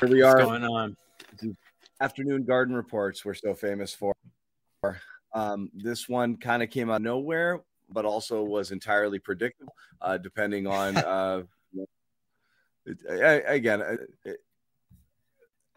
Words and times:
Here 0.00 0.08
we 0.10 0.20
are. 0.20 0.36
What's 0.36 0.48
going 0.48 0.64
on? 0.64 0.96
Afternoon 2.00 2.44
garden 2.44 2.74
reports 2.74 3.24
we're 3.24 3.32
so 3.32 3.54
famous 3.54 3.94
for. 3.94 4.14
Um, 5.32 5.70
this 5.74 6.06
one 6.06 6.36
kind 6.36 6.62
of 6.62 6.68
came 6.70 6.90
out 6.90 6.96
of 6.96 7.02
nowhere, 7.02 7.62
but 7.88 8.04
also 8.04 8.42
was 8.42 8.72
entirely 8.72 9.18
predictable, 9.18 9.74
uh, 10.00 10.18
depending 10.18 10.66
on. 10.66 10.96
Uh, 11.06 11.42
it, 12.84 12.98
I, 13.10 13.54
again, 13.54 13.82
it, 14.24 14.36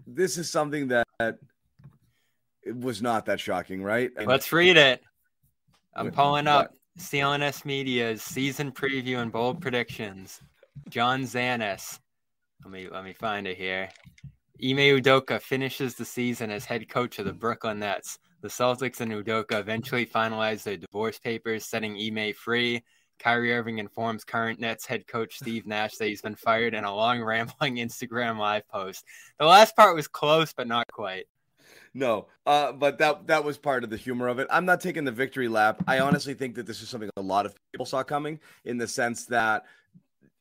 this 0.06 0.38
is 0.38 0.52
something 0.52 0.90
that 0.90 1.08
it 1.20 2.76
was 2.78 3.02
not 3.02 3.26
that 3.26 3.40
shocking, 3.40 3.82
right? 3.82 4.12
Let's 4.24 4.54
read 4.54 4.78
it. 4.78 5.02
I'm 5.96 6.12
pulling 6.12 6.46
up 6.46 6.76
CLNS 7.00 7.66
Media's 7.66 8.22
season 8.22 8.72
preview 8.72 9.18
and 9.18 9.32
bold 9.32 9.60
predictions. 9.60 10.40
John 10.88 11.24
Zannis. 11.24 12.00
Let 12.64 12.72
me 12.72 12.88
let 12.90 13.04
me 13.04 13.14
find 13.14 13.48
it 13.48 13.58
here. 13.58 13.90
Ime 14.62 15.00
Udoka 15.00 15.42
finishes 15.42 15.96
the 15.96 16.04
season 16.04 16.52
as 16.52 16.66
head 16.66 16.90
coach 16.90 17.18
of 17.20 17.26
the 17.26 17.34
Brooklyn 17.34 17.80
Nets. 17.80 18.20
The 18.42 18.50
Celtics 18.50 19.00
and 19.00 19.12
Udoka 19.12 19.60
eventually 19.60 20.06
finalize 20.06 20.64
their 20.64 20.78
divorce 20.78 21.18
papers, 21.18 21.66
setting 21.66 21.96
Ime 21.98 22.34
free. 22.34 22.84
Kyrie 23.20 23.54
Irving 23.54 23.80
informs 23.80 24.24
current 24.24 24.60
Nets 24.60 24.86
head 24.86 25.08
coach 25.08 25.38
Steve 25.38 25.68
Nash 25.68 25.96
that 25.98 26.08
he's 26.08 26.22
been 26.22 26.36
fired 26.36 26.74
in 26.74 26.86
a 26.86 26.96
long, 26.96 27.22
rambling 27.22 27.76
Instagram 27.78 28.38
live 28.38 28.68
post. 28.70 29.06
The 29.40 29.46
last 29.46 29.76
part 29.76 29.96
was 29.96 30.08
close, 30.08 30.54
but 30.54 30.68
not 30.68 30.86
quite. 30.92 31.26
No, 31.94 32.28
uh, 32.46 32.72
but 32.72 32.98
that 33.00 33.28
that 33.28 33.44
was 33.44 33.58
part 33.58 33.84
of 33.84 33.90
the 33.90 33.98
humor 33.98 34.28
of 34.28 34.40
it. 34.40 34.48
I'm 34.50 34.66
not 34.66 34.80
taking 34.80 35.06
the 35.06 35.12
victory 35.12 35.48
lap. 35.48 35.82
I 35.88 36.00
honestly 36.00 36.34
think 36.34 36.56
that 36.56 36.66
this 36.66 36.82
is 36.82 36.90
something 36.90 37.10
a 37.18 37.22
lot 37.22 37.46
of 37.46 37.56
people 37.72 37.86
saw 37.86 38.04
coming, 38.04 38.40
in 38.66 38.78
the 38.78 38.88
sense 38.88 39.26
that 39.26 39.66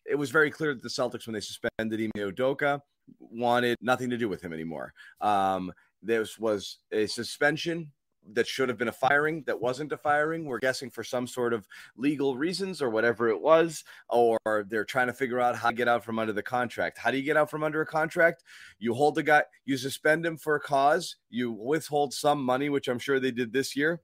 it 0.08 0.16
was 0.16 0.30
very 0.30 0.50
clear 0.50 0.74
that 0.74 0.82
the 0.82 0.88
Celtics, 0.88 1.26
when 1.26 1.34
they 1.34 1.40
suspended 1.40 2.00
Ime 2.00 2.32
Udoka, 2.32 2.80
wanted 3.18 3.76
nothing 3.80 4.10
to 4.10 4.18
do 4.18 4.28
with 4.28 4.42
him 4.42 4.52
anymore. 4.52 4.92
Um, 5.20 5.72
this 6.02 6.38
was 6.38 6.78
a 6.92 7.06
suspension 7.06 7.92
that 8.32 8.46
should 8.46 8.68
have 8.68 8.76
been 8.76 8.88
a 8.88 8.92
firing 8.92 9.42
that 9.46 9.58
wasn't 9.58 9.92
a 9.92 9.96
firing. 9.96 10.44
We're 10.44 10.58
guessing 10.58 10.90
for 10.90 11.02
some 11.02 11.26
sort 11.26 11.54
of 11.54 11.66
legal 11.96 12.36
reasons 12.36 12.82
or 12.82 12.90
whatever 12.90 13.28
it 13.28 13.40
was, 13.40 13.84
or 14.10 14.38
they're 14.68 14.84
trying 14.84 15.06
to 15.06 15.12
figure 15.12 15.40
out 15.40 15.56
how 15.56 15.70
to 15.70 15.74
get 15.74 15.88
out 15.88 16.04
from 16.04 16.18
under 16.18 16.32
the 16.32 16.42
contract. 16.42 16.98
How 16.98 17.10
do 17.10 17.16
you 17.16 17.22
get 17.22 17.36
out 17.36 17.50
from 17.50 17.64
under 17.64 17.80
a 17.80 17.86
contract? 17.86 18.44
You 18.78 18.92
hold 18.94 19.14
the 19.14 19.22
guy, 19.22 19.44
you 19.64 19.76
suspend 19.76 20.26
him 20.26 20.36
for 20.36 20.56
a 20.56 20.60
cause, 20.60 21.16
you 21.30 21.52
withhold 21.52 22.12
some 22.12 22.42
money, 22.42 22.68
which 22.68 22.88
I'm 22.88 22.98
sure 22.98 23.18
they 23.18 23.30
did 23.30 23.52
this 23.52 23.74
year, 23.74 24.02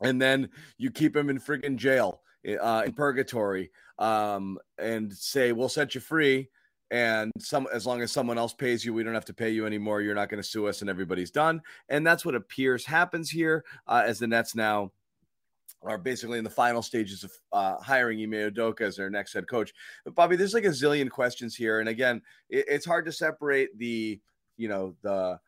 and 0.00 0.20
then 0.20 0.48
you 0.76 0.90
keep 0.90 1.14
him 1.14 1.30
in 1.30 1.38
friggin' 1.38 1.76
jail, 1.76 2.22
uh, 2.46 2.82
in 2.86 2.92
purgatory, 2.92 3.70
um, 3.98 4.58
and 4.78 5.12
say, 5.12 5.52
we'll 5.52 5.68
set 5.68 5.94
you 5.94 6.00
free 6.00 6.48
and 6.92 7.32
some 7.40 7.66
as 7.72 7.84
long 7.84 8.00
as 8.00 8.12
someone 8.12 8.38
else 8.38 8.52
pays 8.52 8.84
you 8.84 8.94
we 8.94 9.02
don't 9.02 9.12
have 9.12 9.24
to 9.24 9.34
pay 9.34 9.50
you 9.50 9.66
anymore 9.66 10.02
you're 10.02 10.14
not 10.14 10.28
going 10.28 10.40
to 10.40 10.48
sue 10.48 10.68
us 10.68 10.82
and 10.82 10.88
everybody's 10.88 11.32
done 11.32 11.60
and 11.88 12.06
that's 12.06 12.24
what 12.24 12.36
appears 12.36 12.84
happens 12.84 13.28
here 13.28 13.64
uh, 13.88 14.04
as 14.06 14.20
the 14.20 14.26
nets 14.28 14.54
now 14.54 14.92
are 15.82 15.98
basically 15.98 16.38
in 16.38 16.44
the 16.44 16.50
final 16.50 16.82
stages 16.82 17.24
of 17.24 17.32
uh, 17.52 17.76
hiring 17.78 18.20
Ime 18.20 18.50
Udoka 18.50 18.82
as 18.82 18.96
their 18.96 19.10
next 19.10 19.32
head 19.32 19.48
coach. 19.48 19.72
But 20.04 20.14
Bobby, 20.14 20.36
there's 20.36 20.54
like 20.54 20.64
a 20.64 20.68
zillion 20.68 21.10
questions 21.10 21.54
here, 21.54 21.80
and 21.80 21.88
again, 21.88 22.22
it, 22.48 22.64
it's 22.68 22.86
hard 22.86 23.04
to 23.06 23.12
separate 23.12 23.76
the, 23.78 24.20
you 24.56 24.68
know, 24.68 24.94
the 25.02 25.38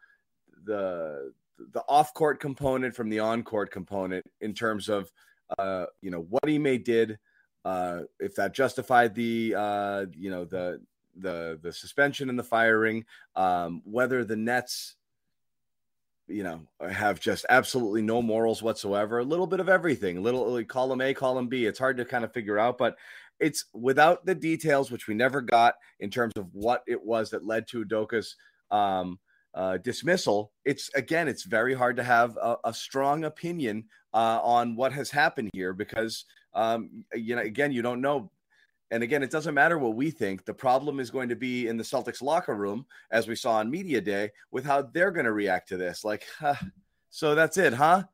the 0.65 1.33
the 1.73 1.83
off 1.89 2.15
court 2.15 2.41
component 2.41 2.95
from 2.95 3.09
the 3.09 3.19
on 3.19 3.43
court 3.43 3.71
component 3.71 4.25
in 4.41 4.55
terms 4.55 4.89
of, 4.89 5.11
uh, 5.59 5.87
you 6.03 6.11
know, 6.11 6.27
what 6.29 6.49
Ime 6.49 6.83
did, 6.83 7.19
uh, 7.65 8.03
if 8.21 8.35
that 8.37 8.55
justified 8.55 9.15
the, 9.15 9.55
uh, 9.57 10.07
you 10.17 10.31
know, 10.31 10.45
the 10.45 10.81
the 11.17 11.59
the 11.63 11.73
suspension 11.73 12.31
and 12.31 12.39
the 12.39 12.45
firing, 12.45 13.05
um, 13.37 13.83
whether 13.85 14.25
the 14.25 14.37
Nets, 14.37 14.97
you 16.27 16.43
know, 16.43 16.61
have 16.89 17.21
just 17.21 17.47
absolutely 17.49 18.03
no 18.03 18.23
morals 18.23 18.63
whatsoever. 18.63 19.19
A 19.19 19.25
little 19.25 19.47
bit 19.47 19.61
of 19.61 19.69
everything. 19.69 20.23
Little 20.23 20.53
like 20.53 20.69
column 20.69 21.01
A, 21.01 21.15
column 21.15 21.49
B. 21.49 21.67
It's 21.67 21.79
hard 21.79 21.97
to 21.97 22.05
kind 22.05 22.25
of 22.25 22.33
figure 22.33 22.59
out, 22.59 22.79
but 22.79 22.97
it's 23.41 23.67
without 23.73 24.27
the 24.27 24.35
details, 24.35 24.91
which 24.91 25.07
we 25.07 25.15
never 25.15 25.41
got 25.41 25.75
in 26.01 26.11
terms 26.11 26.35
of 26.37 26.53
what 26.53 26.83
it 26.87 27.03
was 27.03 27.31
that 27.31 27.47
led 27.47 27.67
to 27.69 27.85
Udoka's 27.85 28.37
um, 28.71 29.19
uh, 29.59 29.77
dismissal. 29.79 30.53
It's 30.65 30.89
again, 30.95 31.29
it's 31.29 31.43
very 31.43 31.75
hard 31.75 31.97
to 31.97 32.03
have 32.03 32.37
a, 32.39 32.57
a 32.65 32.73
strong 32.73 33.25
opinion 33.25 33.85
uh, 34.15 34.41
on 34.43 34.77
what 34.77 34.93
has 34.93 35.11
happened 35.11 35.51
here 35.53 35.75
because 35.75 36.25
um, 36.55 37.05
you 37.15 37.37
know, 37.37 37.43
again, 37.43 37.73
you 37.73 37.83
don't 37.83 38.01
know 38.01 38.31
and 38.91 39.03
again, 39.03 39.23
it 39.23 39.31
doesn't 39.31 39.55
matter 39.55 39.79
what 39.79 39.97
we 39.97 40.11
think. 40.11 40.45
The 40.45 40.55
problem 40.55 40.99
is 40.99 41.11
going 41.11 41.29
to 41.29 41.37
be 41.37 41.67
in 41.67 41.77
the 41.77 41.85
Celtics 41.85 42.23
locker 42.23 42.55
room, 42.55 42.87
as 43.11 43.29
we 43.29 43.35
saw 43.35 43.57
on 43.57 43.71
media 43.71 44.01
day, 44.01 44.31
with 44.51 44.65
how 44.65 44.83
they're 44.83 45.11
going 45.11 45.27
to 45.27 45.33
react 45.33 45.69
to 45.69 45.77
this. 45.77 46.05
Like, 46.05 46.25
huh, 46.39 46.55
so 47.11 47.35
that's 47.35 47.59
it, 47.59 47.75
huh? 47.75 48.05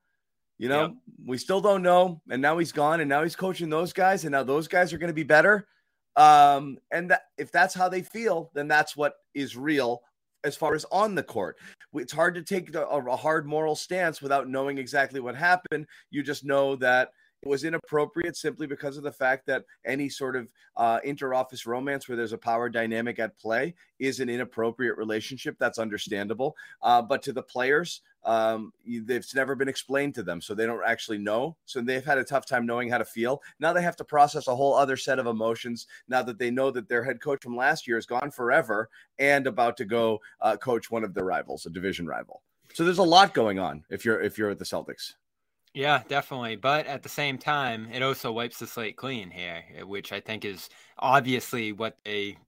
You 0.59 0.69
know, 0.69 0.83
yep. 0.83 0.95
we 1.27 1.39
still 1.39 1.61
don't 1.61 1.83
know. 1.83 2.21
And 2.29 2.43
now 2.43 2.59
he's 2.59 2.73
gone, 2.73 3.01
and 3.01 3.09
now 3.09 3.23
he's 3.23 3.37
coaching 3.37 3.71
those 3.71 3.93
guys, 3.93 4.25
and 4.25 4.33
now 4.33 4.43
those 4.43 4.67
guys 4.67 4.93
are 4.93 4.99
going 4.99 5.09
to 5.09 5.15
be 5.15 5.23
better. 5.23 5.69
Um, 6.17 6.79
and 6.91 7.11
that, 7.11 7.23
if 7.39 7.53
that's 7.53 7.75
how 7.75 7.89
they 7.89 8.03
feel, 8.03 8.51
then 8.55 8.67
that's 8.67 8.97
what 8.97 9.15
is 9.33 9.57
real 9.57 10.03
as 10.45 10.57
far 10.57 10.75
as 10.75 10.85
on 10.93 11.15
the 11.15 11.23
court. 11.23 11.59
It's 11.95 12.13
hard 12.13 12.35
to 12.35 12.43
take 12.43 12.75
a, 12.75 12.85
a 12.85 13.17
hard 13.17 13.47
moral 13.47 13.77
stance 13.77 14.21
without 14.21 14.49
knowing 14.49 14.79
exactly 14.79 15.21
what 15.21 15.35
happened. 15.35 15.87
You 16.11 16.23
just 16.23 16.45
know 16.45 16.77
that 16.77 17.11
it 17.45 17.49
was 17.49 17.65
inappropriate 17.65 18.37
simply 18.37 18.67
because 18.67 18.97
of 18.97 19.03
the 19.03 19.13
fact 19.13 19.47
that 19.47 19.65
any 19.85 20.09
sort 20.09 20.35
of 20.35 20.51
uh, 20.77 20.99
inter-office 21.05 21.67
romance 21.67 22.09
where 22.09 22.17
there's 22.17 22.33
a 22.33 22.39
power 22.39 22.71
dynamic 22.71 23.19
at 23.19 23.37
play 23.39 23.75
is 23.99 24.21
an 24.21 24.31
inappropriate 24.31 24.97
relationship. 24.97 25.57
That's 25.59 25.79
understandable. 25.79 26.57
Uh, 26.83 27.03
but 27.03 27.23
to 27.25 27.33
the 27.33 27.43
players, 27.43 28.01
um, 28.25 28.73
it's 28.87 29.35
never 29.35 29.55
been 29.55 29.69
explained 29.69 30.15
to 30.15 30.23
them, 30.23 30.41
so 30.41 30.55
they 30.55 30.65
don't 30.65 30.81
actually 30.87 31.19
know. 31.19 31.57
So 31.67 31.83
they've 31.83 32.05
had 32.05 32.17
a 32.17 32.25
tough 32.25 32.47
time 32.47 32.65
knowing 32.65 32.89
how 32.89 32.97
to 32.97 33.05
feel. 33.05 33.43
Now 33.61 33.75
they 33.75 33.83
have 33.83 33.97
to 33.97 34.05
process 34.05 34.49
a 34.49 34.57
whole 34.57 34.75
other 34.75 34.97
set 34.97 35.19
of 35.19 35.27
emotions. 35.27 35.87
Now 36.09 36.23
that 36.23 36.39
they 36.39 36.51
know 36.51 36.71
that 36.71 36.89
their 36.89 37.05
head 37.05 37.21
coach 37.21 37.43
from 37.43 37.57
last 37.57 37.87
year 37.87 37.99
is 37.99 38.07
gone 38.07 38.31
forever 38.31 38.89
and 39.19 39.47
about 39.47 39.77
to 39.77 39.85
go 39.85 40.21
uh, 40.41 40.57
coach 40.57 40.91
one 40.91 41.05
of 41.05 41.13
their 41.13 41.25
rivals, 41.25 41.67
a 41.67 41.71
division 41.71 42.07
rival. 42.07 42.41
So 42.73 42.85
there's 42.85 42.99
a 42.99 43.03
lot 43.03 43.35
going 43.35 43.59
on 43.59 43.85
if 43.91 44.05
you're 44.05 44.21
if 44.21 44.39
you're 44.39 44.51
at 44.51 44.59
the 44.59 44.65
Celtics. 44.65 45.13
Yeah, 45.75 46.03
definitely. 46.07 46.55
But 46.55 46.87
at 46.87 47.03
the 47.03 47.09
same 47.09 47.37
time, 47.37 47.89
it 47.93 48.01
also 48.01 48.31
wipes 48.31 48.61
the 48.61 48.67
slate 48.67 48.97
clean 48.97 49.31
here, 49.31 49.65
which 49.85 50.13
I 50.13 50.21
think 50.21 50.45
is 50.45 50.71
obviously 50.99 51.73
what 51.73 51.99
they 52.05 52.39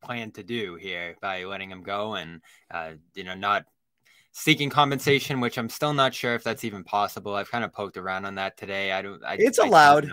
plan 0.00 0.30
to 0.32 0.44
do 0.44 0.76
here 0.76 1.16
by 1.20 1.42
letting 1.44 1.70
him 1.70 1.82
go 1.82 2.14
and, 2.14 2.40
uh, 2.70 2.92
you 3.14 3.24
know, 3.24 3.34
not 3.34 3.64
seeking 4.30 4.70
compensation, 4.70 5.40
which 5.40 5.58
I'm 5.58 5.68
still 5.68 5.92
not 5.92 6.14
sure 6.14 6.36
if 6.36 6.44
that's 6.44 6.64
even 6.64 6.84
possible. 6.84 7.34
I've 7.34 7.50
kind 7.50 7.64
of 7.64 7.72
poked 7.72 7.96
around 7.96 8.26
on 8.26 8.36
that 8.36 8.56
today. 8.56 8.92
I 8.92 9.02
don't. 9.02 9.22
I, 9.24 9.36
it's 9.40 9.58
I 9.58 9.66
allowed. 9.66 10.08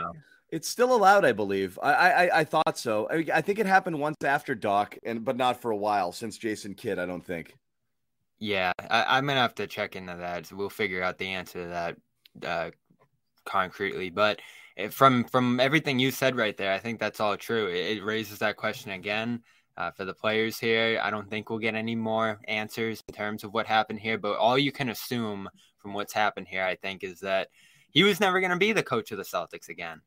It's 0.49 0.67
still 0.67 0.95
allowed, 0.95 1.25
I 1.25 1.31
believe. 1.31 1.77
I 1.83 1.93
I, 1.93 2.39
I 2.39 2.43
thought 2.43 2.79
so. 2.79 3.07
I, 3.11 3.25
I, 3.35 3.41
think 3.41 3.59
it 3.59 3.67
happened 3.67 3.99
once 3.99 4.17
after 4.23 4.55
Doc, 4.55 4.97
and 5.03 5.23
but 5.23 5.37
not 5.37 5.61
for 5.61 5.69
a 5.69 5.77
while 5.77 6.11
since 6.11 6.39
Jason 6.39 6.73
Kidd. 6.73 6.97
I 6.97 7.05
don't 7.05 7.23
think. 7.23 7.55
Yeah, 8.39 8.71
I, 8.89 9.19
am 9.19 9.27
gonna 9.27 9.41
have 9.41 9.53
to 9.55 9.67
check 9.67 9.95
into 9.95 10.15
that. 10.15 10.51
We'll 10.51 10.71
figure 10.71 11.03
out 11.03 11.19
the 11.19 11.27
answer 11.27 11.61
to 11.61 11.69
that 11.69 11.97
uh, 12.45 12.71
concretely, 13.45 14.09
but 14.09 14.39
from 14.91 15.25
from 15.25 15.59
everything 15.59 15.99
you 15.99 16.11
said 16.11 16.35
right 16.35 16.55
there, 16.55 16.73
I 16.73 16.79
think 16.79 16.99
that's 16.99 17.19
all 17.19 17.35
true. 17.37 17.67
It, 17.67 17.97
it 17.97 18.03
raises 18.03 18.39
that 18.39 18.55
question 18.55 18.91
again 18.91 19.43
uh, 19.77 19.91
for 19.91 20.05
the 20.05 20.13
players 20.13 20.59
here. 20.59 20.99
I 21.01 21.09
don't 21.09 21.29
think 21.29 21.49
we'll 21.49 21.59
get 21.59 21.75
any 21.75 21.95
more 21.95 22.39
answers 22.47 23.03
in 23.07 23.13
terms 23.13 23.43
of 23.43 23.53
what 23.53 23.65
happened 23.65 23.99
here, 23.99 24.17
but 24.17 24.37
all 24.37 24.57
you 24.57 24.71
can 24.71 24.89
assume 24.89 25.49
from 25.77 25.93
what's 25.93 26.13
happened 26.13 26.47
here, 26.47 26.63
I 26.63 26.75
think, 26.75 27.03
is 27.03 27.19
that 27.21 27.49
he 27.89 28.03
was 28.03 28.19
never 28.19 28.39
going 28.39 28.51
to 28.51 28.57
be 28.57 28.73
the 28.73 28.83
coach 28.83 29.11
of 29.11 29.17
the 29.17 29.23
Celtics 29.23 29.69
again. 29.69 30.01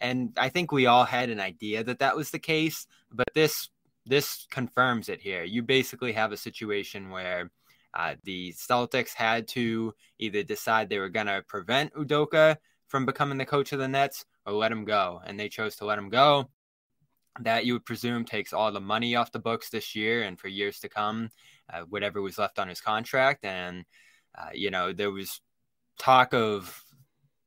And 0.00 0.32
I 0.36 0.50
think 0.50 0.70
we 0.70 0.86
all 0.86 1.04
had 1.04 1.30
an 1.30 1.40
idea 1.40 1.82
that 1.84 1.98
that 2.00 2.16
was 2.16 2.30
the 2.30 2.38
case, 2.38 2.86
but 3.10 3.28
this 3.34 3.70
this 4.06 4.46
confirms 4.50 5.08
it 5.08 5.20
here. 5.20 5.44
You 5.44 5.62
basically 5.62 6.12
have 6.12 6.30
a 6.30 6.36
situation 6.36 7.08
where 7.08 7.50
uh, 7.94 8.14
the 8.24 8.52
Celtics 8.52 9.14
had 9.14 9.46
to 9.48 9.94
either 10.18 10.42
decide 10.42 10.88
they 10.88 10.98
were 10.98 11.08
going 11.08 11.26
to 11.26 11.44
prevent 11.46 11.94
Udoka 11.94 12.56
from 12.88 13.06
becoming 13.06 13.38
the 13.38 13.44
coach 13.44 13.72
of 13.72 13.78
the 13.78 13.88
Nets 13.88 14.24
or 14.44 14.52
let 14.52 14.72
him 14.72 14.84
go. 14.84 15.20
And 15.24 15.38
they 15.38 15.48
chose 15.48 15.76
to 15.76 15.84
let 15.84 15.98
him 15.98 16.08
go. 16.08 16.50
That 17.40 17.66
you 17.66 17.72
would 17.72 17.84
presume 17.84 18.24
takes 18.24 18.52
all 18.52 18.70
the 18.70 18.80
money 18.80 19.16
off 19.16 19.32
the 19.32 19.40
books 19.40 19.68
this 19.70 19.94
year 19.96 20.22
and 20.22 20.38
for 20.38 20.48
years 20.48 20.78
to 20.80 20.88
come, 20.88 21.30
uh, 21.72 21.80
whatever 21.88 22.22
was 22.22 22.38
left 22.38 22.58
on 22.58 22.68
his 22.68 22.80
contract. 22.80 23.44
And, 23.44 23.84
uh, 24.36 24.50
you 24.52 24.70
know, 24.70 24.92
there 24.92 25.10
was 25.10 25.40
talk 25.98 26.32
of 26.34 26.80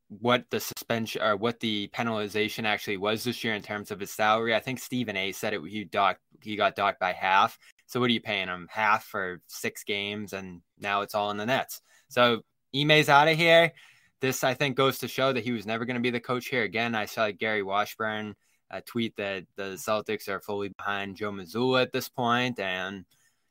what 0.10 0.46
the 0.50 0.60
suspension 0.60 1.22
or 1.22 1.36
what 1.36 1.60
the 1.60 1.90
penalization 1.94 2.66
actually 2.66 2.98
was 2.98 3.24
this 3.24 3.44
year 3.44 3.54
in 3.54 3.62
terms 3.62 3.92
of 3.92 4.00
his 4.00 4.12
salary. 4.12 4.56
I 4.56 4.60
think 4.60 4.80
Stephen 4.80 5.18
A 5.18 5.32
said 5.32 5.54
it 5.54 5.62
he 5.68 5.84
docked 5.84 6.22
he 6.42 6.56
got 6.56 6.76
docked 6.76 7.00
by 7.00 7.14
half. 7.14 7.58
So 7.88 8.00
what 8.00 8.10
are 8.10 8.14
you 8.14 8.22
paying 8.22 8.48
him? 8.48 8.68
Half 8.70 9.06
for 9.06 9.42
six 9.48 9.84
games, 9.84 10.34
and 10.34 10.62
now 10.80 11.02
it's 11.02 11.16
all 11.16 11.32
in 11.32 11.38
the 11.38 11.46
Nets. 11.46 11.82
So 12.10 12.42
Ime's 12.76 13.10
out 13.10 13.28
of 13.28 13.38
here. 13.38 13.74
This 14.20 14.44
I 14.44 14.54
think 14.54 14.76
goes 14.76 15.00
to 15.00 15.08
show 15.08 15.34
that 15.34 15.44
he 15.44 15.52
was 15.52 15.66
never 15.66 15.86
going 15.86 15.96
to 15.96 16.02
be 16.02 16.10
the 16.10 16.20
coach 16.20 16.48
here 16.48 16.64
again. 16.64 16.96
I 16.96 17.06
saw 17.06 17.32
Gary 17.32 17.64
Washburn 17.64 18.36
uh, 18.70 18.82
tweet 18.86 19.16
that 19.18 19.46
the 19.56 19.76
Celtics 19.76 20.28
are 20.28 20.42
fully 20.42 20.70
behind 20.70 21.16
Joe 21.16 21.32
Mazzulla 21.32 21.82
at 21.82 21.94
this 21.94 22.10
point, 22.10 22.60
and 22.60 23.06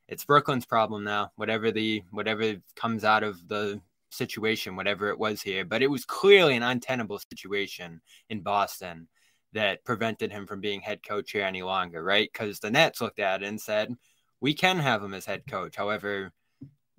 it's 0.07 0.25
Brooklyn's 0.25 0.65
problem 0.65 1.03
now. 1.03 1.31
Whatever 1.35 1.71
the 1.71 2.03
whatever 2.11 2.55
comes 2.75 3.03
out 3.03 3.23
of 3.23 3.47
the 3.47 3.81
situation, 4.11 4.75
whatever 4.75 5.09
it 5.09 5.19
was 5.19 5.41
here, 5.41 5.65
but 5.65 5.81
it 5.81 5.89
was 5.89 6.05
clearly 6.05 6.55
an 6.55 6.63
untenable 6.63 7.19
situation 7.19 8.01
in 8.29 8.41
Boston 8.41 9.07
that 9.53 9.83
prevented 9.83 10.31
him 10.31 10.45
from 10.45 10.61
being 10.61 10.81
head 10.81 11.01
coach 11.01 11.31
here 11.31 11.43
any 11.43 11.63
longer, 11.63 12.03
right? 12.03 12.29
Because 12.31 12.59
the 12.59 12.71
Nets 12.71 13.01
looked 13.01 13.19
at 13.19 13.41
it 13.41 13.47
and 13.47 13.59
said, 13.59 13.95
"We 14.41 14.53
can 14.53 14.79
have 14.79 15.03
him 15.03 15.13
as 15.13 15.25
head 15.25 15.43
coach." 15.47 15.75
However, 15.75 16.31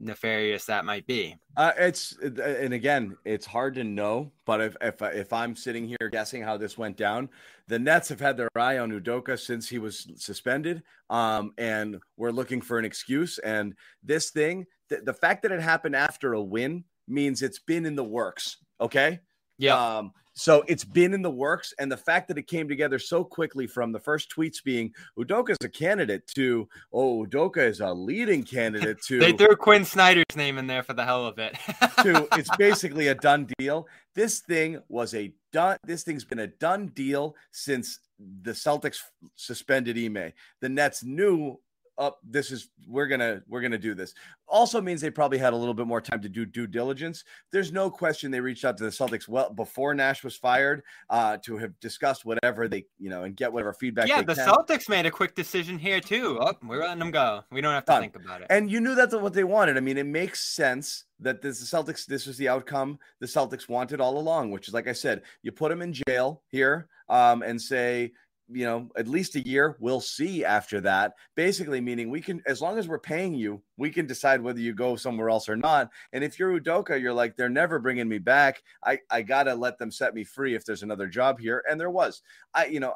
nefarious 0.00 0.64
that 0.67 0.85
might 0.85 1.06
be. 1.06 1.37
Uh, 1.56 1.73
it's 1.76 2.17
and 2.19 2.73
again, 2.73 3.17
it's 3.25 3.46
hard 3.46 3.75
to 3.75 3.85
know. 3.85 4.31
But 4.44 4.61
if 4.61 4.76
if 4.81 5.02
if 5.02 5.32
I'm 5.32 5.56
sitting 5.56 5.87
here 5.87 6.08
guessing 6.11 6.43
how 6.43 6.56
this 6.56 6.79
went 6.79 6.96
down, 6.96 7.29
the 7.67 7.79
Nets 7.79 8.08
have 8.08 8.20
had 8.20 8.37
their 8.37 8.49
eye 8.56 8.79
on 8.79 8.90
Udoka 8.90 9.38
since 9.38 9.69
he 9.69 9.79
was 9.79 10.06
suspended, 10.17 10.82
um, 11.11 11.52
and 11.58 11.99
we're 12.17 12.31
looking 12.31 12.61
for 12.61 12.79
an 12.79 12.85
excuse. 12.85 13.38
And 13.38 13.75
this 14.02 14.31
thing, 14.31 14.67
th- 14.88 15.05
the 15.05 15.14
fact 15.14 15.43
that 15.43 15.52
it 15.52 15.61
happened 15.61 15.96
after 15.96 16.34
a 16.34 16.43
win 16.43 16.84
means 17.06 17.43
it's 17.43 17.58
been 17.58 17.87
in 17.87 17.96
the 17.96 18.05
works. 18.05 18.58
Okay. 18.81 19.20
Yeah. 19.58 19.99
Um, 19.99 20.12
so 20.38 20.62
it's 20.69 20.85
been 20.85 21.14
in 21.14 21.20
the 21.20 21.31
works, 21.31 21.75
and 21.81 21.90
the 21.90 21.96
fact 21.96 22.29
that 22.29 22.38
it 22.38 22.46
came 22.46 22.69
together 22.69 23.00
so 23.00 23.25
quickly 23.25 23.67
from 23.67 23.90
the 23.90 23.99
first 23.99 24.32
tweets 24.35 24.62
being 24.62 24.94
Udoka 25.19 25.50
is 25.50 25.56
a 25.64 25.69
candidate 25.69 26.29
to 26.37 26.69
oh 26.93 27.26
Udoka 27.26 27.58
is 27.58 27.81
a 27.81 27.93
leading 27.93 28.44
candidate 28.44 29.02
to 29.06 29.19
they 29.19 29.32
threw 29.32 29.56
Quin 29.56 29.85
Snyder's 29.85 30.37
name 30.37 30.56
in 30.58 30.69
there 30.69 30.85
for 30.85 30.93
the 30.93 31.05
hell 31.05 31.26
of 31.26 31.38
it. 31.38 31.55
to 32.02 32.29
it's 32.38 32.56
basically 32.56 33.08
a 33.08 33.17
done 33.17 33.49
deal. 33.58 33.88
This 34.14 34.38
thing 34.38 34.81
was 34.88 35.12
a 35.12 35.32
done. 35.52 35.76
This 35.85 36.05
thing's 36.05 36.25
been 36.25 36.38
a 36.38 36.46
done 36.46 36.87
deal 36.88 37.34
since 37.50 37.99
the 38.43 38.52
Celtics 38.52 38.99
suspended 39.34 39.99
Ime. 39.99 40.32
The 40.61 40.69
Nets 40.69 41.02
knew 41.02 41.58
up 41.99 42.19
this 42.23 42.50
is 42.50 42.69
we're 42.87 43.06
gonna 43.06 43.43
we're 43.49 43.61
gonna 43.61 43.79
do 43.79 43.95
this. 43.95 44.15
Also 44.47 44.81
means 44.81 45.00
they 45.00 45.11
probably 45.11 45.39
had 45.39 45.53
a 45.53 45.56
little 45.56 45.75
bit 45.75 45.87
more 45.87 46.00
time 46.00 46.23
to 46.23 46.29
do 46.29 46.47
due 46.47 46.67
diligence. 46.67 47.25
There's 47.53 47.73
no 47.73 47.91
question 47.91 48.31
they 48.31 48.41
reached 48.41 48.65
out 48.65 48.77
to 48.79 48.85
the 48.85 48.91
celtics 48.91 49.29
well 49.29 49.50
before 49.50 49.95
nash 49.95 50.25
was 50.25 50.37
fired 50.37 50.83
uh 51.11 51.37
to 51.39 51.56
have 51.59 51.79
discussed 51.81 52.25
whatever 52.25 52.69
they 52.69 52.87
you 52.99 53.11
know 53.11 53.25
and 53.25 53.37
get 53.37 53.53
whatever 53.53 53.73
feedback 53.73 54.09
yeah 54.09 54.23
the 54.23 54.35
can. 54.35 54.49
celtics 54.49 54.89
made 54.89 55.06
a 55.06 55.11
quick 55.11 55.35
decision 55.35 55.79
here 55.79 56.00
too. 56.00 56.39
Oh, 56.41 56.53
we're 56.62 56.81
letting 56.81 56.99
them 57.00 57.11
go. 57.11 57.43
We 57.50 57.61
don't 57.61 57.73
have 57.73 57.85
to 57.87 57.93
Done. 57.93 58.03
think 58.03 58.17
about 58.17 58.41
it. 58.43 58.47
And 58.51 58.71
you 58.71 58.81
knew 58.81 58.94
that's 58.94 59.15
what 59.15 59.33
they 59.35 59.44
wanted. 59.44 59.77
I 59.77 59.81
mean 59.81 59.99
it 59.99 60.06
makes 60.06 60.41
sense 60.41 61.05
that 61.21 61.43
this 61.43 61.59
the 61.59 61.77
celtics 61.77 62.06
this 62.06 62.27
was 62.27 62.37
the 62.37 62.49
outcome 62.49 62.99
the 63.21 63.27
celtics 63.27 63.69
wanted 63.69 64.01
all 64.01 64.19
along 64.19 64.51
which 64.51 64.69
is 64.69 64.75
like 64.75 64.87
i 64.87 64.93
said 64.93 65.23
you 65.43 65.51
put 65.51 65.69
them 65.69 65.83
in 65.83 65.93
jail 66.06 66.43
here 66.49 66.89
um 67.09 67.43
and 67.43 67.61
say 67.61 68.12
you 68.50 68.65
know, 68.65 68.91
at 68.97 69.09
least 69.09 69.37
a 69.37 69.47
year. 69.47 69.77
We'll 69.79 70.00
see 70.00 70.45
after 70.45 70.81
that. 70.83 71.15
Basically, 71.35 71.81
meaning 71.81 72.11
we 72.11 72.21
can, 72.21 72.43
as 72.47 72.61
long 72.61 72.79
as 72.79 72.89
we're 72.89 72.99
paying 72.99 73.35
you, 73.35 73.62
we 73.77 73.91
can 73.91 74.06
decide 74.06 74.41
whether 74.41 74.61
you 74.61 74.75
go 74.75 74.97
somewhere 74.97 75.29
else 75.29 75.49
or 75.49 75.56
not. 75.56 75.91
And 76.12 76.25
if 76.25 76.39
you're 76.39 76.59
Udoka, 76.59 77.00
you're 77.00 77.12
like, 77.12 77.37
they're 77.37 77.49
never 77.49 77.79
bringing 77.79 78.09
me 78.09 78.19
back. 78.19 78.62
I, 78.85 79.00
I 79.11 79.23
gotta 79.23 79.55
let 79.55 79.79
them 79.79 79.91
set 79.91 80.15
me 80.15 80.25
free 80.25 80.55
if 80.55 80.65
there's 80.65 80.83
another 80.83 81.06
job 81.06 81.39
here. 81.39 81.62
And 81.69 81.81
there 81.81 81.91
was. 81.91 82.23
I, 82.55 82.67
you 82.67 82.81
know, 82.81 82.95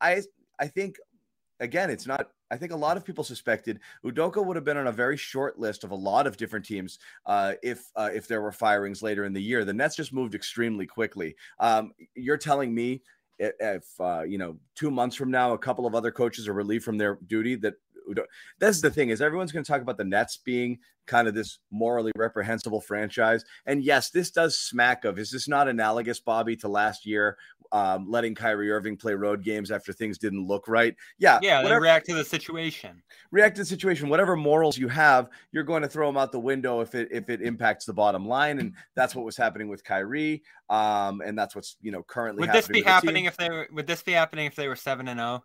I, 0.00 0.22
I 0.58 0.68
think, 0.68 0.96
again, 1.60 1.90
it's 1.90 2.06
not. 2.06 2.30
I 2.50 2.56
think 2.56 2.72
a 2.72 2.76
lot 2.76 2.96
of 2.96 3.04
people 3.04 3.24
suspected 3.24 3.80
Udoka 4.04 4.44
would 4.44 4.54
have 4.54 4.64
been 4.64 4.76
on 4.76 4.86
a 4.86 4.92
very 4.92 5.16
short 5.16 5.58
list 5.58 5.82
of 5.82 5.90
a 5.90 5.96
lot 5.96 6.26
of 6.26 6.36
different 6.36 6.64
teams 6.64 7.00
uh, 7.26 7.54
if 7.64 7.90
uh, 7.96 8.10
if 8.14 8.28
there 8.28 8.42
were 8.42 8.52
firings 8.52 9.02
later 9.02 9.24
in 9.24 9.32
the 9.32 9.42
year. 9.42 9.64
The 9.64 9.72
Nets 9.72 9.96
just 9.96 10.12
moved 10.12 10.36
extremely 10.36 10.86
quickly. 10.86 11.34
Um, 11.58 11.92
you're 12.14 12.36
telling 12.36 12.72
me 12.72 13.02
if 13.38 13.84
uh, 14.00 14.22
you 14.22 14.38
know 14.38 14.56
two 14.74 14.90
months 14.90 15.16
from 15.16 15.30
now 15.30 15.52
a 15.52 15.58
couple 15.58 15.86
of 15.86 15.94
other 15.94 16.10
coaches 16.10 16.48
are 16.48 16.52
relieved 16.52 16.84
from 16.84 16.98
their 16.98 17.18
duty 17.26 17.56
that 17.56 17.74
that's 18.58 18.80
the 18.80 18.90
thing 18.90 19.10
is 19.10 19.20
everyone's 19.20 19.52
going 19.52 19.64
to 19.64 19.70
talk 19.70 19.80
about 19.80 19.96
the 19.96 20.04
nets 20.04 20.36
being 20.36 20.78
kind 21.06 21.28
of 21.28 21.34
this 21.34 21.58
morally 21.70 22.12
reprehensible 22.16 22.80
franchise 22.80 23.44
and 23.66 23.84
yes 23.84 24.10
this 24.10 24.30
does 24.30 24.58
smack 24.58 25.04
of 25.04 25.18
is 25.18 25.30
this 25.30 25.48
not 25.48 25.68
analogous 25.68 26.20
bobby 26.20 26.56
to 26.56 26.68
last 26.68 27.04
year 27.04 27.36
um, 27.74 28.08
letting 28.08 28.36
Kyrie 28.36 28.70
Irving 28.70 28.96
play 28.96 29.14
road 29.14 29.42
games 29.42 29.72
after 29.72 29.92
things 29.92 30.16
didn't 30.16 30.46
look 30.46 30.68
right. 30.68 30.94
Yeah, 31.18 31.40
yeah, 31.42 31.60
whatever, 31.60 31.80
react 31.80 32.06
to 32.06 32.14
the 32.14 32.24
situation. 32.24 33.02
React 33.32 33.56
to 33.56 33.62
the 33.62 33.66
situation. 33.66 34.08
Whatever 34.08 34.36
morals 34.36 34.78
you 34.78 34.86
have, 34.88 35.28
you're 35.50 35.64
going 35.64 35.82
to 35.82 35.88
throw 35.88 36.06
them 36.06 36.16
out 36.16 36.30
the 36.30 36.38
window 36.38 36.80
if 36.80 36.94
it 36.94 37.08
if 37.10 37.28
it 37.28 37.42
impacts 37.42 37.84
the 37.84 37.92
bottom 37.92 38.28
line, 38.28 38.60
and 38.60 38.74
that's 38.94 39.16
what 39.16 39.24
was 39.24 39.36
happening 39.36 39.68
with 39.68 39.82
Kyrie. 39.82 40.42
Um, 40.70 41.20
and 41.20 41.36
that's 41.36 41.56
what's 41.56 41.76
you 41.82 41.90
know 41.90 42.04
currently. 42.04 42.42
Would 42.42 42.52
this 42.52 42.68
be 42.68 42.82
happening 42.82 43.24
if 43.24 43.36
they 43.36 43.50
were? 43.50 43.66
Would 43.72 43.88
this 43.88 44.02
be 44.02 44.12
happening 44.12 44.46
if 44.46 44.54
they 44.54 44.68
were 44.68 44.76
seven 44.76 45.08
and 45.08 45.18
zero? 45.18 45.42
Oh? 45.42 45.44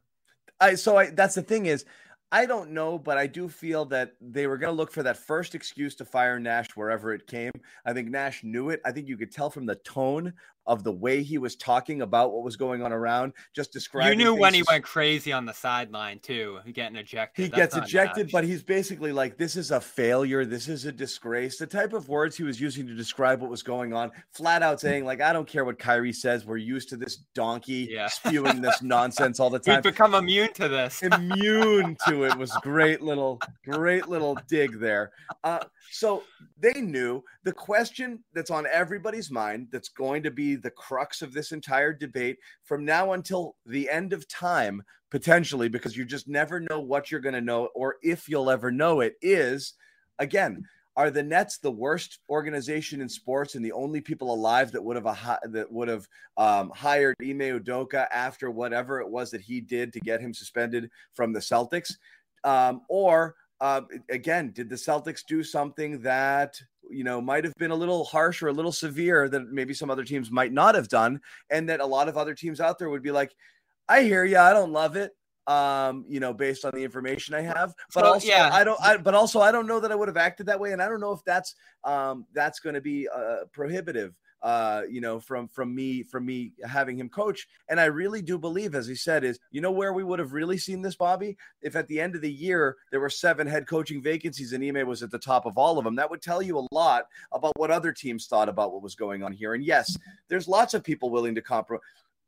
I 0.60 0.76
so 0.76 0.98
I 0.98 1.10
that's 1.10 1.36
the 1.36 1.42
thing 1.42 1.66
is 1.66 1.84
I 2.32 2.46
don't 2.46 2.72
know, 2.72 3.00
but 3.00 3.18
I 3.18 3.26
do 3.26 3.50
feel 3.50 3.86
that 3.86 4.14
they 4.22 4.46
were 4.46 4.58
going 4.58 4.72
to 4.72 4.78
look 4.78 4.92
for 4.92 5.02
that 5.02 5.18
first 5.18 5.56
excuse 5.56 5.96
to 5.96 6.06
fire 6.06 6.40
Nash 6.40 6.70
wherever 6.76 7.12
it 7.12 7.26
came. 7.26 7.52
I 7.86 7.94
think 7.94 8.10
Nash 8.10 8.44
knew 8.44 8.70
it. 8.70 8.82
I 8.86 8.92
think 8.92 9.08
you 9.08 9.18
could 9.18 9.32
tell 9.32 9.50
from 9.50 9.66
the 9.66 9.76
tone 9.78 10.34
of 10.70 10.84
the 10.84 10.92
way 10.92 11.24
he 11.24 11.40
was 11.40 11.56
talking 11.56 12.04
about 12.04 12.32
what 12.32 12.44
was 12.44 12.56
going 12.56 12.84
on 12.84 12.94
around, 12.94 13.34
just 13.54 13.74
describing. 13.74 14.20
You 14.20 14.26
knew 14.26 14.36
when 14.36 14.54
he 14.54 14.64
went 14.68 14.84
crazy 14.84 15.34
on 15.34 15.46
the 15.46 15.54
sideline 15.54 16.20
too, 16.20 16.60
getting 16.74 16.96
ejected. 16.96 17.44
He 17.44 17.50
That's 17.50 17.74
gets 17.74 17.88
ejected, 17.88 18.28
Nash. 18.28 18.32
but 18.32 18.44
he's 18.44 18.62
basically 18.62 19.12
like, 19.12 19.36
"This 19.36 19.56
is 19.56 19.72
a 19.72 19.82
failure. 19.82 20.46
This 20.46 20.68
is 20.68 20.86
a 20.86 20.92
disgrace." 20.92 21.58
The 21.58 21.66
type 21.66 21.94
of 21.94 22.08
words 22.08 22.38
he 22.38 22.44
was 22.44 22.62
using 22.62 22.86
to 22.86 22.94
describe 22.94 23.42
what 23.42 23.50
was 23.50 23.64
going 23.64 23.94
on, 23.94 24.12
flat 24.32 24.62
out 24.62 24.80
saying, 24.80 25.06
"Like 25.06 25.22
I 25.22 25.34
don't 25.34 25.48
care 25.48 25.66
what 25.66 25.80
Kyrie 25.80 26.14
says. 26.14 26.46
We're 26.46 26.58
used 26.58 26.90
to 26.90 26.98
this 26.98 27.18
donkey 27.34 27.90
yeah. 27.90 28.08
spewing 28.08 28.62
this 28.62 28.80
nonsense 28.84 29.40
all 29.40 29.50
the 29.50 29.58
time." 29.58 29.78
We've 29.78 29.92
become 29.92 30.14
immune 30.14 30.54
to 30.54 30.68
this. 30.68 31.02
immune 31.02 31.98
to 32.08 32.26
it 32.26 32.38
was 32.38 32.52
great 32.62 33.02
little, 33.02 33.40
great 33.66 34.08
little 34.08 34.38
dig 34.48 34.80
there. 34.80 35.14
Uh, 35.44 35.60
so 35.92 36.22
they 36.60 36.80
knew 36.80 37.24
the 37.44 37.54
question 37.54 38.24
that's 38.34 38.52
on 38.52 38.68
everybody's 38.72 39.32
mind 39.32 39.68
that's 39.72 39.90
going 39.90 40.24
to 40.24 40.32
be 40.32 40.56
the 40.56 40.72
crux 40.72 41.22
of 41.22 41.34
this 41.34 41.52
entire 41.52 41.94
debate 41.94 42.38
from 42.64 42.84
now 42.84 43.14
until 43.14 43.56
the 43.66 43.90
end 43.90 44.12
of 44.12 44.28
time, 44.28 44.84
potentially, 45.10 45.70
because 45.70 45.96
you 45.96 46.06
just 46.06 46.28
never 46.28 46.60
know 46.60 46.80
what 46.80 47.10
you're 47.10 47.22
going 47.22 47.34
to 47.34 47.42
know 47.42 47.70
or 47.76 47.96
if 48.02 48.28
you'll 48.28 48.50
ever 48.50 48.72
know 48.72 49.00
it, 49.00 49.16
is 49.22 49.74
again, 50.20 50.66
are 51.00 51.10
the 51.10 51.24
Nets 51.24 51.60
the 51.60 51.72
worst 51.72 52.20
organization 52.30 53.00
in 53.00 53.08
sports 53.08 53.56
and 53.56 53.64
the 53.64 53.72
only 53.72 54.02
people 54.02 54.34
alive 54.34 54.74
that 54.74 54.84
would 54.84 54.98
have 54.98 55.40
that 55.46 55.72
would 55.72 55.88
have 55.88 56.06
um, 56.36 56.72
hired 56.76 57.16
Ime 57.22 57.40
Udoka 57.40 58.06
after 58.12 58.52
whatever 58.52 59.00
it 59.00 59.10
was 59.10 59.32
that 59.32 59.40
he 59.40 59.62
did 59.62 59.94
to 59.94 60.02
get 60.02 60.20
him 60.20 60.34
suspended 60.34 60.90
from 61.14 61.32
the 61.32 61.40
Celtics? 61.40 61.94
Um, 62.44 62.82
or 62.90 63.36
uh, 63.62 63.82
again, 64.10 64.52
did 64.52 64.70
the 64.70 64.76
Celtics 64.76 65.26
do 65.26 65.44
something 65.44 66.00
that 66.02 66.60
you 66.90 67.04
know 67.04 67.22
might 67.22 67.44
have 67.44 67.54
been 67.56 67.72
a 67.72 67.76
little 67.76 68.06
harsh 68.06 68.42
or 68.42 68.48
a 68.48 68.54
little 68.54 68.72
severe 68.72 69.30
that 69.30 69.52
maybe 69.52 69.74
some 69.74 69.90
other 69.90 70.04
teams 70.04 70.32
might 70.32 70.54
not 70.54 70.76
have 70.76 70.88
done, 70.88 71.20
and 71.50 71.68
that 71.70 71.82
a 71.82 71.86
lot 71.86 72.08
of 72.08 72.18
other 72.18 72.34
teams 72.34 72.60
out 72.62 72.80
there 72.80 72.90
would 72.90 73.04
be 73.04 73.12
like, 73.12 73.36
"I 73.88 74.04
hear 74.04 74.24
you, 74.24 74.38
I 74.38 74.54
don't 74.54 74.72
love 74.72 74.96
it." 74.96 75.12
Um, 75.48 76.06
you 76.08 76.20
know, 76.20 76.32
based 76.32 76.64
on 76.64 76.74
the 76.76 76.84
information 76.84 77.34
I 77.34 77.42
have, 77.42 77.74
but 77.94 78.04
so, 78.04 78.14
also 78.14 78.28
yeah. 78.28 78.50
I 78.54 78.64
don't. 78.64 78.80
I, 78.82 78.98
but 78.98 79.14
also 79.14 79.42
I 79.42 79.52
don't 79.52 79.68
know 79.68 79.80
that 79.80 79.92
I 79.92 79.96
would 79.96 80.08
have 80.08 80.18
acted 80.18 80.46
that 80.46 80.60
way, 80.60 80.72
and 80.72 80.82
I 80.82 80.88
don't 80.88 81.02
know 81.02 81.12
if 81.12 81.24
that's 81.26 81.56
um, 81.84 82.26
that's 82.34 82.60
going 82.60 82.76
to 82.76 82.82
be 82.82 83.08
uh, 83.10 83.46
prohibitive 83.52 84.16
uh, 84.42 84.84
you 84.90 85.02
know, 85.02 85.20
from 85.20 85.48
from 85.48 85.74
me 85.74 86.04
from 86.04 86.26
me 86.26 86.54
having 86.64 86.98
him 86.98 87.10
coach. 87.10 87.48
And 87.68 87.80
I 87.80 87.86
really 87.86 88.22
do 88.22 88.38
believe, 88.38 88.76
as 88.76 88.88
he 88.88 88.96
said, 88.96 89.24
is 89.24 89.40
you 89.52 89.62
know 89.62 89.72
where 89.72 89.94
we 89.94 90.04
would 90.04 90.20
have 90.20 90.34
really 90.34 90.58
seen 90.58 90.82
this, 90.82 90.96
Bobby, 90.96 91.38
if 91.62 91.76
at 91.76 91.88
the 91.88 92.00
end 92.00 92.16
of 92.16 92.22
the 92.22 92.32
year 92.32 92.78
there 92.92 93.00
were 93.00 93.10
seven 93.10 93.48
head 93.48 93.68
coaching 93.68 94.02
vacancies 94.02 94.54
and 94.54 94.64
Ime 94.64 94.88
was 94.88 95.04
at 95.04 95.12
the 95.12 95.20
top 95.20 95.46
of 95.46 95.58
all 95.58 95.78
of 95.78 95.84
them. 95.84 95.96
That 95.96 96.10
would 96.10 96.22
tell 96.22 96.42
you 96.42 96.60
a 96.60 96.68
lot 96.72 97.06
about 97.32 97.58
what 97.58 97.72
other 97.72 97.92
teams 97.92 98.28
thought 98.28 98.50
about 98.50 98.72
what 98.72 98.82
was 98.82 98.96
going 98.96 99.24
on 99.24 99.32
here. 99.32 99.54
And 99.54 99.64
yes, 99.64 99.98
there's 100.28 100.48
lots 100.48 100.74
of 100.74 100.84
people 100.84 101.10
willing 101.10 101.36
to 101.36 101.42
compromise 101.42 101.82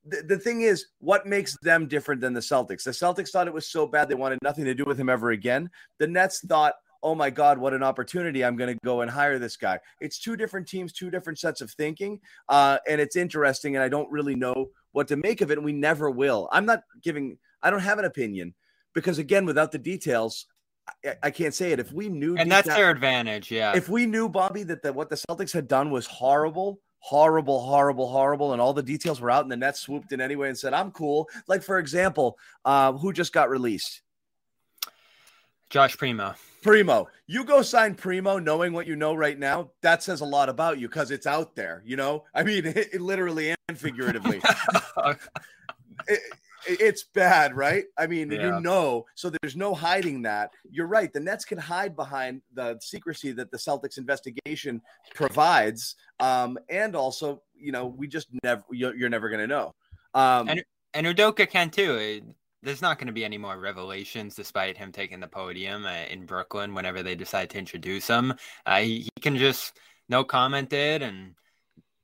the, 0.06 0.24
the 0.24 0.38
thing 0.38 0.62
is, 0.62 0.88
what 1.00 1.26
makes 1.26 1.58
them 1.62 1.88
different 1.88 2.22
than 2.22 2.34
the 2.34 2.40
Celtics? 2.40 2.84
The 2.84 2.92
Celtics 2.92 3.30
thought 3.30 3.48
it 3.48 3.54
was 3.54 3.68
so 3.68 3.86
bad 3.86 4.10
they 4.10 4.16
wanted 4.16 4.40
nothing 4.42 4.66
to 4.66 4.74
do 4.74 4.84
with 4.86 5.00
him 5.00 5.10
ever 5.10 5.32
again. 5.32 5.70
The 6.00 6.08
Nets 6.08 6.40
thought, 6.40 6.74
oh 7.04 7.16
my 7.16 7.30
God, 7.30 7.58
what 7.58 7.74
an 7.74 7.84
opportunity. 7.84 8.44
I'm 8.44 8.56
going 8.56 8.74
to 8.74 8.80
go 8.84 9.02
and 9.02 9.10
hire 9.10 9.40
this 9.40 9.58
guy. 9.58 9.80
It's 10.00 10.20
two 10.20 10.36
different 10.36 10.68
teams, 10.68 10.94
two 10.94 11.10
different 11.10 11.40
sets 11.40 11.62
of 11.62 11.72
thinking. 11.72 12.20
Uh, 12.48 12.78
and 12.88 13.02
it's 13.02 13.16
interesting. 13.16 13.76
And 13.76 13.84
I 13.84 13.90
don't 13.90 14.12
really 14.12 14.36
know 14.36 14.70
what 14.92 15.08
to 15.10 15.16
make 15.16 15.42
of 15.42 15.52
it. 15.52 15.58
And 15.58 15.66
we 15.66 15.74
never 15.74 16.10
will. 16.12 16.50
I'm 16.52 16.66
not 16.66 16.84
giving, 17.02 17.38
I 17.64 17.70
don't 17.70 17.80
have 17.80 18.00
an 18.00 18.06
opinion 18.06 18.54
because, 18.94 19.18
again, 19.18 19.46
without 19.46 19.72
the 19.72 19.78
details, 19.78 20.46
I, 21.06 21.16
I 21.24 21.32
can't 21.32 21.54
say 21.54 21.72
it. 21.72 21.80
If 21.80 21.92
we 21.92 22.10
knew, 22.10 22.36
and 22.38 22.52
that's 22.52 22.68
their 22.68 22.90
advantage. 22.90 23.52
Yeah. 23.52 23.74
If 23.76 23.90
we 23.90 24.06
knew, 24.06 24.30
Bobby, 24.30 24.64
that 24.64 24.84
the, 24.84 24.94
what 24.94 25.10
the 25.10 25.16
Celtics 25.16 25.54
had 25.54 25.68
done 25.68 25.92
was 25.92 26.06
horrible, 26.06 26.80
horrible, 27.00 27.62
horrible, 27.62 28.08
horrible, 28.10 28.54
and 28.54 28.62
all 28.62 28.74
the 28.74 28.84
details 28.84 29.22
were 29.22 29.32
out, 29.32 29.44
and 29.44 29.52
the 29.52 29.58
Nets 29.58 29.80
swooped 29.80 30.12
in 30.12 30.22
anyway 30.22 30.50
and 30.50 30.58
said, 30.58 30.74
I'm 30.74 30.92
cool. 30.92 31.30
Like, 31.48 31.64
for 31.64 31.80
example, 31.80 32.38
uh, 32.66 32.94
who 32.94 33.14
just 33.14 33.34
got 33.34 33.50
released? 33.50 34.02
Josh 35.72 35.98
Primo. 35.98 36.36
Primo, 36.62 37.08
you 37.26 37.44
go 37.44 37.62
sign 37.64 37.96
Primo 37.96 38.38
knowing 38.38 38.72
what 38.74 38.86
you 38.86 38.96
know 38.96 39.16
right 39.16 39.40
now. 39.40 39.72
That 39.82 40.04
says 40.04 40.22
a 40.22 40.26
lot 40.26 40.48
about 40.50 40.78
you 40.78 40.88
because 40.88 41.10
it's 41.10 41.26
out 41.26 41.56
there, 41.56 41.82
you 41.86 41.96
know? 41.96 42.26
I 42.36 42.44
mean, 42.44 42.66
it, 42.68 42.78
it 42.94 43.02
literally 43.02 43.56
and 43.68 43.80
figuratively. 43.80 44.42
it, 46.08 46.20
It's 46.68 47.04
bad, 47.04 47.56
right? 47.56 47.86
I 47.98 48.06
mean, 48.06 48.32
Yeah. 48.32 48.58
you 48.58 48.62
know, 48.62 49.06
so 49.16 49.32
there's 49.42 49.56
no 49.56 49.74
hiding 49.74 50.22
that. 50.24 50.52
You're 50.70 50.86
right. 50.88 51.12
The 51.12 51.20
Nets 51.20 51.46
can 51.46 51.58
hide 51.58 51.96
behind 51.96 52.42
the 52.54 52.78
secrecy 52.82 53.32
that 53.32 53.50
the 53.50 53.58
Celtics 53.58 53.98
investigation 53.98 54.82
provides, 55.16 55.96
um, 56.20 56.60
and 56.70 56.96
also, 56.96 57.42
you 57.56 57.72
know, 57.72 57.88
we 57.88 58.08
just 58.08 58.28
never. 58.44 58.62
You're, 58.72 58.96
you're 58.96 59.10
never 59.10 59.30
going 59.30 59.42
to 59.42 59.48
know. 59.48 59.74
Um, 60.14 60.50
And- 60.50 60.64
And 60.94 61.08
Udoka 61.08 61.50
can 61.50 61.70
too. 61.72 62.22
There's 62.64 62.82
not 62.82 63.00
going 63.00 63.08
to 63.08 63.14
be 63.14 63.26
any 63.26 63.38
more 63.38 63.58
revelations 63.58 64.36
despite 64.36 64.78
him 64.78 64.92
taking 64.92 65.20
the 65.20 65.28
podium 65.28 65.86
uh, 65.86 66.04
in 66.10 66.26
Brooklyn 66.26 66.74
whenever 66.76 67.02
they 67.02 67.16
decide 67.16 67.50
to 67.52 67.58
introduce 67.58 68.08
him. 68.08 68.34
Uh, 68.66 68.82
he, 68.82 69.00
he 69.02 69.22
can 69.22 69.36
just 69.38 69.80
no 70.10 70.24
commented 70.24 71.02
and 71.02 71.34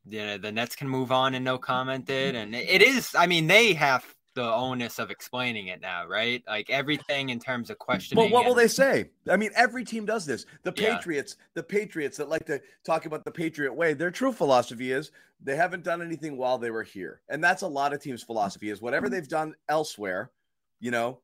you 0.10 0.20
know, 0.26 0.38
the 0.38 0.52
Nets 0.52 0.76
can 0.76 0.88
move 0.88 1.12
on 1.12 1.36
and 1.36 1.44
no 1.44 1.58
commented. 1.58 2.34
And 2.36 2.56
it- 2.56 2.70
it 2.70 2.82
is, 2.82 3.14
I 3.14 3.28
mean, 3.28 3.46
they 3.48 3.74
have 3.74 4.06
the 4.36 4.44
onus 4.54 5.00
of 5.00 5.12
explaining 5.12 5.68
it 5.68 5.82
now, 5.82 6.06
right? 6.08 6.44
Like 6.48 6.70
everything 6.70 7.30
in 7.30 7.40
terms 7.40 7.70
of 7.70 7.78
questioning. 7.80 8.24
Well, 8.24 8.32
what 8.32 8.46
will 8.46 8.54
and- 8.54 8.62
they 8.62 8.68
say? 8.68 9.10
I 9.30 9.36
mean, 9.36 9.52
every 9.56 9.84
team 9.84 10.06
does 10.06 10.26
this. 10.26 10.46
The 10.64 10.74
Yeah. 10.78 10.96
Patriots, 10.96 11.38
the 11.56 11.64
Patriots 11.64 12.18
that 12.18 12.30
like 12.30 12.46
to 12.46 12.62
talk 12.84 13.06
about 13.06 13.26
the 13.26 13.32
Patriot 13.32 13.74
way, 13.74 13.94
their 13.94 14.12
true 14.12 14.32
philosophy 14.32 14.92
is 14.92 15.12
they 15.44 15.56
haven't 15.56 15.84
done 15.84 16.02
anything 16.02 16.38
while 16.38 16.58
they 16.58 16.72
were 16.72 16.84
here. 16.84 17.22
And 17.30 17.44
that's 17.44 17.62
a 17.64 17.68
lot 17.68 17.94
of 17.94 18.02
teams' 18.02 18.24
philosophy 18.24 18.70
is 18.70 18.82
whatever 18.82 19.10
they've 19.10 19.28
done 19.28 19.56
elsewhere, 19.70 20.32
you 20.80 20.92
know, 20.92 21.20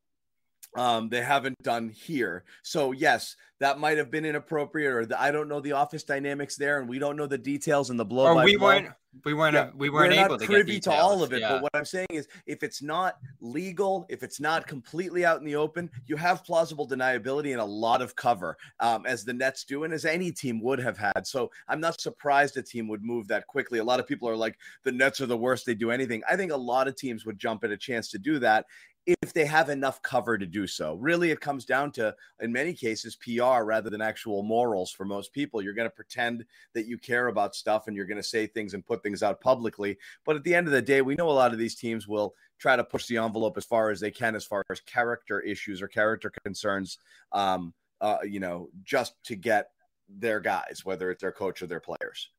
um, 0.75 1.09
they 1.09 1.21
haven't 1.21 1.61
done 1.61 1.89
here. 1.89 2.43
So 2.63 2.91
yes, 2.91 3.35
that 3.59 3.79
might 3.79 3.97
have 3.97 4.11
been 4.11 4.25
inappropriate, 4.25 4.91
or 4.91 5.05
the, 5.05 5.21
I 5.21 5.31
don't 5.31 5.47
know 5.47 5.59
the 5.59 5.73
office 5.73 6.03
dynamics 6.03 6.55
there, 6.55 6.79
and 6.79 6.89
we 6.89 6.99
don't 6.99 7.15
know 7.15 7.27
the 7.27 7.37
details 7.37 7.89
and 7.89 7.99
the 7.99 8.05
blow. 8.05 8.25
or 8.25 8.43
we 8.43 8.57
blow. 8.57 8.67
weren't, 8.67 8.87
we 9.23 9.33
weren't, 9.33 9.53
Yeah, 9.53 9.69
we 9.75 9.89
weren't 9.89 10.13
we're 10.13 10.25
able 10.25 10.37
to 10.37 10.45
privy 10.45 10.73
get 10.73 10.83
to 10.83 10.91
all 10.91 11.21
of 11.23 11.31
it. 11.31 11.41
Yeah. 11.41 11.49
But 11.49 11.61
what 11.61 11.71
I'm 11.75 11.85
saying 11.85 12.07
is, 12.09 12.27
if 12.47 12.63
it's 12.63 12.81
not 12.81 13.19
legal, 13.39 14.07
if 14.09 14.23
it's 14.23 14.39
not 14.39 14.65
completely 14.65 15.23
out 15.23 15.37
in 15.37 15.45
the 15.45 15.55
open, 15.55 15.89
you 16.07 16.17
have 16.17 16.43
plausible 16.43 16.87
deniability 16.87 17.51
and 17.51 17.61
a 17.61 17.65
lot 17.65 18.01
of 18.01 18.15
cover, 18.15 18.57
um, 18.79 19.05
as 19.05 19.23
the 19.23 19.33
Nets 19.33 19.63
do, 19.63 19.83
and 19.83 19.93
as 19.93 20.03
any 20.03 20.31
team 20.31 20.59
would 20.61 20.79
have 20.79 20.97
had. 20.97 21.25
So 21.27 21.51
I'm 21.67 21.79
not 21.79 22.01
surprised 22.01 22.57
a 22.57 22.63
team 22.63 22.87
would 22.87 23.03
move 23.03 23.27
that 23.27 23.45
quickly. 23.47 23.79
A 23.79 23.83
lot 23.83 23.99
of 23.99 24.07
people 24.07 24.27
are 24.27 24.35
like, 24.35 24.57
the 24.83 24.91
Nets 24.91 25.21
are 25.21 25.27
the 25.27 25.37
worst; 25.37 25.65
they 25.65 25.75
do 25.75 25.91
anything. 25.91 26.23
I 26.29 26.35
think 26.35 26.51
a 26.51 26.57
lot 26.57 26.87
of 26.87 26.95
teams 26.95 27.25
would 27.25 27.37
jump 27.37 27.63
at 27.63 27.71
a 27.71 27.77
chance 27.77 28.09
to 28.09 28.17
do 28.17 28.39
that 28.39 28.65
if 29.05 29.33
they 29.33 29.45
have 29.45 29.69
enough 29.69 30.01
cover 30.01 30.37
to 30.37 30.45
do 30.45 30.65
so. 30.65 30.95
Really, 30.95 31.31
it 31.31 31.41
comes 31.41 31.65
down 31.65 31.91
to, 31.93 32.15
in 32.39 32.51
many 32.51 32.73
cases, 32.73 33.17
PR 33.17 33.63
rather 33.63 33.89
than 33.89 34.01
actual 34.01 34.43
morals 34.43 34.91
for 34.91 35.05
most 35.05 35.33
people. 35.33 35.61
You're 35.61 35.73
going 35.73 35.89
to 35.89 35.95
pretend 35.95 36.45
that 36.73 36.85
you 36.85 36.97
care 36.97 37.27
about 37.27 37.55
stuff 37.55 37.87
and 37.87 37.95
you're 37.95 38.05
going 38.05 38.21
to 38.21 38.23
say 38.23 38.47
things 38.47 38.73
and 38.73 38.85
put 38.85 39.03
things 39.03 39.21
out 39.21 39.41
publicly. 39.41 39.97
But 40.25 40.37
at 40.37 40.43
the 40.43 40.55
end 40.55 40.67
of 40.67 40.73
the 40.73 40.81
day, 40.81 41.01
we 41.01 41.15
know 41.15 41.29
a 41.29 41.31
lot 41.31 41.51
of 41.51 41.59
these 41.59 41.75
teams 41.75 42.07
will 42.07 42.33
try 42.59 42.75
to 42.75 42.83
push 42.83 43.07
the 43.07 43.17
envelope 43.17 43.57
as 43.57 43.65
far 43.65 43.89
as 43.89 43.99
they 43.99 44.11
can, 44.11 44.35
as 44.35 44.45
far 44.45 44.63
as 44.69 44.79
character 44.81 45.41
issues 45.41 45.81
or 45.81 45.87
character 45.87 46.31
concerns, 46.43 46.97
um, 47.33 47.73
uh, 47.99 48.19
you 48.23 48.39
know, 48.39 48.69
just 48.83 49.15
to 49.25 49.35
get 49.35 49.71
their 50.07 50.39
guys, 50.39 50.81
whether 50.83 51.11
it's 51.11 51.21
their 51.21 51.31
coach 51.31 51.61
or 51.61 51.67
their 51.67 51.79
players. 51.79 52.29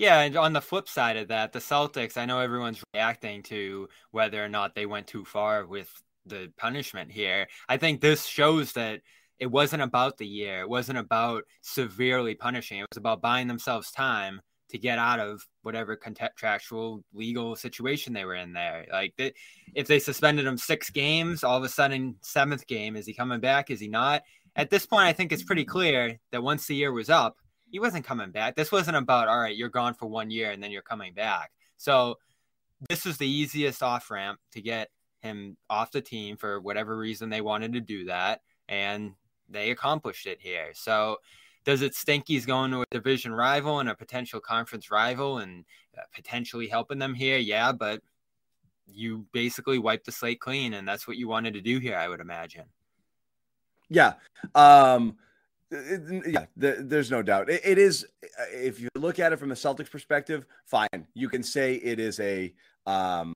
Yeah, 0.00 0.20
and 0.20 0.34
on 0.34 0.54
the 0.54 0.62
flip 0.62 0.88
side 0.88 1.18
of 1.18 1.28
that, 1.28 1.52
the 1.52 1.58
Celtics, 1.58 2.16
I 2.16 2.24
know 2.24 2.40
everyone's 2.40 2.82
reacting 2.94 3.42
to 3.44 3.86
whether 4.12 4.42
or 4.42 4.48
not 4.48 4.74
they 4.74 4.86
went 4.86 5.06
too 5.06 5.26
far 5.26 5.66
with 5.66 5.90
the 6.24 6.50
punishment 6.56 7.12
here. 7.12 7.48
I 7.68 7.76
think 7.76 8.00
this 8.00 8.24
shows 8.24 8.72
that 8.72 9.02
it 9.38 9.50
wasn't 9.50 9.82
about 9.82 10.16
the 10.16 10.26
year. 10.26 10.62
It 10.62 10.70
wasn't 10.70 10.96
about 10.96 11.44
severely 11.60 12.34
punishing. 12.34 12.78
It 12.78 12.86
was 12.90 12.96
about 12.96 13.20
buying 13.20 13.46
themselves 13.46 13.90
time 13.90 14.40
to 14.70 14.78
get 14.78 14.98
out 14.98 15.20
of 15.20 15.46
whatever 15.64 15.96
contractual 15.96 17.04
legal 17.12 17.54
situation 17.54 18.14
they 18.14 18.24
were 18.24 18.36
in 18.36 18.54
there. 18.54 18.86
Like 18.90 19.12
they, 19.18 19.34
if 19.74 19.86
they 19.86 19.98
suspended 19.98 20.46
him 20.46 20.56
6 20.56 20.90
games, 20.90 21.44
all 21.44 21.58
of 21.58 21.64
a 21.64 21.68
sudden 21.68 22.16
7th 22.22 22.66
game 22.66 22.96
is 22.96 23.04
he 23.04 23.12
coming 23.12 23.40
back? 23.40 23.70
Is 23.70 23.80
he 23.80 23.88
not? 23.88 24.22
At 24.56 24.70
this 24.70 24.86
point, 24.86 25.04
I 25.04 25.12
think 25.12 25.30
it's 25.30 25.42
pretty 25.42 25.66
clear 25.66 26.18
that 26.32 26.42
once 26.42 26.66
the 26.66 26.74
year 26.74 26.90
was 26.90 27.10
up, 27.10 27.36
he 27.70 27.78
wasn't 27.78 28.04
coming 28.04 28.30
back. 28.30 28.56
This 28.56 28.72
wasn't 28.72 28.96
about 28.96 29.28
all 29.28 29.40
right, 29.40 29.56
you're 29.56 29.68
gone 29.68 29.94
for 29.94 30.06
one 30.06 30.30
year 30.30 30.50
and 30.50 30.62
then 30.62 30.70
you're 30.70 30.82
coming 30.82 31.14
back. 31.14 31.50
So 31.76 32.18
this 32.88 33.04
was 33.04 33.16
the 33.18 33.28
easiest 33.28 33.82
off 33.82 34.10
ramp 34.10 34.40
to 34.52 34.60
get 34.60 34.90
him 35.20 35.56
off 35.68 35.92
the 35.92 36.00
team 36.00 36.36
for 36.36 36.60
whatever 36.60 36.96
reason 36.96 37.28
they 37.28 37.40
wanted 37.40 37.74
to 37.74 37.80
do 37.80 38.06
that, 38.06 38.40
and 38.68 39.12
they 39.48 39.70
accomplished 39.70 40.26
it 40.26 40.38
here. 40.40 40.70
So 40.72 41.18
does 41.64 41.82
it 41.82 41.94
stink 41.94 42.24
he's 42.26 42.46
going 42.46 42.70
to 42.70 42.82
a 42.82 42.86
division 42.90 43.32
rival 43.32 43.80
and 43.80 43.88
a 43.88 43.94
potential 43.94 44.40
conference 44.40 44.90
rival 44.90 45.38
and 45.38 45.64
uh, 45.96 46.02
potentially 46.14 46.68
helping 46.68 46.98
them 46.98 47.14
here? 47.14 47.36
Yeah, 47.36 47.72
but 47.72 48.00
you 48.86 49.26
basically 49.32 49.78
wiped 49.78 50.06
the 50.06 50.12
slate 50.12 50.40
clean, 50.40 50.74
and 50.74 50.88
that's 50.88 51.06
what 51.06 51.16
you 51.16 51.28
wanted 51.28 51.54
to 51.54 51.60
do 51.60 51.78
here, 51.78 51.96
I 51.96 52.08
would 52.08 52.20
imagine. 52.20 52.64
Yeah. 53.88 54.14
Um, 54.54 55.16
yeah, 55.70 56.46
the, 56.56 56.76
there's 56.80 57.10
no 57.10 57.22
doubt. 57.22 57.48
It, 57.48 57.78
is, 57.78 58.06
if 58.52 58.80
you 58.80 58.88
look 58.96 59.18
at 59.18 59.32
it 59.32 59.38
from 59.38 59.48
the 59.48 59.54
Celtics 59.54 59.90
perspective, 59.90 60.46
fine. 60.64 61.06
You 61.14 61.28
can 61.28 61.42
say 61.42 61.74
it 61.76 62.00
is 62.00 62.18
a, 62.20 62.52
um, 62.86 63.32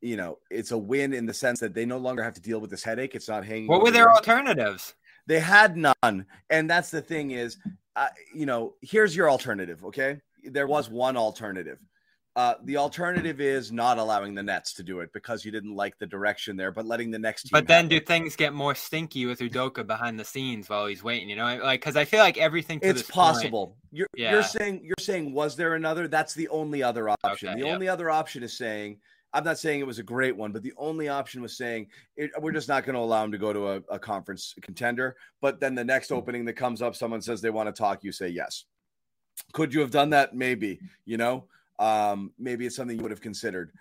you 0.00 0.16
know, 0.16 0.38
it's 0.50 0.72
a 0.72 0.78
win 0.78 1.14
in 1.14 1.26
the 1.26 1.34
sense 1.34 1.60
that 1.60 1.74
they 1.74 1.86
no 1.86 1.98
longer 1.98 2.22
have 2.22 2.34
to 2.34 2.40
deal 2.40 2.60
with 2.60 2.70
this 2.70 2.84
headache. 2.84 3.14
It's 3.14 3.28
not 3.28 3.44
hanging. 3.44 3.68
What 3.68 3.82
were 3.82 3.90
their 3.90 4.04
their- 4.04 4.12
alternatives? 4.12 4.94
They 5.26 5.40
had 5.40 5.76
none, 5.76 6.26
and 6.50 6.68
that's 6.68 6.90
the 6.90 7.00
thing 7.00 7.30
is, 7.30 7.56
uh, 7.96 8.08
you 8.34 8.44
know, 8.44 8.74
here's 8.82 9.16
your 9.16 9.30
alternative. 9.30 9.82
Okay, 9.86 10.20
there 10.44 10.66
was 10.66 10.90
one 10.90 11.16
alternative. 11.16 11.78
Uh, 12.36 12.54
the 12.64 12.76
alternative 12.76 13.40
is 13.40 13.70
not 13.70 13.96
allowing 13.96 14.34
the 14.34 14.42
Nets 14.42 14.72
to 14.74 14.82
do 14.82 14.98
it 15.00 15.12
because 15.12 15.44
you 15.44 15.52
didn't 15.52 15.76
like 15.76 15.96
the 15.98 16.06
direction 16.06 16.56
there, 16.56 16.72
but 16.72 16.84
letting 16.84 17.12
the 17.12 17.18
next 17.18 17.44
team. 17.44 17.50
But 17.52 17.68
then 17.68 17.86
do 17.86 17.96
it. 17.96 18.08
things 18.08 18.34
get 18.34 18.52
more 18.52 18.74
stinky 18.74 19.24
with 19.26 19.38
Udoka 19.38 19.86
behind 19.86 20.18
the 20.18 20.24
scenes 20.24 20.68
while 20.68 20.86
he's 20.86 21.04
waiting? 21.04 21.28
You 21.28 21.36
know, 21.36 21.44
like 21.62 21.80
because 21.80 21.96
I 21.96 22.04
feel 22.04 22.18
like 22.20 22.36
everything. 22.36 22.80
It's 22.82 23.02
this 23.02 23.02
point- 23.02 23.14
possible. 23.14 23.76
You're 23.92 24.08
Yeah. 24.16 24.32
you're 24.32 24.42
saying 24.42 24.80
you're 24.82 24.94
saying 24.98 25.32
was 25.32 25.54
there 25.54 25.74
another? 25.74 26.08
That's 26.08 26.34
the 26.34 26.48
only 26.48 26.82
other 26.82 27.08
option. 27.08 27.50
Okay, 27.50 27.60
the 27.60 27.66
yeah. 27.68 27.72
only 27.72 27.88
other 27.88 28.10
option 28.10 28.42
is 28.42 28.56
saying 28.56 28.98
I'm 29.32 29.42
not 29.44 29.58
saying 29.58 29.80
it 29.80 29.86
was 29.86 29.98
a 29.98 30.04
great 30.04 30.36
one, 30.36 30.50
but 30.52 30.62
the 30.62 30.72
only 30.76 31.08
option 31.08 31.42
was 31.42 31.56
saying 31.56 31.88
it, 32.16 32.30
we're 32.40 32.52
just 32.52 32.68
not 32.68 32.84
going 32.84 32.94
to 32.94 33.00
allow 33.00 33.24
him 33.24 33.32
to 33.32 33.38
go 33.38 33.52
to 33.52 33.68
a, 33.68 33.76
a 33.90 33.98
conference 33.98 34.54
contender. 34.62 35.16
But 35.40 35.58
then 35.60 35.74
the 35.74 35.84
next 35.84 36.08
Hmm. 36.08 36.14
opening 36.14 36.44
that 36.46 36.52
comes 36.54 36.82
up, 36.82 36.94
someone 36.96 37.20
says 37.20 37.40
they 37.40 37.50
want 37.50 37.68
to 37.68 37.72
talk, 37.72 38.02
you 38.04 38.10
say 38.12 38.28
yes. 38.28 38.64
Could 39.52 39.74
you 39.74 39.80
have 39.80 39.90
done 39.90 40.10
that? 40.10 40.34
Maybe. 40.36 40.78
You 41.04 41.16
know, 41.16 41.48
um, 41.78 42.32
maybe 42.38 42.66
it's 42.66 42.76
something 42.76 42.96
you 42.96 43.02
would 43.02 43.10
have 43.10 43.20
considered. 43.20 43.72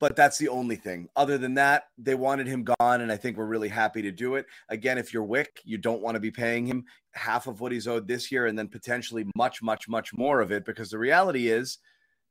But 0.00 0.16
that's 0.16 0.38
the 0.38 0.48
only 0.48 0.76
thing. 0.76 1.08
Other 1.14 1.36
than 1.36 1.54
that, 1.54 1.84
they 1.98 2.14
wanted 2.14 2.46
him 2.46 2.64
gone, 2.64 3.02
and 3.02 3.12
I 3.12 3.18
think 3.18 3.36
we're 3.36 3.44
really 3.44 3.68
happy 3.68 4.00
to 4.00 4.10
do 4.10 4.36
it. 4.36 4.46
Again, 4.70 4.96
if 4.96 5.12
you're 5.12 5.26
Wyc, 5.26 5.48
you 5.62 5.76
don't 5.76 6.00
want 6.00 6.14
to 6.14 6.20
be 6.20 6.30
paying 6.30 6.66
him 6.66 6.84
half 7.12 7.46
of 7.46 7.60
what 7.60 7.70
he's 7.70 7.86
owed 7.86 8.08
this 8.08 8.32
year 8.32 8.46
and 8.46 8.58
then 8.58 8.66
potentially 8.66 9.26
much, 9.36 9.62
much, 9.62 9.88
much 9.88 10.14
more 10.14 10.40
of 10.40 10.52
it 10.52 10.64
because 10.64 10.88
the 10.88 10.98
reality 10.98 11.48
is 11.48 11.78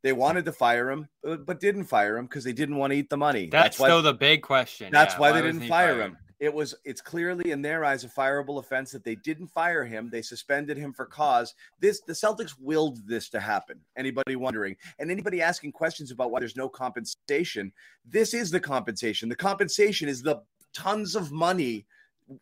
they 0.02 0.14
wanted 0.14 0.46
to 0.46 0.52
fire 0.52 0.90
him, 0.90 1.08
but 1.24 1.60
didn't 1.60 1.84
fire 1.84 2.18
him 2.18 2.26
because 2.26 2.44
they 2.44 2.54
didn't 2.54 2.78
want 2.78 2.92
to 2.92 2.98
eat 2.98 3.10
the 3.10 3.18
money. 3.18 3.50
That's, 3.52 3.78
why, 3.78 3.88
still 3.88 4.02
the 4.02 4.14
big 4.14 4.42
question. 4.42 4.90
that's 4.92 5.14
yeah, 5.14 5.20
why, 5.20 5.32
they 5.34 5.42
didn't 5.42 5.68
fire 5.68 5.96
fired? 5.96 6.02
him. 6.02 6.18
It 6.40 6.54
was 6.54 6.74
it's 6.86 7.02
clearly 7.02 7.52
in 7.52 7.62
their 7.62 7.84
eyes 7.84 8.04
a 8.04 8.08
fireable 8.08 8.60
offense 8.60 8.92
that 8.92 9.04
they 9.04 9.16
didn't 9.16 9.48
fire 9.48 9.84
him. 9.84 10.10
They 10.10 10.22
suspended 10.22 10.78
him 10.78 10.94
for 10.94 11.06
cause. 11.06 11.54
This 11.80 12.00
the 12.02 12.14
Celtics 12.14 12.56
willed 12.60 13.06
this 13.06 13.30
to 13.30 13.40
happen. 13.40 13.80
Anybody 13.98 14.36
wondering 14.36 14.78
and 15.00 15.12
anybody 15.12 15.42
asking 15.42 15.74
questions 15.74 16.12
about 16.12 16.32
why 16.32 16.40
there's 16.40 16.56
no 16.56 16.70
compensation, 16.70 17.74
this 18.06 18.34
is 18.34 18.52
the 18.52 18.60
compensation. 18.60 19.28
The 19.28 19.36
compensation 19.36 20.08
is 20.08 20.22
the 20.22 20.42
tons 20.74 21.16
of 21.16 21.32
money 21.32 21.86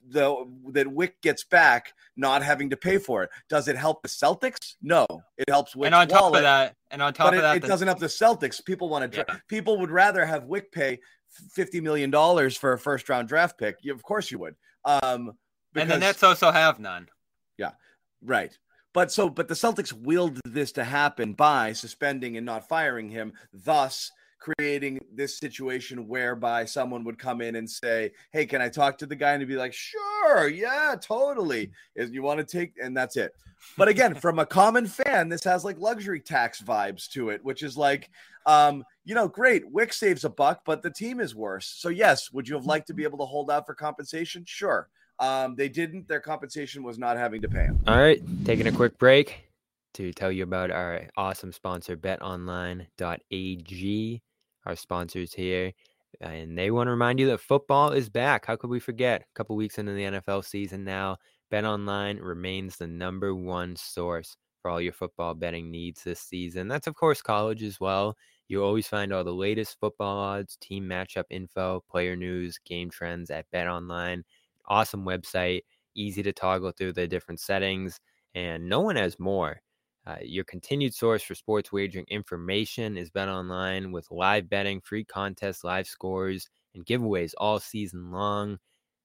the 0.09 0.45
that 0.73 0.87
Wyc 0.87 1.13
gets 1.21 1.43
back 1.43 1.93
not 2.15 2.43
having 2.43 2.69
to 2.69 2.77
pay 2.77 2.97
for 2.97 3.23
it. 3.23 3.29
Does 3.49 3.67
it 3.67 3.77
help 3.77 4.01
the 4.01 4.09
Celtics? 4.09 4.75
No. 4.81 5.05
It 5.37 5.49
helps 5.49 5.75
Wyc. 5.75 5.85
And 5.87 5.95
on 5.95 6.07
top 6.07 6.21
wallet 6.21 6.37
of 6.39 6.43
that, 6.43 6.75
and 6.91 7.01
on 7.01 7.13
top 7.13 7.29
of 7.29 7.39
it, 7.39 7.41
that, 7.41 7.57
it 7.57 7.61
the- 7.61 7.67
doesn't 7.67 7.87
help 7.87 7.99
the 7.99 8.07
Celtics. 8.07 8.63
People 8.63 8.89
want 8.89 9.11
to. 9.11 9.25
Yeah. 9.27 9.37
People 9.47 9.79
would 9.79 9.91
rather 9.91 10.25
have 10.25 10.43
Wyc 10.43 10.71
pay 10.71 10.99
fifty 11.51 11.81
million 11.81 12.09
dollars 12.09 12.57
for 12.57 12.73
a 12.73 12.79
first 12.79 13.09
round 13.09 13.27
draft 13.27 13.57
pick. 13.57 13.77
You, 13.81 13.93
of 13.93 14.03
course, 14.03 14.31
you 14.31 14.39
would. 14.39 14.55
Um, 14.85 15.33
and 15.75 15.89
the 15.89 15.97
Nets 15.97 16.23
also 16.23 16.51
have 16.51 16.79
none. 16.79 17.07
Yeah, 17.57 17.71
right. 18.23 18.57
But 18.93 19.11
so, 19.11 19.29
but 19.29 19.47
the 19.47 19.53
Celtics 19.53 19.93
willed 19.93 20.39
this 20.45 20.71
to 20.73 20.83
happen 20.83 21.33
by 21.33 21.73
suspending 21.73 22.37
and 22.37 22.45
not 22.45 22.67
firing 22.67 23.09
him, 23.09 23.33
thus 23.53 24.11
creating 24.39 24.99
this 25.13 25.37
situation 25.37 26.07
whereby 26.07 26.65
someone 26.65 27.03
would 27.03 27.17
come 27.17 27.41
in 27.41 27.55
and 27.55 27.69
say, 27.69 28.11
"Hey, 28.31 28.45
can 28.45 28.61
I 28.61 28.69
talk 28.69 28.97
to 28.99 29.05
the 29.05 29.15
guy?" 29.15 29.33
And 29.33 29.41
he'd 29.41 29.47
be 29.47 29.55
like, 29.55 29.73
"Sure, 29.73 30.47
yeah, 30.47 30.95
totally." 31.01 31.71
If 31.95 32.11
you 32.11 32.21
want 32.21 32.39
to 32.39 32.45
take, 32.45 32.73
and 32.81 32.95
that's 32.95 33.17
it. 33.17 33.33
But 33.77 33.87
again, 33.87 34.15
from 34.15 34.39
a 34.39 34.45
common 34.45 34.87
fan, 34.87 35.29
this 35.29 35.43
has 35.43 35.65
like 35.65 35.79
luxury 35.79 36.19
tax 36.19 36.61
vibes 36.61 37.09
to 37.11 37.29
it, 37.29 37.43
which 37.43 37.63
is 37.63 37.77
like, 37.77 38.09
um, 38.45 38.83
you 39.03 39.15
know, 39.15 39.27
great. 39.27 39.71
Wyc 39.71 39.93
saves 39.93 40.23
a 40.23 40.29
buck, 40.29 40.61
but 40.65 40.81
the 40.81 40.91
team 40.91 41.19
is 41.19 41.35
worse. 41.35 41.67
So 41.67 41.89
yes, 41.89 42.31
would 42.31 42.47
you 42.47 42.55
have 42.55 42.65
liked 42.65 42.87
to 42.87 42.93
be 42.93 43.03
able 43.03 43.17
to 43.19 43.25
hold 43.25 43.51
out 43.51 43.65
for 43.65 43.73
compensation? 43.73 44.43
Sure. 44.45 44.89
Um, 45.19 45.55
they 45.55 45.69
didn't. 45.69 46.07
Their 46.07 46.19
compensation 46.19 46.83
was 46.83 46.99
not 46.99 47.17
having 47.17 47.41
to 47.41 47.49
pay 47.49 47.63
him. 47.63 47.79
All 47.87 47.97
right, 47.97 48.21
taking 48.45 48.67
a 48.67 48.71
quick 48.71 48.99
break 48.99 49.45
to 49.95 50.13
tell 50.13 50.31
you 50.31 50.43
about 50.43 50.69
our 50.69 51.07
awesome 51.17 51.51
sponsor, 51.51 51.97
betonline.ag. 51.97 54.21
Our 54.67 54.75
sponsors 54.75 55.33
here. 55.33 55.73
And 56.21 56.57
they 56.57 56.71
want 56.71 56.87
to 56.87 56.91
remind 56.91 57.19
you 57.19 57.27
that 57.27 57.39
football 57.39 57.91
is 57.91 58.09
back. 58.09 58.45
How 58.45 58.55
could 58.55 58.69
we 58.69 58.79
forget? 58.79 59.21
A 59.21 59.25
couple 59.35 59.55
weeks 59.55 59.77
into 59.77 59.93
the 59.93 60.03
NFL 60.03 60.45
season 60.45 60.83
now, 60.83 61.17
Bet 61.49 61.65
Online 61.65 62.17
remains 62.19 62.77
the 62.77 62.87
number 62.87 63.33
one 63.33 63.75
source 63.75 64.35
for 64.61 64.71
all 64.71 64.81
your 64.81 64.93
football 64.93 65.33
betting 65.33 65.71
needs 65.71 66.03
this 66.03 66.19
season. 66.19 66.67
That's, 66.67 66.87
of 66.87 66.95
course, 66.95 67.21
college 67.21 67.63
as 67.63 67.79
well. 67.79 68.15
You'll 68.47 68.65
always 68.65 68.87
find 68.87 69.13
all 69.13 69.23
the 69.23 69.33
latest 69.33 69.79
football 69.79 70.17
odds, 70.17 70.57
team 70.57 70.85
matchup 70.85 71.25
info, 71.29 71.83
player 71.89 72.15
news, 72.15 72.59
game 72.65 72.89
trends 72.89 73.29
at 73.29 73.49
Bet 73.51 73.67
Online. 73.67 74.23
Awesome 74.67 75.05
website, 75.05 75.61
easy 75.95 76.23
to 76.23 76.33
toggle 76.33 76.71
through 76.71 76.93
the 76.93 77.07
different 77.07 77.39
settings, 77.39 77.99
and 78.35 78.67
no 78.67 78.81
one 78.81 78.95
has 78.95 79.19
more. 79.19 79.61
Uh, 80.07 80.15
your 80.21 80.45
continued 80.45 80.93
source 80.93 81.21
for 81.21 81.35
sports 81.35 81.73
wagering 81.73 82.05
information 82.07 82.95
is 82.95 83.09
Bet 83.09 83.27
Online 83.27 83.91
with 83.91 84.09
live 84.09 84.49
betting, 84.49 84.79
free 84.79 85.03
contests, 85.03 85.65
live 85.65 85.85
scores, 85.85 86.49
and 86.73 86.85
giveaways 86.85 87.33
all 87.37 87.59
season 87.59 88.09
long. 88.11 88.57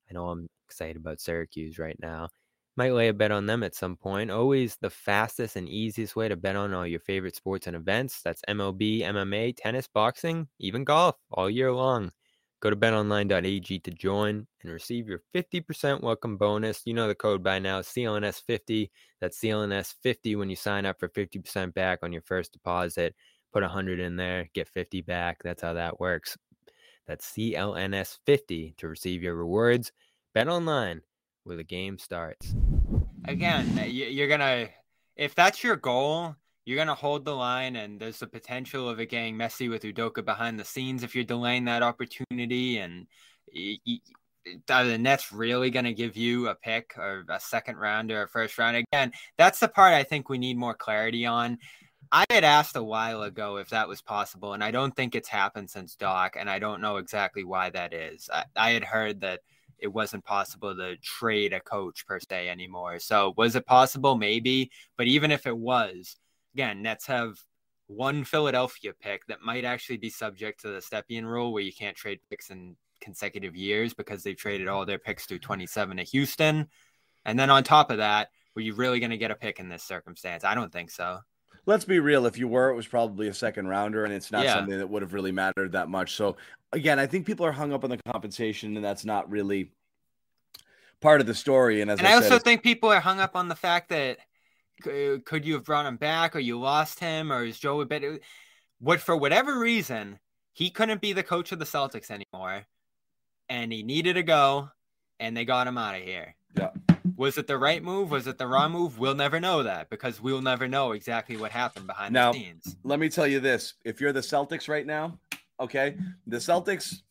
I 0.09 0.15
know 0.15 0.29
I'm 0.29 0.49
excited 0.69 0.97
about 0.97 1.21
Syracuse 1.21 1.77
right 1.77 1.97
now. 2.01 2.29
Might 2.77 2.93
lay 2.93 3.09
a 3.09 3.15
bet 3.15 3.33
on 3.33 3.47
them 3.47 3.65
at 3.65 3.75
some 3.75 3.97
point. 3.97 4.31
Always 4.31 4.77
the 4.77 4.91
fastest 4.91 5.57
and 5.57 5.69
easiest 5.69 6.15
way 6.15 6.29
to 6.29 6.37
bet 6.37 6.55
on 6.55 6.73
all 6.73 6.87
your 6.87 7.01
favorite 7.01 7.35
sports 7.35 7.67
and 7.67 7.75
events. 7.75 8.23
That's 8.23 8.43
MLB, 8.49 9.01
MMA, 9.01 9.57
tennis, 9.57 9.89
boxing, 9.89 10.47
even 10.61 10.85
golf 10.85 11.17
all 11.33 11.51
year 11.51 11.73
long. 11.73 12.13
Go 12.63 12.71
to 12.71 12.77
betonline.ag 12.77 13.81
to 13.81 13.91
join 13.91 14.47
and 14.63 14.73
receive 14.73 15.09
your 15.09 15.21
50% 15.35 16.01
welcome 16.01 16.37
bonus. 16.37 16.83
You 16.85 16.95
know 16.95 17.09
the 17.09 17.15
code 17.17 17.43
by 17.43 17.59
now, 17.59 17.81
CLNS50. 17.81 18.89
That's 19.21 19.41
CLNS50 19.41 20.39
when 20.39 20.49
you 20.49 20.55
sign 20.55 20.87
up 20.87 21.01
for 21.01 21.09
50% 21.09 21.75
back 21.75 21.99
on 22.05 22.13
your 22.13 22.23
first 22.23 22.53
deposit. 22.53 23.17
Put 23.53 23.63
100 23.63 23.99
in 23.99 24.15
there, 24.15 24.49
get 24.55 24.69
50 24.69 25.01
back. 25.01 25.41
That's 25.43 25.61
how 25.61 25.73
that 25.73 25.99
works. 25.99 26.39
That's 27.09 27.33
CLNS50 27.33 28.77
to 28.77 28.87
receive 28.87 29.25
your 29.25 29.35
rewards. 29.35 29.91
Bet 30.33 30.47
online 30.47 31.03
where 31.43 31.57
the 31.57 31.65
game 31.65 31.99
starts. 31.99 32.55
Again, 33.27 33.89
you're 33.89 34.29
going 34.29 34.39
to 34.39 34.69
if 35.17 35.35
that's 35.35 35.63
your 35.63 35.77
goal, 35.77 36.37
you're 36.65 36.77
going 36.77 36.89
to 36.89 36.95
hold 36.95 37.25
the 37.25 37.35
line, 37.35 37.77
and 37.77 37.99
there's 37.99 38.21
the 38.21 38.27
potential 38.27 38.89
of 38.89 39.01
it 39.01 39.07
getting 39.07 39.37
messy 39.37 39.69
with 39.69 39.83
Udoka 39.83 40.25
behind 40.25 40.59
the 40.59 40.65
scenes 40.65 41.03
if 41.03 41.15
you're 41.15 41.25
delaying 41.25 41.65
that 41.65 41.83
opportunity. 41.83 42.79
And 42.79 43.07
are 44.71 44.85
the 44.85 44.99
Nets 44.99 45.33
really 45.33 45.71
going 45.71 45.85
to 45.85 45.93
give 45.93 46.17
you 46.17 46.49
a 46.49 46.55
pick 46.55 46.95
or 46.97 47.25
a 47.29 47.41
second 47.41 47.77
round 47.77 48.11
or 48.13 48.23
a 48.23 48.29
first 48.29 48.59
round? 48.59 48.77
Again, 48.77 49.13
that's 49.37 49.61
the 49.61 49.69
part 49.69 49.95
I 49.95 50.05
think 50.05 50.29
we 50.29 50.39
need 50.39 50.57
more 50.57 50.75
clarity 50.75 51.27
on. 51.27 51.59
I 52.11 52.25
had 52.31 52.45
asked 52.45 52.77
a 52.77 52.83
while 52.83 53.23
ago 53.23 53.57
if 53.57 53.71
that 53.71 53.89
was 53.89 54.03
possible, 54.03 54.53
and 54.53 54.63
I 54.63 54.71
don't 54.71 54.95
think 54.95 55.15
it's 55.15 55.29
happened 55.29 55.71
since 55.71 55.97
Doc, 55.97 56.37
and 56.39 56.51
I 56.51 56.59
don't 56.59 56.81
know 56.81 56.97
exactly 56.99 57.45
why 57.45 57.71
that 57.71 57.95
is. 57.95 58.29
I, 58.33 58.45
I 58.57 58.71
had 58.71 58.85
heard 58.85 59.21
that 59.23 59.41
it 59.79 59.93
wasn't 59.93 60.25
possible 60.25 60.77
to 60.77 60.97
trade 60.99 61.53
a 61.53 61.61
coach 61.61 62.07
per 62.07 62.21
se 62.21 62.49
anymore. 62.49 63.01
So 63.01 63.35
was 63.37 63.57
it 63.57 63.67
possible? 63.67 64.17
Maybe. 64.17 64.71
But 64.97 65.09
even 65.09 65.33
if 65.33 65.47
it 65.47 65.57
was, 65.57 66.17
again, 66.55 66.83
Nets 66.83 67.07
have 67.07 67.37
one 67.87 68.25
Philadelphia 68.25 68.93
pick 68.99 69.27
that 69.27 69.43
might 69.43 69.65
actually 69.65 69.99
be 69.99 70.11
subject 70.11 70.61
to 70.63 70.69
the 70.69 70.81
Stepien 70.81 71.25
rule 71.25 71.53
where 71.53 71.63
you 71.63 71.73
can't 71.73 71.97
trade 71.97 72.21
picks 72.31 72.51
in 72.51 72.77
consecutive 73.01 73.57
years 73.57 73.93
because 73.95 74.23
they've 74.23 74.37
traded 74.37 74.69
all 74.69 74.87
their 74.87 74.99
picks 74.99 75.27
through 75.27 75.41
27 75.41 75.97
to 75.99 76.03
Houston. 76.05 76.69
And 77.25 77.39
then 77.39 77.51
on 77.51 77.65
top 77.65 77.91
of 77.91 77.99
that, 77.99 78.29
were 78.55 78.63
you 78.63 78.75
really 78.75 79.01
going 79.01 79.11
to 79.11 79.19
get 79.19 79.31
a 79.31 79.35
pick 79.35 79.61
in 79.61 79.69
this 79.69 79.83
circumstance? 79.83 80.45
I 80.45 80.55
don't 80.55 80.73
think 80.73 80.91
so. 80.91 81.21
Let's 81.65 81.85
be 81.85 82.01
real. 82.01 82.27
If 82.27 82.39
you 82.39 82.49
were, 82.49 82.71
it 82.71 82.75
was 82.75 82.89
probably 82.89 83.29
a 83.29 83.35
second 83.35 83.69
rounder, 83.69 84.05
and 84.05 84.13
it's 84.13 84.33
not 84.33 84.45
yeah. 84.45 84.55
something 84.55 84.79
that 84.79 84.89
would 84.89 85.03
have 85.03 85.13
really 85.13 85.31
mattered 85.31 85.73
that 85.73 85.89
much. 85.89 86.17
So, 86.17 86.37
again, 86.73 86.99
I 86.99 87.07
think 87.07 87.25
people 87.25 87.47
are 87.47 87.53
hung 87.53 87.73
up 87.73 87.85
on 87.85 87.91
the 87.91 88.01
compensation, 88.11 88.75
and 88.75 88.85
that's 88.85 89.05
not 89.05 89.31
really 89.31 89.71
part 91.01 91.21
of 91.21 91.29
the 91.29 91.35
story. 91.35 91.81
And 91.81 91.91
as 91.91 92.01
and 92.01 92.09
I, 92.09 92.13
I 92.13 92.15
also 92.15 92.41
think 92.41 92.65
people 92.65 92.91
are 92.91 93.01
hung 93.01 93.21
up 93.21 93.37
on 93.37 93.47
the 93.47 93.55
fact 93.55 93.91
that 93.91 94.19
could 94.81 95.45
you 95.45 95.55
have 95.55 95.65
brought 95.65 95.87
him 95.87 95.97
back 95.97 96.35
or 96.35 96.41
you 96.41 96.59
lost 96.59 97.01
him 97.01 97.33
or 97.33 97.45
is 97.45 97.59
Joe 97.59 97.81
a 97.81 97.87
bit 97.87 98.05
uh, 98.05 98.19
what 98.81 99.01
for 99.01 99.17
whatever 99.17 99.59
reason 99.59 100.19
he 100.53 100.71
couldn't 100.71 101.01
be 101.01 101.13
the 101.13 101.23
coach 101.23 101.53
of 101.53 101.59
the 101.59 101.65
Celtics 101.65 102.11
anymore 102.11 102.67
and 103.49 103.73
he 103.73 103.83
needed 103.83 104.15
to 104.15 104.23
go 104.23 104.71
and 105.21 105.37
they 105.37 105.45
got 105.45 105.67
him 105.67 105.79
out 105.79 105.95
of 105.95 106.03
here. 106.03 106.35
Yeah. 106.59 106.71
Was 107.17 107.39
it 107.39 107.47
the 107.47 107.59
right 107.59 107.83
move? 107.83 108.11
Was 108.11 108.27
it 108.27 108.39
the 108.39 108.47
wrong 108.47 108.73
move? 108.73 108.99
We'll 108.99 109.15
never 109.15 109.39
know 109.39 109.63
that 109.63 109.91
because 109.91 110.21
we'll 110.21 110.43
never 110.43 110.67
know 110.67 110.93
exactly 110.93 111.37
what 111.37 111.53
happened 111.53 111.87
behind 111.87 112.13
now, 112.13 112.33
the 112.33 112.39
scenes. 112.39 112.77
Let 112.83 112.99
me 112.99 113.09
tell 113.09 113.27
you 113.27 113.41
this. 113.41 113.75
If 113.85 114.01
you're 114.01 114.13
the 114.13 114.21
Celtics 114.21 114.69
right 114.69 114.87
now, 114.87 115.19
okay, 115.61 115.97
the 116.27 116.39
Celtics 116.39 117.03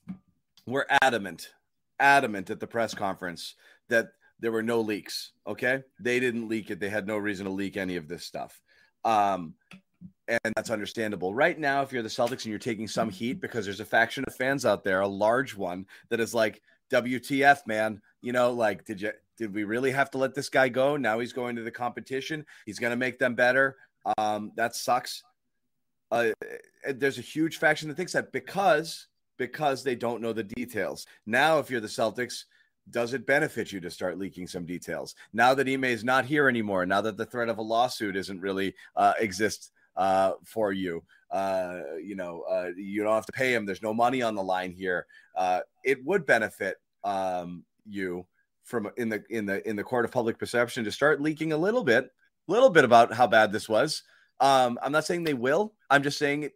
were 0.66 0.88
adamant, 1.02 1.54
adamant 2.00 2.50
at 2.50 2.60
the 2.60 2.68
press 2.68 2.94
conference 2.94 3.56
that 3.90 4.14
there 4.42 4.52
were 4.52 4.64
no 4.64 4.82
leaks. 4.82 5.32
Okay. 5.48 5.84
They 6.00 6.20
didn't 6.20 6.50
leak 6.50 6.70
it. 6.70 6.80
They 6.80 6.90
had 6.90 7.08
no 7.08 7.18
reason 7.18 7.46
to 7.46 7.52
leak 7.52 7.78
any 7.78 7.96
of 7.96 8.08
this 8.08 8.26
stuff. 8.26 8.62
Um, 9.06 9.54
and 10.28 10.54
that's 10.56 10.70
understandable. 10.70 11.34
Right 11.34 11.58
now, 11.58 11.82
if 11.82 11.92
you're 11.92 12.04
the 12.04 12.10
Celtics 12.10 12.44
and 12.44 12.48
you're 12.48 12.60
taking 12.60 12.88
some 12.88 13.10
heat 13.10 13.42
because 13.42 13.66
there's 13.66 13.80
a 13.80 13.86
faction 13.86 14.24
of 14.28 14.36
fans 14.36 14.66
out 14.66 14.84
there, 14.84 15.02
a 15.02 15.08
large 15.08 15.56
one 15.56 15.86
that 16.10 16.20
is 16.20 16.34
like, 16.34 16.62
WTF, 16.92 17.66
man, 17.66 18.02
you 18.22 18.34
know, 18.34 18.52
like, 18.52 18.86
did 18.86 19.02
you, 19.02 19.12
did 19.38 19.54
we 19.54 19.64
really 19.64 19.92
have 19.92 20.12
to 20.12 20.18
let 20.18 20.36
this 20.36 20.50
guy 20.50 20.70
go? 20.70 20.98
Now 20.98 21.20
he's 21.20 21.34
going 21.34 21.56
to 21.56 21.64
the 21.64 21.72
competition. 21.72 22.46
He's 22.66 22.80
going 22.80 22.92
to 22.92 22.98
make 22.98 23.18
them 23.18 23.34
better. 23.34 23.78
Um, 24.18 24.52
that 24.56 24.76
sucks. 24.76 25.24
Uh, 26.12 26.32
there's 26.94 27.18
a 27.18 27.22
huge 27.22 27.58
faction 27.58 27.88
that 27.88 27.96
thinks 27.96 28.12
that 28.12 28.34
because 28.34 29.08
because 29.38 29.84
they 29.84 29.96
don't 29.96 30.22
know 30.22 30.34
the 30.34 30.44
details. 30.44 31.08
Now, 31.26 31.58
if 31.58 31.72
you're 31.72 31.82
the 31.82 31.88
Celtics, 31.88 32.44
does 32.90 33.14
it 33.14 33.26
benefit 33.26 33.72
you 33.72 33.80
to 33.80 33.92
start 33.92 34.18
leaking 34.18 34.48
some 34.48 34.66
details 34.66 35.16
now 35.34 35.54
that 35.54 35.68
Ime 35.68 35.86
is 35.86 36.04
not 36.04 36.26
here 36.26 36.50
anymore? 36.50 36.86
Now 36.86 37.02
that 37.02 37.18
the 37.18 37.26
threat 37.26 37.50
of 37.50 37.58
a 37.58 37.62
lawsuit 37.62 38.16
isn't 38.16 38.42
really 38.42 38.74
uh, 38.96 39.14
exists 39.20 39.72
uh, 39.96 40.34
for 40.44 40.72
you, 40.72 41.04
uh, 41.32 41.82
you 42.04 42.16
know, 42.16 42.44
uh, 42.50 42.70
you 42.76 43.04
don't 43.04 43.16
have 43.16 43.26
to 43.26 43.32
pay 43.32 43.54
him. 43.54 43.66
There's 43.66 43.82
no 43.82 43.94
money 43.94 44.22
on 44.22 44.36
the 44.36 44.44
line 44.44 44.72
here. 44.72 45.08
Uh, 45.36 45.62
it 45.84 46.04
would 46.04 46.26
benefit 46.26 46.78
um, 47.04 47.64
you 47.88 48.26
from 48.64 48.90
in 48.98 49.10
the 49.10 49.24
in 49.30 49.46
the 49.46 49.68
in 49.68 49.76
the 49.76 49.84
court 49.84 50.06
of 50.06 50.12
public 50.12 50.38
perception 50.38 50.84
to 50.84 50.92
start 50.92 51.22
leaking 51.22 51.54
a 51.54 51.58
little 51.58 51.84
bit, 51.84 52.06
a 52.48 52.52
little 52.52 52.70
bit 52.70 52.84
about 52.84 53.14
how 53.14 53.28
bad 53.28 53.52
this 53.52 53.70
was. 53.70 54.04
Um, 54.40 54.78
I'm 54.82 54.92
not 54.92 55.06
saying 55.06 55.24
they 55.24 55.34
will. 55.34 55.74
I'm 55.90 56.04
just 56.04 56.18
saying 56.18 56.50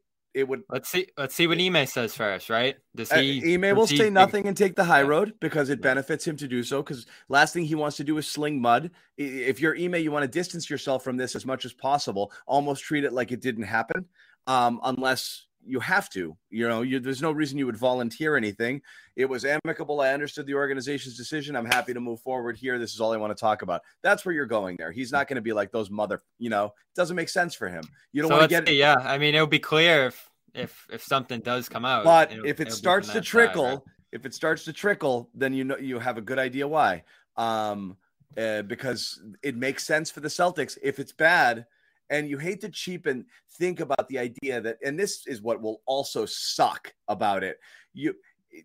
would. 0.43 0.63
Let's 0.69 0.89
see. 0.89 1.07
Let's 1.17 1.33
see 1.33 1.47
what 1.47 1.59
Ime 1.59 1.85
says 1.85 2.13
first, 2.13 2.49
right? 2.49 2.75
Does 2.95 3.11
uh, 3.11 3.17
he? 3.17 3.55
Uh, 3.55 3.67
Ime 3.67 3.75
will 3.75 3.87
say 3.87 4.09
nothing 4.09 4.47
and 4.47 4.55
take 4.55 4.75
the 4.75 4.83
high 4.83 5.03
road 5.03 5.33
because 5.39 5.69
it 5.69 5.81
benefits 5.81 6.27
him 6.27 6.35
to 6.37 6.47
do 6.47 6.63
so. 6.63 6.83
Because 6.83 7.05
last 7.29 7.53
thing 7.53 7.63
he 7.65 7.75
wants 7.75 7.97
to 7.97 8.03
do 8.03 8.17
is 8.17 8.27
sling 8.27 8.61
mud. 8.61 8.91
If 9.17 9.59
you're 9.59 9.75
Ime, 9.77 9.95
you 9.95 10.11
want 10.11 10.23
to 10.23 10.27
distance 10.27 10.69
yourself 10.69 11.03
from 11.03 11.17
this 11.17 11.35
as 11.35 11.45
much 11.45 11.65
as 11.65 11.73
possible. 11.73 12.31
Almost 12.47 12.83
treat 12.83 13.03
it 13.03 13.13
like 13.13 13.31
it 13.31 13.41
didn't 13.41 13.63
happen, 13.63 14.05
um, 14.47 14.79
unless 14.83 15.45
you 15.65 15.79
have 15.79 16.09
to. 16.11 16.35
You 16.49 16.67
know, 16.67 16.81
you, 16.81 16.99
there's 16.99 17.21
no 17.21 17.31
reason 17.31 17.57
you 17.57 17.65
would 17.65 17.77
volunteer 17.77 18.37
anything. 18.37 18.81
It 19.15 19.25
was 19.25 19.45
amicable. 19.45 20.01
I 20.01 20.13
understood 20.13 20.45
the 20.45 20.53
organization's 20.53 21.17
decision. 21.17 21.55
I'm 21.55 21.65
happy 21.65 21.93
to 21.93 21.99
move 21.99 22.21
forward 22.21 22.57
here. 22.57 22.77
This 22.77 22.93
is 22.93 23.01
all 23.01 23.13
I 23.13 23.17
want 23.17 23.35
to 23.35 23.39
talk 23.39 23.61
about. 23.61 23.81
That's 24.03 24.25
where 24.25 24.33
you're 24.33 24.45
going 24.45 24.75
there. 24.77 24.91
He's 24.91 25.11
not 25.11 25.27
going 25.27 25.35
to 25.35 25.41
be 25.41 25.53
like 25.53 25.71
those 25.71 25.89
mother. 25.89 26.21
You 26.39 26.49
know, 26.49 26.65
it 26.65 26.95
doesn't 26.95 27.15
make 27.15 27.29
sense 27.29 27.55
for 27.55 27.67
him. 27.67 27.83
You 28.11 28.21
don't 28.21 28.29
so 28.29 28.37
want 28.37 28.49
to 28.49 28.61
get. 28.61 28.73
Yeah, 28.73 28.95
I 28.95 29.17
mean, 29.17 29.35
it'll 29.35 29.47
be 29.47 29.59
clear 29.59 30.07
if 30.07 30.29
if 30.53 30.87
if 30.91 31.03
something 31.03 31.41
does 31.41 31.69
come 31.69 31.85
out. 31.85 32.03
But 32.03 32.31
if 32.45 32.59
it 32.59 32.71
starts 32.71 33.09
to 33.09 33.21
trickle, 33.21 33.63
side, 33.63 33.73
right? 33.73 33.81
if 34.11 34.25
it 34.25 34.33
starts 34.33 34.63
to 34.65 34.73
trickle, 34.73 35.29
then 35.33 35.53
you 35.53 35.63
know 35.63 35.77
you 35.77 35.99
have 35.99 36.17
a 36.17 36.21
good 36.21 36.39
idea 36.39 36.67
why. 36.67 37.03
Um, 37.37 37.97
uh, 38.37 38.61
because 38.63 39.21
it 39.43 39.55
makes 39.55 39.85
sense 39.85 40.11
for 40.11 40.19
the 40.19 40.27
Celtics. 40.27 40.77
If 40.81 40.99
it's 40.99 41.11
bad, 41.11 41.65
and 42.09 42.29
you 42.29 42.37
hate 42.37 42.61
to 42.61 42.69
cheapen 42.69 43.25
think 43.57 43.79
about 43.79 44.07
the 44.09 44.19
idea 44.19 44.61
that 44.61 44.77
and 44.83 44.99
this 44.99 45.25
is 45.27 45.41
what 45.41 45.61
will 45.61 45.81
also 45.85 46.25
suck 46.25 46.93
about 47.07 47.43
it. 47.43 47.59
You 47.93 48.15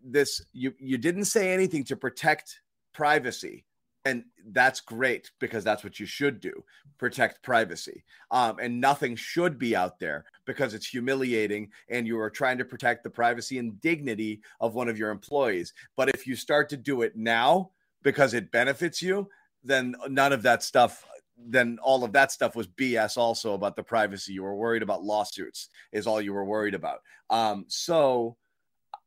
this 0.05 0.42
you 0.53 0.72
you 0.79 0.98
didn't 0.98 1.24
say 1.24 1.53
anything 1.53 1.85
to 1.85 1.96
protect 1.96 2.61
privacy 2.92 3.64
and 4.05 4.24
that's 4.53 4.81
great 4.81 5.31
because 5.40 5.62
that's 5.62 5.85
what 5.85 6.00
you 6.00 6.07
should 6.07 6.40
do 6.40 6.53
protect 6.98 7.42
privacy. 7.42 8.05
Um, 8.31 8.59
and 8.61 8.79
nothing 8.79 9.16
should 9.16 9.59
be 9.59 9.74
out 9.74 9.98
there 9.98 10.26
because 10.44 10.74
it's 10.74 10.87
humiliating 10.87 11.70
and 11.88 12.07
you 12.07 12.20
are 12.20 12.29
trying 12.29 12.59
to 12.59 12.64
protect 12.66 13.05
the 13.05 13.11
privacy 13.11 13.59
and 13.59 13.81
dignity 13.81 14.42
of 14.61 14.74
one 14.74 14.88
of 14.88 14.98
your 14.98 15.11
employees. 15.11 15.72
But 15.96 16.11
if 16.11 16.26
you 16.26 16.37
start 16.37 16.68
to 16.70 16.76
do 16.76 17.00
it 17.00 17.16
now 17.16 17.70
because 18.03 18.35
it 18.35 18.53
benefits 18.53 19.00
you 19.00 19.29
then 19.64 19.94
none 20.09 20.33
of 20.33 20.42
that 20.42 20.62
stuff 20.62 21.05
then 21.46 21.79
all 21.83 22.05
of 22.05 22.12
that 22.12 22.33
stuff 22.33 22.55
was 22.55 22.66
BS 22.66 23.16
also 23.16 23.55
about 23.55 23.76
the 23.76 23.83
privacy. 23.83 24.33
You 24.33 24.42
were 24.42 24.55
worried 24.55 24.83
about 24.83 25.03
lawsuits, 25.03 25.68
is 25.92 26.07
all 26.07 26.20
you 26.20 26.33
were 26.33 26.44
worried 26.44 26.74
about. 26.74 27.00
Um, 27.29 27.64
so, 27.68 28.37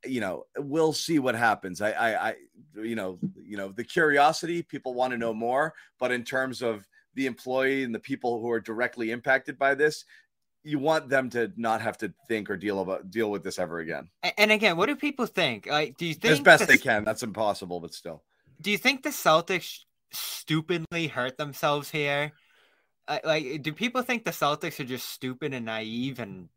you 0.06 0.20
know, 0.20 0.46
we'll 0.58 0.94
see 0.94 1.20
what 1.20 1.36
happens. 1.36 1.82
I, 1.82 1.92
I, 1.92 2.30
I, 2.30 2.36
you 2.76 2.96
know, 2.96 3.20
you 3.42 3.58
know, 3.58 3.70
the 3.70 3.84
curiosity, 3.84 4.64
people 4.64 4.94
want 4.94 5.12
to 5.12 5.18
know 5.18 5.34
more, 5.34 5.74
but 6.00 6.12
in 6.12 6.24
terms 6.24 6.62
of 6.62 6.88
the 7.16 7.26
employee 7.26 7.84
and 7.84 7.94
the 7.94 8.00
people 8.00 8.42
who 8.42 8.50
are 8.50 8.60
directly 8.60 9.12
impacted 9.12 9.58
by 9.58 9.76
this, 9.76 10.06
you 10.64 10.80
want 10.80 11.10
them 11.10 11.30
to 11.30 11.52
not 11.58 11.82
have 11.82 11.98
to 11.98 12.14
think 12.28 12.50
or 12.50 12.56
deal 12.56 12.80
about 12.80 13.12
deal 13.12 13.30
with 13.30 13.44
this 13.44 13.60
ever 13.60 13.80
again. 13.80 14.10
And 14.38 14.52
again, 14.52 14.78
what 14.78 14.86
do 14.86 14.96
people 14.96 15.26
think? 15.26 15.68
Like, 15.68 15.98
do 15.98 16.06
you 16.06 16.14
think 16.14 16.32
as 16.32 16.40
best 16.40 16.62
the, 16.62 16.68
they 16.68 16.78
can? 16.78 17.04
That's 17.04 17.22
impossible, 17.22 17.82
but 17.82 17.94
still. 17.94 18.24
Do 18.62 18.72
you 18.72 18.78
think 18.78 19.04
the 19.04 19.10
Celtics 19.10 19.80
stupidly 20.14 21.08
hurt 21.08 21.38
themselves 21.38 21.90
here? 21.90 22.32
Like, 23.24 23.62
do 23.62 23.74
people 23.74 24.02
think 24.02 24.24
the 24.24 24.32
Celtics 24.32 24.80
are 24.80 24.86
just 24.86 25.10
stupid 25.10 25.54
and 25.54 25.66
naive 25.66 26.20
and 26.20 26.48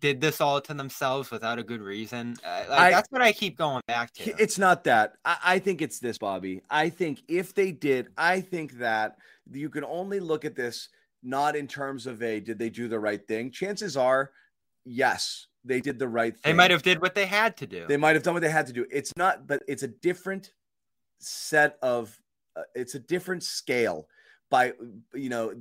did 0.00 0.20
this 0.20 0.40
all 0.40 0.60
to 0.60 0.72
themselves 0.72 1.30
without 1.30 1.58
a 1.58 1.62
good 1.64 1.80
reason? 1.80 2.36
Uh, 2.44 2.64
like, 2.70 2.78
I, 2.78 2.90
that's 2.92 3.10
what 3.10 3.20
I 3.20 3.32
keep 3.32 3.58
going 3.58 3.82
back 3.88 4.12
to. 4.14 4.32
It's 4.40 4.56
not 4.56 4.84
that. 4.84 5.14
I, 5.24 5.38
I 5.44 5.58
think 5.58 5.82
it's 5.82 5.98
this, 5.98 6.18
Bobby. 6.18 6.62
I 6.70 6.88
think 6.88 7.22
if 7.26 7.52
they 7.52 7.72
did, 7.72 8.10
I 8.16 8.40
think 8.40 8.78
that 8.78 9.16
you 9.50 9.68
can 9.68 9.82
only 9.82 10.20
look 10.20 10.44
at 10.44 10.54
this 10.54 10.88
not 11.24 11.56
in 11.56 11.66
terms 11.66 12.06
of 12.06 12.22
a 12.22 12.38
did 12.38 12.60
they 12.60 12.70
do 12.70 12.86
the 12.86 13.00
right 13.00 13.26
thing. 13.26 13.50
Chances 13.50 13.96
are, 13.96 14.30
yes, 14.84 15.48
they 15.64 15.80
did 15.80 15.98
the 15.98 16.06
right 16.06 16.32
thing. 16.32 16.52
They 16.52 16.56
might 16.56 16.70
have 16.70 16.84
did 16.84 17.02
what 17.02 17.16
they 17.16 17.26
had 17.26 17.56
to 17.56 17.66
do. 17.66 17.86
They 17.88 17.96
might 17.96 18.14
have 18.14 18.22
done 18.22 18.34
what 18.34 18.42
they 18.44 18.50
had 18.50 18.68
to 18.68 18.72
do. 18.72 18.86
It's 18.92 19.12
not, 19.16 19.48
but 19.48 19.64
it's 19.66 19.82
a 19.82 19.88
different 19.88 20.52
set 21.18 21.76
of. 21.82 22.16
Uh, 22.58 22.62
it's 22.74 22.94
a 22.94 23.00
different 23.00 23.42
scale. 23.42 24.08
By 24.50 24.72
you 25.14 25.28
know, 25.28 25.52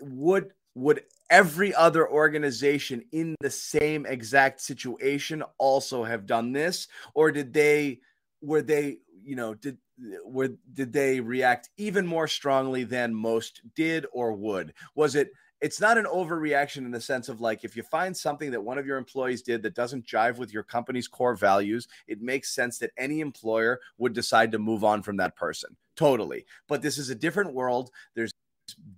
would 0.00 0.52
would 0.74 1.02
every 1.30 1.74
other 1.74 2.08
organization 2.08 3.02
in 3.12 3.34
the 3.40 3.50
same 3.50 4.04
exact 4.04 4.60
situation 4.60 5.42
also 5.58 6.04
have 6.04 6.26
done 6.26 6.52
this 6.52 6.86
or 7.14 7.32
did 7.32 7.52
they 7.52 7.98
were 8.42 8.62
they 8.62 8.98
you 9.24 9.34
know 9.34 9.54
did 9.54 9.78
were 10.24 10.50
did 10.74 10.92
they 10.92 11.18
react 11.18 11.70
even 11.78 12.06
more 12.06 12.28
strongly 12.28 12.84
than 12.84 13.14
most 13.14 13.62
did 13.74 14.06
or 14.12 14.32
would 14.32 14.74
was 14.94 15.14
it 15.14 15.30
it's 15.66 15.80
not 15.80 15.98
an 15.98 16.04
overreaction 16.04 16.84
in 16.84 16.92
the 16.92 17.00
sense 17.00 17.28
of 17.28 17.40
like 17.40 17.64
if 17.64 17.76
you 17.76 17.82
find 17.82 18.16
something 18.16 18.52
that 18.52 18.62
one 18.62 18.78
of 18.78 18.86
your 18.86 18.98
employees 18.98 19.42
did 19.42 19.64
that 19.64 19.74
doesn't 19.74 20.06
jive 20.06 20.38
with 20.38 20.52
your 20.52 20.62
company's 20.62 21.08
core 21.08 21.34
values 21.34 21.88
it 22.06 22.22
makes 22.22 22.54
sense 22.54 22.78
that 22.78 22.92
any 22.96 23.18
employer 23.18 23.80
would 23.98 24.12
decide 24.12 24.52
to 24.52 24.60
move 24.60 24.84
on 24.84 25.02
from 25.02 25.16
that 25.16 25.34
person 25.34 25.76
totally 25.96 26.46
but 26.68 26.82
this 26.82 26.98
is 26.98 27.10
a 27.10 27.16
different 27.16 27.52
world 27.52 27.90
there's 28.14 28.30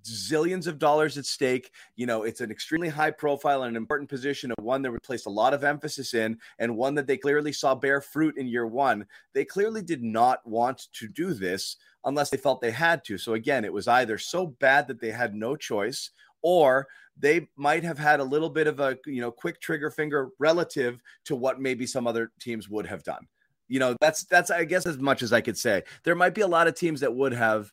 zillions 0.04 0.66
of 0.66 0.78
dollars 0.78 1.18
at 1.18 1.26
stake. 1.26 1.72
You 1.96 2.06
know, 2.06 2.22
it's 2.22 2.40
an 2.40 2.50
extremely 2.50 2.88
high 2.88 3.10
profile 3.10 3.62
and 3.62 3.70
an 3.70 3.76
important 3.76 4.08
position, 4.08 4.50
of 4.50 4.64
one 4.64 4.82
that 4.82 4.90
we 4.90 4.98
placed 4.98 5.26
a 5.26 5.30
lot 5.30 5.54
of 5.54 5.64
emphasis 5.64 6.14
in, 6.14 6.38
and 6.58 6.76
one 6.76 6.94
that 6.94 7.06
they 7.06 7.16
clearly 7.16 7.52
saw 7.52 7.74
bear 7.74 8.00
fruit 8.00 8.38
in 8.38 8.46
year 8.46 8.66
one. 8.66 9.06
They 9.34 9.44
clearly 9.44 9.82
did 9.82 10.02
not 10.02 10.46
want 10.46 10.86
to 10.94 11.08
do 11.08 11.34
this 11.34 11.76
unless 12.04 12.30
they 12.30 12.36
felt 12.36 12.60
they 12.60 12.70
had 12.70 13.04
to. 13.04 13.18
So 13.18 13.34
again, 13.34 13.64
it 13.64 13.72
was 13.72 13.88
either 13.88 14.18
so 14.18 14.46
bad 14.46 14.86
that 14.88 15.00
they 15.00 15.10
had 15.10 15.34
no 15.34 15.56
choice, 15.56 16.10
or 16.42 16.86
they 17.18 17.48
might 17.56 17.84
have 17.84 17.98
had 17.98 18.20
a 18.20 18.24
little 18.24 18.50
bit 18.50 18.66
of 18.66 18.80
a 18.80 18.96
you 19.06 19.20
know 19.20 19.30
quick 19.30 19.60
trigger 19.60 19.90
finger 19.90 20.28
relative 20.38 21.02
to 21.24 21.36
what 21.36 21.60
maybe 21.60 21.86
some 21.86 22.06
other 22.06 22.30
teams 22.40 22.68
would 22.68 22.86
have 22.86 23.02
done. 23.02 23.26
You 23.68 23.80
know, 23.80 23.96
that's 24.00 24.24
that's 24.24 24.50
I 24.50 24.64
guess 24.64 24.86
as 24.86 24.98
much 24.98 25.22
as 25.22 25.32
I 25.32 25.40
could 25.40 25.58
say. 25.58 25.82
There 26.04 26.14
might 26.14 26.34
be 26.34 26.40
a 26.40 26.46
lot 26.46 26.68
of 26.68 26.74
teams 26.74 27.00
that 27.00 27.14
would 27.14 27.32
have 27.32 27.72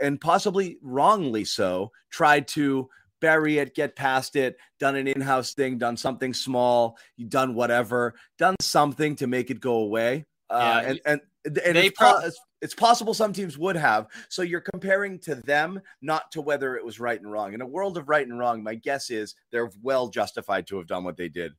and 0.00 0.20
possibly 0.20 0.78
wrongly 0.82 1.44
so, 1.44 1.92
tried 2.10 2.48
to 2.48 2.88
bury 3.20 3.58
it, 3.58 3.74
get 3.74 3.94
past 3.94 4.34
it, 4.36 4.56
done 4.80 4.96
an 4.96 5.06
in-house 5.06 5.54
thing, 5.54 5.78
done 5.78 5.96
something 5.96 6.34
small, 6.34 6.98
done 7.28 7.54
whatever, 7.54 8.14
done 8.38 8.56
something 8.60 9.14
to 9.16 9.26
make 9.26 9.50
it 9.50 9.60
go 9.60 9.76
away. 9.76 10.24
Uh, 10.50 10.80
yeah, 10.82 10.88
and 10.88 11.00
and 11.06 11.20
and 11.64 11.76
it's, 11.78 11.98
pro- 11.98 12.20
it's, 12.62 12.74
possible 12.74 13.12
some 13.12 13.32
teams 13.32 13.58
would 13.58 13.76
have. 13.76 14.06
So 14.28 14.42
you're 14.42 14.60
comparing 14.60 15.18
to 15.20 15.34
them, 15.34 15.80
not 16.00 16.32
to 16.32 16.40
whether 16.40 16.76
it 16.76 16.84
was 16.84 16.98
right 16.98 17.20
and 17.20 17.30
wrong. 17.30 17.52
In 17.52 17.60
a 17.60 17.66
world 17.66 17.98
of 17.98 18.08
right 18.08 18.26
and 18.26 18.38
wrong, 18.38 18.62
my 18.62 18.74
guess 18.74 19.10
is 19.10 19.34
they're 19.50 19.70
well 19.82 20.08
justified 20.08 20.66
to 20.68 20.78
have 20.78 20.86
done 20.86 21.04
what 21.04 21.16
they 21.16 21.28
did. 21.28 21.52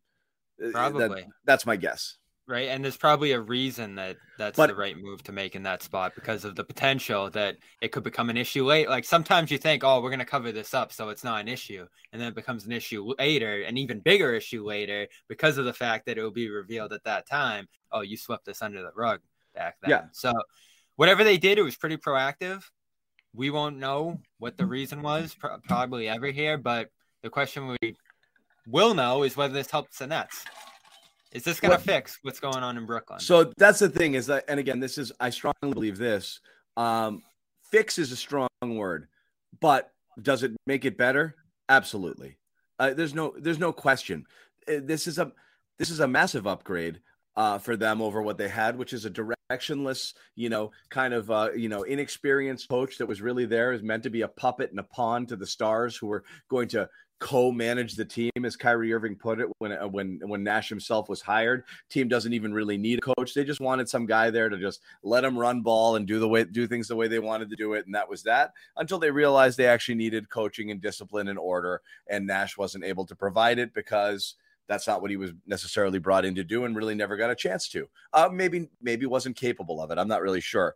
Uh, 0.63 0.71
Probably. 0.71 1.21
That, 1.21 1.27
that's 1.45 1.65
my 1.65 1.75
guess 1.75 2.17
right? 2.47 2.69
And 2.69 2.83
there's 2.83 2.97
probably 2.97 3.31
a 3.31 3.39
reason 3.39 3.95
that 3.95 4.17
that's 4.37 4.57
but, 4.57 4.67
the 4.67 4.75
right 4.75 4.97
move 4.97 5.23
to 5.23 5.31
make 5.31 5.55
in 5.55 5.63
that 5.63 5.81
spot 5.81 6.13
because 6.15 6.43
of 6.43 6.55
the 6.55 6.63
potential 6.63 7.29
that 7.31 7.57
it 7.81 7.91
could 7.91 8.03
become 8.03 8.29
an 8.29 8.37
issue 8.37 8.65
late. 8.65 8.89
Like 8.89 9.05
sometimes 9.05 9.49
you 9.49 9.57
think, 9.57 9.83
oh, 9.83 10.01
we're 10.01 10.09
going 10.09 10.19
to 10.19 10.25
cover 10.25 10.51
this 10.51 10.73
up 10.73 10.91
so 10.91 11.09
it's 11.09 11.23
not 11.23 11.41
an 11.41 11.47
issue. 11.47 11.85
And 12.11 12.21
then 12.21 12.29
it 12.29 12.35
becomes 12.35 12.65
an 12.65 12.71
issue 12.71 13.13
later, 13.17 13.61
an 13.63 13.77
even 13.77 13.99
bigger 13.99 14.33
issue 14.33 14.65
later 14.65 15.07
because 15.27 15.57
of 15.57 15.65
the 15.65 15.73
fact 15.73 16.05
that 16.05 16.17
it 16.17 16.21
will 16.21 16.31
be 16.31 16.49
revealed 16.49 16.93
at 16.93 17.03
that 17.05 17.27
time, 17.27 17.67
oh, 17.91 18.01
you 18.01 18.17
swept 18.17 18.45
this 18.45 18.61
under 18.61 18.81
the 18.81 18.91
rug 18.95 19.21
back 19.55 19.77
then. 19.81 19.91
Yeah. 19.91 20.03
So 20.11 20.33
whatever 20.95 21.23
they 21.23 21.37
did, 21.37 21.57
it 21.57 21.63
was 21.63 21.75
pretty 21.75 21.97
proactive. 21.97 22.63
We 23.35 23.49
won't 23.49 23.77
know 23.77 24.19
what 24.37 24.57
the 24.57 24.65
reason 24.65 25.01
was, 25.01 25.35
probably 25.67 26.07
ever 26.07 26.27
here, 26.27 26.57
but 26.57 26.89
the 27.23 27.29
question 27.29 27.75
we 27.81 27.95
will 28.67 28.93
know 28.93 29.23
is 29.23 29.35
whether 29.35 29.53
this 29.53 29.71
helps 29.71 29.97
the 29.97 30.07
Nets. 30.07 30.45
Is 31.31 31.43
this 31.43 31.59
going 31.59 31.71
to 31.71 31.83
fix 31.83 32.19
what's 32.21 32.39
going 32.39 32.63
on 32.63 32.77
in 32.77 32.85
Brooklyn? 32.85 33.19
So 33.19 33.51
that's 33.57 33.79
the 33.79 33.89
thing 33.89 34.13
is 34.13 34.27
that, 34.27 34.45
and 34.47 34.59
again, 34.59 34.79
this 34.79 34.99
is 34.99 35.11
I 35.19 35.31
strongly 35.31 35.73
believe 35.73 35.97
this. 35.97 36.39
Um, 36.77 37.23
fix 37.71 37.97
is 37.97 38.11
a 38.11 38.15
strong 38.15 38.49
word, 38.61 39.07
but 39.59 39.91
does 40.21 40.43
it 40.43 40.51
make 40.67 40.85
it 40.85 40.95
better? 40.95 41.35
Absolutely. 41.69 42.37
Uh, 42.77 42.93
there's 42.93 43.15
no 43.15 43.33
there's 43.39 43.59
no 43.59 43.73
question. 43.73 44.25
Uh, 44.67 44.73
this 44.83 45.07
is 45.07 45.17
a 45.17 45.31
this 45.79 45.89
is 45.89 46.01
a 46.01 46.07
massive 46.07 46.45
upgrade 46.45 46.99
uh, 47.35 47.57
for 47.57 47.75
them 47.75 48.01
over 48.01 48.21
what 48.21 48.37
they 48.37 48.49
had, 48.49 48.77
which 48.77 48.93
is 48.93 49.05
a 49.05 49.09
directionless, 49.09 50.13
you 50.35 50.49
know, 50.49 50.71
kind 50.89 51.13
of, 51.13 51.31
uh, 51.31 51.49
you 51.55 51.69
know, 51.69 51.83
inexperienced 51.83 52.69
coach 52.69 52.97
that 52.97 53.07
was 53.07 53.21
really 53.21 53.45
there 53.45 53.71
is 53.71 53.81
meant 53.81 54.03
to 54.03 54.09
be 54.09 54.21
a 54.21 54.27
puppet 54.27 54.69
and 54.71 54.79
a 54.79 54.83
pawn 54.83 55.25
to 55.25 55.35
the 55.35 55.47
stars 55.47 55.95
who 55.95 56.07
were 56.07 56.23
going 56.49 56.67
to 56.69 56.87
co-manage 57.23 57.95
the 57.95 58.03
team, 58.03 58.31
as 58.43 58.57
Kyrie 58.57 58.91
Irving 58.91 59.15
put 59.15 59.39
it 59.39 59.47
when 59.59 59.71
uh, 59.71 59.87
when 59.87 60.19
when 60.25 60.43
Nash 60.43 60.67
himself 60.67 61.07
was 61.07 61.21
hired. 61.21 61.63
Team 61.89 62.09
doesn't 62.09 62.33
even 62.33 62.53
really 62.53 62.77
need 62.77 62.99
a 62.99 63.13
coach; 63.13 63.33
they 63.33 63.45
just 63.45 63.61
wanted 63.61 63.87
some 63.87 64.05
guy 64.05 64.29
there 64.29 64.49
to 64.49 64.57
just 64.57 64.81
let 65.03 65.21
them 65.21 65.39
run 65.39 65.61
ball 65.61 65.95
and 65.95 66.05
do 66.05 66.19
the 66.19 66.27
way 66.27 66.43
do 66.43 66.67
things 66.67 66.89
the 66.89 66.97
way 66.97 67.07
they 67.07 67.19
wanted 67.19 67.49
to 67.49 67.55
do 67.55 67.73
it, 67.73 67.85
and 67.85 67.95
that 67.95 68.09
was 68.09 68.23
that. 68.23 68.51
Until 68.75 68.99
they 68.99 69.09
realized 69.09 69.57
they 69.57 69.67
actually 69.67 69.95
needed 69.95 70.29
coaching 70.29 70.69
and 70.69 70.81
discipline 70.81 71.29
and 71.29 71.39
order, 71.39 71.81
and 72.09 72.27
Nash 72.27 72.57
wasn't 72.57 72.83
able 72.83 73.05
to 73.05 73.15
provide 73.15 73.57
it 73.57 73.73
because 73.73 74.35
that's 74.67 74.87
not 74.87 75.01
what 75.01 75.11
he 75.11 75.17
was 75.17 75.31
necessarily 75.45 75.99
brought 75.99 76.25
in 76.25 76.35
to 76.35 76.43
do, 76.43 76.65
and 76.65 76.75
really 76.75 76.95
never 76.95 77.17
got 77.17 77.29
a 77.29 77.35
chance 77.35 77.67
to. 77.69 77.87
Uh, 78.13 78.29
maybe 78.31 78.69
maybe 78.81 79.05
wasn't 79.05 79.35
capable 79.35 79.81
of 79.81 79.91
it. 79.91 79.97
I'm 79.97 80.07
not 80.07 80.21
really 80.21 80.41
sure. 80.41 80.75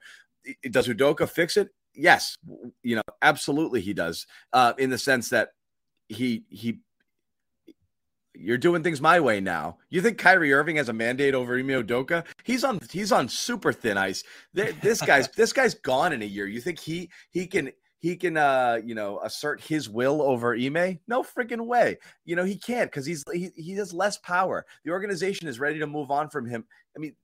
Does 0.69 0.87
Udoka 0.87 1.27
fix 1.27 1.57
it? 1.57 1.69
Yes, 1.93 2.37
you 2.83 2.95
know, 2.95 3.01
absolutely 3.21 3.81
he 3.81 3.93
does. 3.93 4.27
Uh, 4.53 4.73
in 4.77 4.89
the 4.89 4.97
sense 4.97 5.29
that 5.29 5.49
he 6.09 6.43
he 6.49 6.79
you're 8.39 8.57
doing 8.57 8.83
things 8.83 9.01
my 9.01 9.19
way 9.19 9.39
now. 9.39 9.77
You 9.89 10.01
think 10.01 10.17
Kyrie 10.17 10.53
Irving 10.53 10.75
has 10.75 10.89
a 10.89 10.93
mandate 10.93 11.33
over 11.33 11.57
Ime 11.57 11.67
Udoka? 11.67 12.25
He's 12.43 12.63
on 12.63 12.79
he's 12.91 13.11
on 13.11 13.29
super 13.29 13.73
thin 13.73 13.97
ice. 13.97 14.23
This 14.53 15.01
guy's 15.01 15.27
this 15.35 15.53
guy's 15.53 15.73
gone 15.73 16.13
in 16.13 16.21
a 16.21 16.25
year. 16.25 16.45
You 16.45 16.61
think 16.61 16.79
he 16.79 17.09
he 17.31 17.47
can 17.47 17.71
he 17.99 18.15
can 18.15 18.37
uh 18.37 18.79
you 18.83 18.95
know 18.95 19.19
assert 19.23 19.61
his 19.61 19.89
will 19.89 20.21
over 20.21 20.55
Ime? 20.55 20.99
No 21.07 21.23
freaking 21.23 21.65
way. 21.65 21.97
You 22.25 22.35
know 22.35 22.43
he 22.43 22.55
can't 22.55 22.91
because 22.91 23.05
he's 23.05 23.23
he, 23.33 23.51
he 23.55 23.73
has 23.73 23.93
less 23.93 24.17
power. 24.17 24.65
The 24.85 24.91
organization 24.91 25.47
is 25.47 25.59
ready 25.59 25.79
to 25.79 25.87
move 25.87 26.11
on 26.11 26.29
from 26.29 26.45
him. 26.45 26.65
I 26.95 26.99
mean, 26.99 27.15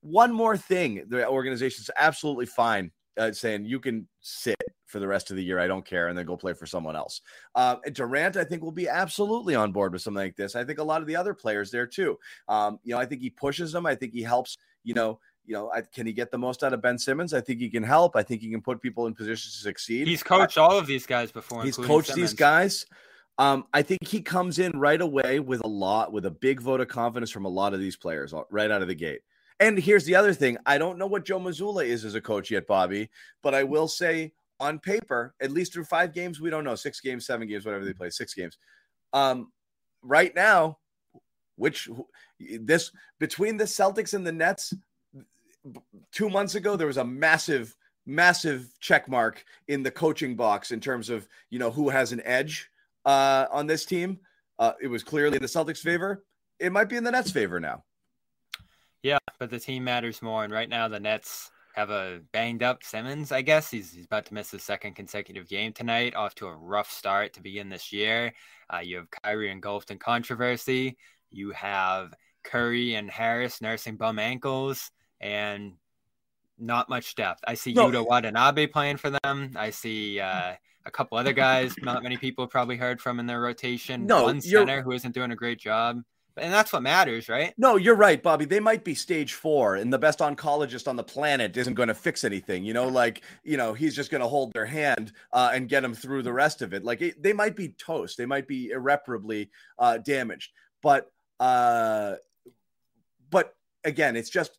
one 0.00 0.32
more 0.32 0.56
thing, 0.56 1.04
the 1.08 1.28
organization 1.28 1.82
is 1.82 1.90
absolutely 1.96 2.46
fine 2.46 2.92
uh, 3.18 3.32
saying 3.32 3.64
you 3.64 3.80
can 3.80 4.06
sit 4.20 4.56
for 4.86 5.00
the 5.00 5.08
rest 5.08 5.30
of 5.30 5.36
the 5.36 5.42
year. 5.42 5.58
I 5.58 5.66
don't 5.66 5.84
care, 5.84 6.08
and 6.08 6.16
then 6.16 6.26
go 6.26 6.36
play 6.36 6.52
for 6.52 6.66
someone 6.66 6.96
else. 6.96 7.20
Uh, 7.54 7.76
Durant, 7.92 8.36
I 8.36 8.44
think, 8.44 8.62
will 8.62 8.72
be 8.72 8.88
absolutely 8.88 9.54
on 9.54 9.72
board 9.72 9.92
with 9.92 10.02
something 10.02 10.22
like 10.22 10.36
this. 10.36 10.54
I 10.54 10.64
think 10.64 10.78
a 10.78 10.84
lot 10.84 11.00
of 11.00 11.06
the 11.06 11.16
other 11.16 11.34
players 11.34 11.70
there 11.70 11.86
too. 11.86 12.18
Um, 12.48 12.78
you 12.84 12.94
know, 12.94 13.00
I 13.00 13.06
think 13.06 13.20
he 13.20 13.30
pushes 13.30 13.72
them. 13.72 13.86
I 13.86 13.94
think 13.94 14.12
he 14.12 14.22
helps. 14.22 14.56
You 14.84 14.94
know, 14.94 15.18
you 15.46 15.54
know, 15.54 15.70
I, 15.72 15.82
can 15.82 16.06
he 16.06 16.12
get 16.12 16.30
the 16.30 16.38
most 16.38 16.64
out 16.64 16.72
of 16.72 16.82
Ben 16.82 16.98
Simmons? 16.98 17.32
I 17.32 17.40
think 17.40 17.60
he 17.60 17.70
can 17.70 17.82
help. 17.82 18.16
I 18.16 18.22
think 18.22 18.42
he 18.42 18.50
can 18.50 18.60
put 18.60 18.82
people 18.82 19.06
in 19.06 19.14
positions 19.14 19.54
to 19.56 19.62
succeed. 19.62 20.06
He's 20.06 20.22
coached 20.22 20.58
I, 20.58 20.62
all 20.62 20.78
of 20.78 20.86
these 20.86 21.06
guys 21.06 21.30
before. 21.30 21.62
He's 21.62 21.76
coached 21.76 22.08
Simmons. 22.08 22.30
these 22.30 22.38
guys. 22.38 22.86
Um, 23.38 23.66
I 23.72 23.82
think 23.82 24.06
he 24.06 24.22
comes 24.22 24.58
in 24.58 24.72
right 24.78 25.00
away 25.00 25.40
with 25.40 25.62
a 25.62 25.68
lot, 25.68 26.12
with 26.12 26.26
a 26.26 26.30
big 26.30 26.60
vote 26.60 26.80
of 26.80 26.88
confidence 26.88 27.30
from 27.30 27.44
a 27.44 27.50
lot 27.50 27.74
of 27.74 27.80
these 27.80 27.96
players 27.96 28.32
right 28.50 28.70
out 28.70 28.82
of 28.82 28.88
the 28.88 28.94
gate. 28.94 29.20
And 29.60 29.78
here's 29.78 30.04
the 30.04 30.14
other 30.14 30.34
thing 30.34 30.58
I 30.66 30.78
don't 30.78 30.98
know 30.98 31.06
what 31.06 31.24
Joe 31.24 31.38
Mazzulla 31.38 31.84
is 31.84 32.04
as 32.04 32.14
a 32.14 32.20
coach 32.20 32.50
yet, 32.50 32.66
Bobby, 32.66 33.10
but 33.42 33.54
I 33.54 33.64
will 33.64 33.88
say 33.88 34.32
on 34.58 34.78
paper, 34.78 35.34
at 35.40 35.50
least 35.50 35.72
through 35.72 35.84
five 35.84 36.14
games, 36.14 36.40
we 36.40 36.50
don't 36.50 36.64
know 36.64 36.74
six 36.74 37.00
games, 37.00 37.26
seven 37.26 37.46
games, 37.46 37.64
whatever 37.64 37.84
they 37.84 37.92
play, 37.92 38.10
six 38.10 38.34
games. 38.34 38.58
Um, 39.12 39.52
right 40.02 40.34
now, 40.34 40.78
which 41.56 41.88
this 42.38 42.90
between 43.18 43.56
the 43.56 43.64
Celtics 43.64 44.14
and 44.14 44.26
the 44.26 44.32
Nets, 44.32 44.72
two 46.12 46.30
months 46.30 46.54
ago, 46.54 46.76
there 46.76 46.86
was 46.86 46.96
a 46.96 47.04
massive, 47.04 47.76
massive 48.06 48.68
check 48.80 49.08
mark 49.08 49.44
in 49.68 49.82
the 49.82 49.90
coaching 49.90 50.36
box 50.36 50.70
in 50.70 50.80
terms 50.80 51.10
of 51.10 51.28
you 51.50 51.58
know 51.58 51.70
who 51.70 51.88
has 51.88 52.12
an 52.12 52.22
edge 52.24 52.70
uh, 53.04 53.46
on 53.50 53.66
this 53.66 53.84
team. 53.84 54.18
Uh, 54.58 54.72
it 54.80 54.88
was 54.88 55.02
clearly 55.02 55.36
in 55.36 55.42
the 55.42 55.48
Celtics' 55.48 55.78
favor. 55.78 56.24
It 56.58 56.72
might 56.72 56.88
be 56.88 56.96
in 56.96 57.04
the 57.04 57.10
Nets' 57.10 57.30
favor 57.30 57.60
now. 57.60 57.84
Yeah, 59.02 59.18
but 59.38 59.50
the 59.50 59.60
team 59.60 59.84
matters 59.84 60.22
more. 60.22 60.44
And 60.44 60.52
right 60.52 60.68
now, 60.68 60.88
the 60.88 60.98
Nets 60.98 61.50
have 61.74 61.90
a 61.90 62.20
banged 62.32 62.62
up 62.62 62.82
Simmons, 62.82 63.30
I 63.32 63.42
guess. 63.42 63.70
He's, 63.70 63.92
he's 63.92 64.06
about 64.06 64.24
to 64.26 64.34
miss 64.34 64.50
his 64.50 64.62
second 64.62 64.94
consecutive 64.94 65.46
game 65.46 65.74
tonight, 65.74 66.14
off 66.14 66.34
to 66.36 66.46
a 66.46 66.56
rough 66.56 66.90
start 66.90 67.34
to 67.34 67.42
begin 67.42 67.68
this 67.68 67.92
year. 67.92 68.32
Uh, 68.72 68.78
you 68.78 68.96
have 68.96 69.10
Kyrie 69.10 69.50
engulfed 69.50 69.90
in 69.90 69.98
controversy. 69.98 70.96
You 71.30 71.50
have 71.50 72.14
Curry 72.44 72.94
and 72.94 73.10
Harris 73.10 73.60
nursing 73.60 73.96
bum 73.96 74.18
ankles 74.18 74.90
and 75.26 75.72
not 76.58 76.88
much 76.88 77.14
depth. 77.14 77.42
I 77.46 77.54
see 77.54 77.72
no. 77.72 77.90
Yuta 77.90 78.06
Watanabe 78.06 78.68
playing 78.68 78.96
for 78.96 79.10
them. 79.10 79.52
I 79.56 79.70
see 79.70 80.20
uh, 80.20 80.54
a 80.84 80.90
couple 80.90 81.18
other 81.18 81.32
guys 81.32 81.74
not 81.82 82.02
many 82.02 82.16
people 82.16 82.46
probably 82.46 82.76
heard 82.76 83.00
from 83.00 83.20
in 83.20 83.26
their 83.26 83.40
rotation. 83.40 84.06
No, 84.06 84.24
One 84.24 84.40
center 84.40 84.82
who 84.82 84.92
isn't 84.92 85.14
doing 85.14 85.32
a 85.32 85.36
great 85.36 85.58
job 85.58 86.02
and 86.38 86.52
that's 86.52 86.72
what 86.72 86.82
matters, 86.82 87.28
right? 87.28 87.54
No, 87.56 87.76
you're 87.76 87.94
right, 87.94 88.22
Bobby. 88.22 88.44
They 88.44 88.60
might 88.60 88.84
be 88.84 88.94
stage 88.94 89.34
four, 89.34 89.76
and 89.76 89.92
the 89.92 89.98
best 89.98 90.18
oncologist 90.18 90.86
on 90.86 90.96
the 90.96 91.02
planet 91.02 91.56
isn't 91.56 91.74
going 91.74 91.88
to 91.88 91.94
fix 91.94 92.24
anything. 92.24 92.64
You 92.64 92.74
know, 92.74 92.88
like 92.88 93.22
you 93.42 93.56
know, 93.56 93.72
he's 93.72 93.96
just 93.96 94.10
going 94.10 94.20
to 94.20 94.28
hold 94.28 94.52
their 94.52 94.66
hand 94.66 95.12
uh, 95.32 95.50
and 95.54 95.68
get 95.68 95.80
them 95.80 95.94
through 95.94 96.22
the 96.22 96.32
rest 96.32 96.62
of 96.62 96.74
it. 96.74 96.84
Like 96.84 97.00
it, 97.00 97.22
they 97.22 97.32
might 97.32 97.56
be 97.56 97.70
toast. 97.70 98.18
They 98.18 98.26
might 98.26 98.46
be 98.46 98.70
irreparably 98.70 99.50
uh, 99.78 99.98
damaged. 99.98 100.52
But 100.82 101.10
uh, 101.40 102.16
but 103.30 103.54
again, 103.84 104.16
it's 104.16 104.30
just 104.30 104.58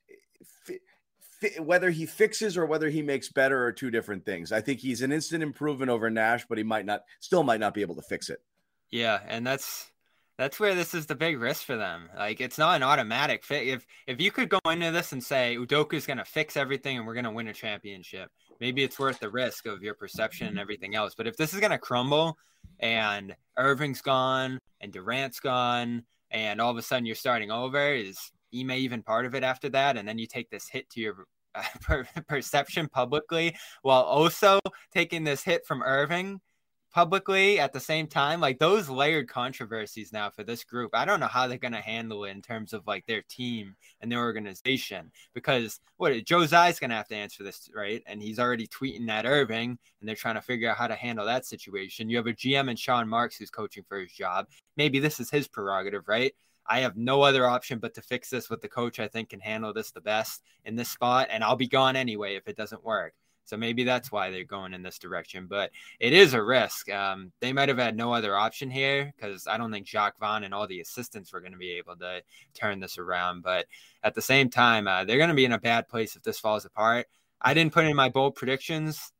whether 1.60 1.89
he 1.89 2.06
fixes 2.06 2.58
or 2.58 2.65
whether 2.65 2.89
he 2.89 3.02
makes 3.02 3.30
better 3.30 3.63
are 3.65 3.71
two 3.71 3.91
different 3.91 4.26
things. 4.26 4.52
I 4.52 4.62
think 4.62 4.80
he's 4.80 5.02
an 5.02 5.12
instant 5.12 5.43
improvement 5.43 5.91
over 5.91 6.10
Nash, 6.10 6.45
but 6.47 6.58
he 6.58 6.63
might 6.63 6.86
not, 6.86 7.04
still 7.19 7.43
might 7.43 7.60
not 7.60 7.73
be 7.73 7.82
able 7.82 7.95
to 7.95 8.02
fix 8.02 8.30
it. 8.30 8.41
Yeah, 8.89 9.19
and 9.28 9.45
that's 9.45 9.91
that's 10.38 10.60
where 10.60 10.76
this 10.76 10.93
is 10.93 11.08
the 11.08 11.15
big 11.15 11.39
risk 11.39 11.65
for 11.65 11.76
them. 11.76 12.10
Like 12.15 12.39
it's 12.39 12.58
not 12.58 12.76
an 12.76 12.84
automatic 12.84 13.43
fit. 13.43 13.67
If 13.67 13.86
if 14.06 14.21
you 14.21 14.32
could 14.32 14.50
go 14.50 14.60
into 14.69 14.91
this 14.91 15.12
and 15.12 15.23
say 15.23 15.58
Udoka's 15.58 16.06
going 16.06 16.19
to 16.19 16.26
fix 16.26 16.56
everything 16.56 16.97
and 16.97 17.08
we're 17.08 17.15
going 17.15 17.26
to 17.26 17.32
win 17.32 17.47
a 17.47 17.54
championship, 17.54 18.30
maybe 18.60 18.84
it's 18.84 19.00
worth 19.00 19.19
the 19.19 19.30
risk 19.30 19.65
of 19.65 19.82
your 19.82 19.95
perception 19.95 20.47
and 20.47 20.60
everything 20.60 20.95
else. 20.95 21.15
But 21.15 21.28
if 21.28 21.38
this 21.38 21.54
is 21.54 21.60
going 21.60 21.71
to 21.71 21.78
crumble 21.78 22.38
and 22.80 23.36
Irving's 23.58 24.02
gone 24.02 24.60
and 24.80 24.93
Durant's 24.93 25.39
gone 25.39 26.04
and 26.30 26.62
all 26.62 26.71
of 26.71 26.78
a 26.78 26.82
sudden 26.82 27.06
you're 27.06 27.15
starting 27.15 27.52
over, 27.52 27.93
is 27.93 28.32
Ime 28.53 28.71
even 28.71 29.03
part 29.03 29.25
of 29.25 29.36
it 29.36 29.43
after 29.43 29.69
that? 29.69 29.97
And 29.97 30.07
then 30.07 30.17
you 30.17 30.27
take 30.27 30.49
this 30.49 30.67
hit 30.67 30.89
to 30.91 31.01
your 31.01 31.25
uh, 31.55 31.63
perception 32.27 32.88
publicly 32.89 33.55
while 33.81 34.03
also 34.03 34.60
taking 34.93 35.23
this 35.23 35.43
hit 35.43 35.65
from 35.65 35.81
Irving 35.83 36.39
publicly 36.93 37.60
at 37.60 37.73
the 37.73 37.79
same 37.79 38.07
time. 38.07 38.39
Like 38.39 38.60
those 38.60 38.89
layered 38.89 39.27
controversies 39.27 40.12
now 40.12 40.29
for 40.29 40.43
this 40.43 40.63
group 40.63 40.91
i 40.93 41.05
don't 41.05 41.19
know 41.19 41.27
how 41.27 41.47
they're 41.47 41.57
going 41.57 41.73
to 41.73 41.79
handle 41.79 42.25
it 42.25 42.31
in 42.31 42.41
terms 42.41 42.73
of 42.73 42.88
like 42.88 43.05
their 43.05 43.21
team 43.29 43.75
and 44.01 44.12
their 44.12 44.19
organization 44.19 45.12
because 45.33 45.79
what 45.97 46.25
joe 46.25 46.45
Tsai's 46.45 46.79
going 46.79 46.89
to 46.89 46.95
have 46.95 47.07
to 47.10 47.15
answer 47.15 47.43
this 47.43 47.69
right? 47.75 48.01
And 48.07 48.21
he's 48.21 48.39
already 48.39 48.67
tweeting 48.67 49.07
at 49.10 49.25
irving 49.25 49.77
and 49.99 50.10
they're 50.10 50.15
trying 50.15 50.36
to 50.36 50.41
figure 50.41 50.69
out 50.69 50.77
how 50.77 50.88
to 50.88 50.95
handle 50.95 51.25
that 51.25 51.45
situation. 51.45 52.10
You 52.10 52.17
have 52.17 52.27
a 52.27 52.33
gm 52.33 52.69
and 52.69 52.79
sean 52.79 53.07
marks 53.07 53.38
who's 53.38 53.49
coaching 53.49 53.83
for 53.88 53.99
his 53.99 54.12
job. 54.12 54.47
Maybe 54.75 54.99
this 54.99 55.19
is 55.19 55.29
his 55.29 55.47
prerogative 55.47 56.07
right 56.07 56.33
I 56.67 56.80
have 56.82 56.97
no 56.97 57.21
other 57.21 57.47
option 57.47 57.80
but 57.80 57.93
to 57.95 58.01
fix 58.01 58.30
this 58.30 58.49
with 58.49 58.62
the 58.62 58.67
coach 58.67 58.99
I 58.99 59.08
think 59.08 59.30
can 59.30 59.39
handle 59.39 59.73
this 59.73 59.91
the 59.91 60.01
best 60.01 60.43
in 60.65 60.75
this 60.75 60.89
spot, 60.89 61.27
and 61.32 61.43
I'll 61.43 61.56
be 61.56 61.67
gone 61.67 61.95
anyway 61.95 62.36
if 62.36 62.47
it 62.47 62.58
doesn't 62.58 62.84
work. 62.84 63.13
So 63.47 63.56
maybe 63.56 63.86
that's 63.86 64.12
why 64.12 64.30
they're 64.30 64.43
going 64.43 64.73
in 64.73 64.84
this 64.84 64.99
direction. 64.99 65.47
But 65.47 65.71
it 66.01 66.12
is 66.12 66.34
a 66.34 66.43
risk. 66.43 66.91
Um, 66.91 67.32
they 67.39 67.53
might 67.53 67.69
have 67.69 67.77
had 67.77 67.95
no 67.95 68.13
other 68.13 68.36
option 68.36 68.69
here 68.69 69.13
because 69.15 69.47
I 69.47 69.58
don't 69.58 69.71
think 69.71 69.88
Jacque 69.88 70.19
Vaughn 70.19 70.43
and 70.43 70.53
all 70.53 70.67
the 70.67 70.82
assistants 70.82 71.32
were 71.32 71.39
going 71.39 71.53
to 71.53 71.58
be 71.58 71.71
able 71.71 71.95
to 71.95 72.21
turn 72.53 72.82
this 72.82 72.97
around. 72.97 73.43
But 73.43 73.65
at 74.03 74.15
the 74.15 74.21
same 74.21 74.49
time, 74.49 74.86
uh, 74.88 75.06
they're 75.06 75.17
going 75.17 75.30
to 75.30 75.36
be 75.36 75.45
in 75.45 75.53
a 75.53 75.60
bad 75.60 75.88
place 75.88 76.17
if 76.17 76.23
this 76.23 76.39
falls 76.39 76.65
apart. 76.65 77.08
I 77.41 77.53
didn't 77.53 77.71
put 77.71 77.86
in 77.86 77.95
my 77.95 78.10
bold 78.10 78.36
predictions, 78.36 79.13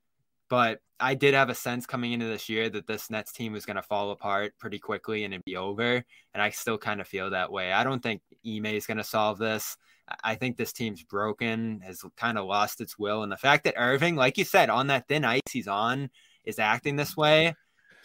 but 0.50 0.80
I 1.00 1.14
did 1.14 1.34
have 1.34 1.50
a 1.50 1.56
sense 1.56 1.86
coming 1.86 2.14
into 2.14 2.26
this 2.26 2.50
year 2.50 2.70
that 2.70 2.88
this 2.88 3.10
Nets 3.10 3.32
team 3.32 3.54
was 3.54 3.66
going 3.66 3.76
to 3.76 3.84
fall 3.84 4.12
apart 4.12 4.54
pretty 4.58 4.80
quickly 4.80 5.24
and 5.24 5.34
it'd 5.34 5.46
be 5.46 5.56
over. 5.56 6.04
And 6.34 6.42
I 6.42 6.50
still 6.50 6.78
kind 6.78 7.00
of 7.00 7.08
feel 7.08 7.30
that 7.30 7.52
way. 7.52 7.72
I 7.72 7.84
don't 7.84 8.02
think 8.02 8.22
Ime 8.46 8.66
is 8.68 8.88
going 8.88 8.98
to 8.98 9.04
solve 9.04 9.38
this. 9.38 9.78
I 10.24 10.36
think 10.36 10.58
this 10.58 10.74
team's 10.74 11.04
broken, 11.04 11.82
has 11.82 12.02
kind 12.16 12.38
of 12.38 12.46
lost 12.46 12.82
its 12.82 12.98
will. 12.98 13.24
And 13.24 13.32
the 13.32 13.38
fact 13.38 13.66
that 13.66 13.76
Irving, 13.78 14.16
like 14.16 14.38
you 14.38 14.46
said, 14.46 14.70
on 14.70 14.88
that 14.88 15.08
thin 15.08 15.26
ice 15.26 15.42
he's 15.52 15.68
on, 15.68 16.10
is 16.46 16.60
acting 16.60 16.96
this 16.96 17.16
way, 17.18 17.54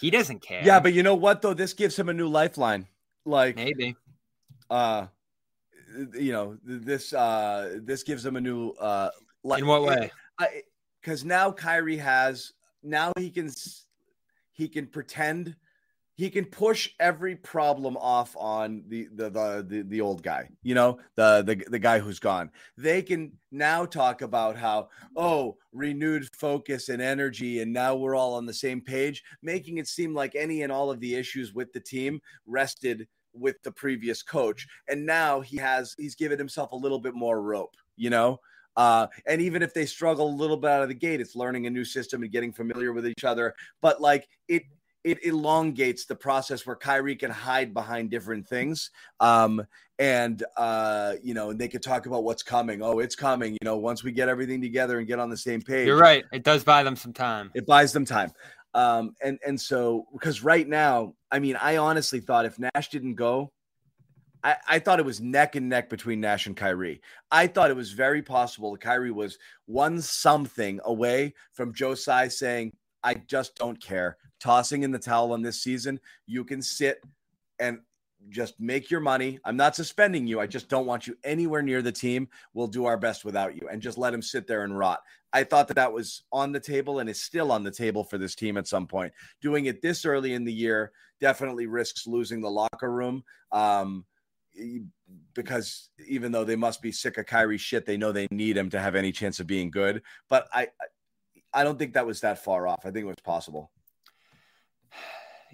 he 0.00 0.11
doesn't 0.11 0.42
care. 0.42 0.62
Yeah, 0.64 0.81
but 0.81 0.92
you 0.92 1.02
know 1.02 1.14
what 1.14 1.42
though? 1.42 1.55
This 1.55 1.74
gives 1.74 1.96
him 1.96 2.09
a 2.09 2.12
new 2.12 2.28
lifeline. 2.28 2.88
Like 3.24 3.57
maybe. 3.57 3.94
Uh 4.68 5.07
you 6.14 6.33
know, 6.33 6.59
this 6.64 7.12
uh 7.12 7.78
this 7.83 8.02
gives 8.02 8.26
him 8.26 8.37
a 8.37 8.40
new 8.40 8.70
uh 8.70 9.11
like 9.44 9.61
in 9.61 9.66
what 9.66 9.83
way? 9.83 10.11
Because 11.02 11.24
now 11.24 11.50
Kyrie 11.50 11.96
has 11.96 12.52
now 12.82 13.12
he 13.18 13.30
can 13.30 13.50
he 14.52 14.68
can 14.68 14.86
pretend 14.86 15.56
he 16.14 16.28
can 16.28 16.44
push 16.44 16.90
every 17.00 17.34
problem 17.34 17.96
off 17.96 18.36
on 18.38 18.84
the 18.88 19.08
the 19.14 19.30
the 19.30 19.66
the, 19.66 19.82
the 19.82 20.00
old 20.00 20.22
guy 20.22 20.48
you 20.62 20.74
know 20.74 20.98
the, 21.16 21.42
the 21.42 21.64
the 21.70 21.78
guy 21.78 21.98
who's 21.98 22.20
gone. 22.20 22.50
They 22.76 23.02
can 23.02 23.32
now 23.50 23.84
talk 23.84 24.22
about 24.22 24.56
how 24.56 24.88
oh 25.16 25.56
renewed 25.72 26.28
focus 26.34 26.88
and 26.88 27.02
energy 27.02 27.60
and 27.62 27.72
now 27.72 27.96
we're 27.96 28.14
all 28.14 28.34
on 28.34 28.46
the 28.46 28.54
same 28.54 28.80
page 28.80 29.24
making 29.42 29.78
it 29.78 29.88
seem 29.88 30.14
like 30.14 30.34
any 30.34 30.62
and 30.62 30.70
all 30.70 30.90
of 30.90 31.00
the 31.00 31.14
issues 31.14 31.52
with 31.54 31.72
the 31.72 31.80
team 31.80 32.20
rested 32.46 33.08
with 33.34 33.62
the 33.62 33.72
previous 33.72 34.22
coach. 34.22 34.66
And 34.88 35.06
now 35.06 35.40
he 35.40 35.56
has 35.56 35.94
he's 35.98 36.14
given 36.14 36.38
himself 36.38 36.72
a 36.72 36.76
little 36.76 37.00
bit 37.00 37.14
more 37.14 37.40
rope 37.40 37.74
you 37.96 38.10
know 38.10 38.38
uh, 38.76 39.06
and 39.26 39.40
even 39.40 39.62
if 39.62 39.74
they 39.74 39.87
struggle 39.87 40.28
a 40.28 40.35
little 40.35 40.56
bit 40.56 40.70
out 40.70 40.82
of 40.82 40.88
the 40.88 40.94
gate, 40.94 41.20
it's 41.20 41.37
learning 41.37 41.66
a 41.66 41.70
new 41.70 41.85
system 41.85 42.22
and 42.22 42.32
getting 42.32 42.52
familiar 42.52 42.92
with 42.92 43.06
each 43.06 43.24
other. 43.24 43.54
But 43.80 44.00
like 44.00 44.28
it, 44.48 44.62
it 45.04 45.24
elongates 45.24 46.06
the 46.06 46.14
process 46.14 46.66
where 46.66 46.76
Kyrie 46.76 47.16
can 47.16 47.30
hide 47.30 47.74
behind 47.74 48.11
different 48.11 48.46
things. 48.46 48.90
Um, 49.20 49.66
and 49.98 50.42
uh, 50.56 51.14
you 51.22 51.35
know, 51.35 51.50
and 51.50 51.61
they 51.61 51.68
could 51.68 51.82
talk 51.82 52.06
about 52.06 52.24
what's 52.24 52.42
coming. 52.42 52.82
Oh, 52.82 52.98
it's 52.98 53.14
coming. 53.14 53.52
You 53.52 53.64
know, 53.64 53.76
once 53.76 54.02
we 54.02 54.12
get 54.12 54.28
everything 54.28 54.61
together 54.61 54.98
and 54.98 55.06
get 55.06 55.18
on 55.18 55.30
the 55.30 55.37
same 55.37 55.61
page. 55.61 55.87
You're 55.87 55.98
right. 55.98 56.24
It 56.32 56.44
does 56.44 56.64
buy 56.64 56.82
them 56.82 56.96
some 56.96 57.12
time. 57.12 57.50
It 57.54 57.66
buys 57.66 57.92
them 57.92 58.04
time. 58.04 58.32
Um, 58.74 59.14
and 59.22 59.38
and 59.46 59.61
so 59.61 60.06
because 60.12 60.42
right 60.42 60.66
now, 60.66 61.14
I 61.30 61.38
mean, 61.38 61.56
I 61.56 61.76
honestly 61.76 62.20
thought 62.20 62.46
if 62.46 62.58
Nash 62.58 62.88
didn't 62.88 63.16
go, 63.16 63.52
I, 64.44 64.57
I 64.68 64.78
thought 64.78 64.98
it 64.98 65.07
was 65.07 65.20
neck 65.20 65.57
and 65.57 65.68
neck 65.68 65.88
between 65.88 66.20
Nash 66.20 66.46
and 66.46 66.57
Kyrie. 66.57 67.00
I 67.31 67.46
thought 67.46 67.70
it 67.70 67.76
was 67.76 67.92
very 67.92 68.22
possible 68.22 68.72
that 68.72 68.81
Kyrie 68.81 69.11
was 69.11 69.38
one 69.66 70.00
something 70.00 70.81
away 70.85 71.35
from 71.52 71.74
Joe 71.74 71.94
Tsai 71.94 72.28
saying, 72.28 72.72
I 73.05 73.14
just 73.14 73.57
don't 73.57 73.81
care 73.81 74.16
tossing 74.40 74.83
in 74.83 74.90
the 74.90 74.98
towel 74.98 75.33
on 75.33 75.42
this 75.42 75.62
season. 75.62 76.00
You 76.26 76.44
can 76.44 76.62
sit 76.62 77.00
and 77.61 77.78
just 78.28 78.59
make 78.61 78.90
your 78.90 79.00
money. 79.00 79.38
I'm 79.44 79.57
not 79.57 79.76
suspending 79.76 80.26
you. 80.26 80.40
I 80.40 80.46
just 80.46 80.68
don't 80.68 80.87
want 80.87 81.07
you 81.07 81.16
anywhere 81.24 81.62
near 81.62 81.83
the 81.83 81.92
team. 81.92 82.28
We'll 82.55 82.68
do 82.68 82.85
our 82.85 82.96
best 82.96 83.24
without 83.24 83.57
you 83.57 83.68
and 83.70 83.83
just 83.83 83.98
let 83.98 84.14
him 84.14 84.22
sit 84.22 84.46
there 84.46 84.64
and 84.64 84.76
rot. 84.76 85.00
I 85.33 85.44
thought 85.44 85.68
that 85.68 85.74
that 85.74 85.92
was 85.92 86.24
on 86.33 86.52
the 86.52 86.61
table 86.61 86.98
and 86.98 87.09
is 87.09 87.22
still 87.22 87.50
on 87.52 87.64
the 87.64 87.70
table 87.70 88.05
for 88.05 88.18
this 88.18 88.35
team 88.35 88.57
at 88.57 88.68
some 88.68 88.87
point. 88.87 89.12
Doing 89.40 89.66
it 89.66 89.83
this 89.83 90.05
early 90.05 90.35
in 90.35 90.44
the 90.44 90.52
year 90.52 90.92
definitely 91.20 91.66
risks 91.66 92.07
losing 92.07 92.40
the 92.40 92.50
locker 92.50 92.92
room. 92.92 93.22
Um, 93.52 94.05
because 95.34 95.90
even 96.06 96.32
though 96.32 96.44
they 96.44 96.56
must 96.56 96.82
be 96.82 96.92
sick 96.92 97.18
of 97.18 97.26
Kyrie 97.26 97.58
shit, 97.58 97.86
they 97.86 97.96
know 97.96 98.12
they 98.12 98.28
need 98.30 98.56
him 98.56 98.70
to 98.70 98.80
have 98.80 98.94
any 98.94 99.12
chance 99.12 99.40
of 99.40 99.46
being 99.46 99.70
good. 99.70 100.02
But 100.28 100.48
I, 100.52 100.68
I 101.52 101.64
don't 101.64 101.78
think 101.78 101.94
that 101.94 102.06
was 102.06 102.20
that 102.20 102.42
far 102.44 102.66
off. 102.66 102.80
I 102.84 102.90
think 102.90 103.04
it 103.04 103.06
was 103.06 103.16
possible. 103.24 103.70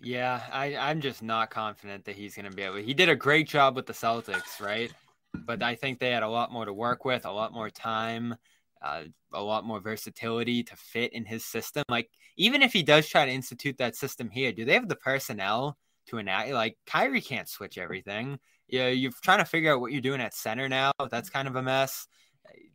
Yeah, 0.00 0.40
I, 0.52 0.76
I'm 0.76 1.00
just 1.00 1.22
not 1.22 1.50
confident 1.50 2.04
that 2.04 2.14
he's 2.14 2.36
going 2.36 2.48
to 2.48 2.56
be 2.56 2.62
able. 2.62 2.76
He 2.76 2.94
did 2.94 3.08
a 3.08 3.16
great 3.16 3.48
job 3.48 3.74
with 3.74 3.86
the 3.86 3.92
Celtics, 3.92 4.60
right? 4.60 4.92
But 5.34 5.62
I 5.62 5.74
think 5.74 5.98
they 5.98 6.10
had 6.10 6.22
a 6.22 6.28
lot 6.28 6.52
more 6.52 6.64
to 6.64 6.72
work 6.72 7.04
with, 7.04 7.26
a 7.26 7.32
lot 7.32 7.52
more 7.52 7.68
time, 7.68 8.36
uh, 8.80 9.02
a 9.32 9.42
lot 9.42 9.64
more 9.64 9.80
versatility 9.80 10.62
to 10.62 10.76
fit 10.76 11.12
in 11.12 11.24
his 11.24 11.44
system. 11.44 11.82
Like, 11.88 12.10
even 12.36 12.62
if 12.62 12.72
he 12.72 12.82
does 12.82 13.08
try 13.08 13.26
to 13.26 13.32
institute 13.32 13.78
that 13.78 13.96
system 13.96 14.30
here, 14.30 14.52
do 14.52 14.64
they 14.64 14.74
have 14.74 14.88
the 14.88 14.96
personnel 14.96 15.76
to 16.06 16.18
enact? 16.18 16.50
Like, 16.50 16.76
Kyrie 16.86 17.20
can't 17.20 17.48
switch 17.48 17.76
everything. 17.76 18.38
Yeah, 18.68 18.88
you're 18.88 19.12
trying 19.22 19.38
to 19.38 19.44
figure 19.44 19.72
out 19.72 19.80
what 19.80 19.92
you're 19.92 20.00
doing 20.00 20.20
at 20.20 20.34
center 20.34 20.68
now. 20.68 20.92
That's 21.10 21.30
kind 21.30 21.48
of 21.48 21.56
a 21.56 21.62
mess. 21.62 22.06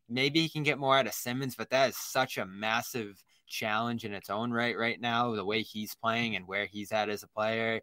Maybe 0.09 0.41
he 0.41 0.49
can 0.49 0.63
get 0.63 0.79
more 0.79 0.97
out 0.97 1.07
of 1.07 1.13
Simmons, 1.13 1.55
but 1.55 1.69
that 1.69 1.89
is 1.89 1.97
such 1.97 2.37
a 2.37 2.45
massive 2.45 3.23
challenge 3.47 4.03
in 4.03 4.13
its 4.13 4.29
own 4.29 4.51
right 4.51 4.77
right 4.77 4.99
now, 4.99 5.35
the 5.35 5.45
way 5.45 5.61
he's 5.61 5.95
playing 5.95 6.35
and 6.35 6.47
where 6.47 6.65
he's 6.65 6.91
at 6.91 7.09
as 7.09 7.23
a 7.23 7.27
player. 7.27 7.81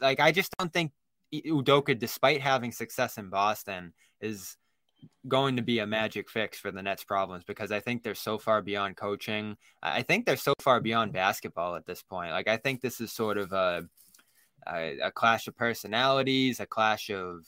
Like, 0.00 0.20
I 0.20 0.32
just 0.32 0.54
don't 0.58 0.72
think 0.72 0.92
Udoka, 1.32 1.98
despite 1.98 2.40
having 2.40 2.72
success 2.72 3.16
in 3.16 3.30
Boston, 3.30 3.94
is 4.20 4.56
going 5.26 5.56
to 5.56 5.62
be 5.62 5.78
a 5.78 5.86
magic 5.86 6.28
fix 6.28 6.58
for 6.58 6.70
the 6.70 6.82
Nets' 6.82 7.04
problems 7.04 7.44
because 7.44 7.72
I 7.72 7.80
think 7.80 8.02
they're 8.02 8.14
so 8.14 8.36
far 8.36 8.60
beyond 8.60 8.96
coaching. 8.96 9.56
I 9.82 10.02
think 10.02 10.26
they're 10.26 10.36
so 10.36 10.52
far 10.60 10.80
beyond 10.80 11.14
basketball 11.14 11.74
at 11.74 11.86
this 11.86 12.02
point. 12.02 12.32
Like, 12.32 12.48
I 12.48 12.58
think 12.58 12.80
this 12.82 13.00
is 13.00 13.10
sort 13.12 13.38
of 13.38 13.52
a, 13.52 13.88
a, 14.66 14.98
a 15.04 15.10
clash 15.10 15.46
of 15.48 15.56
personalities, 15.56 16.60
a 16.60 16.66
clash 16.66 17.10
of 17.10 17.46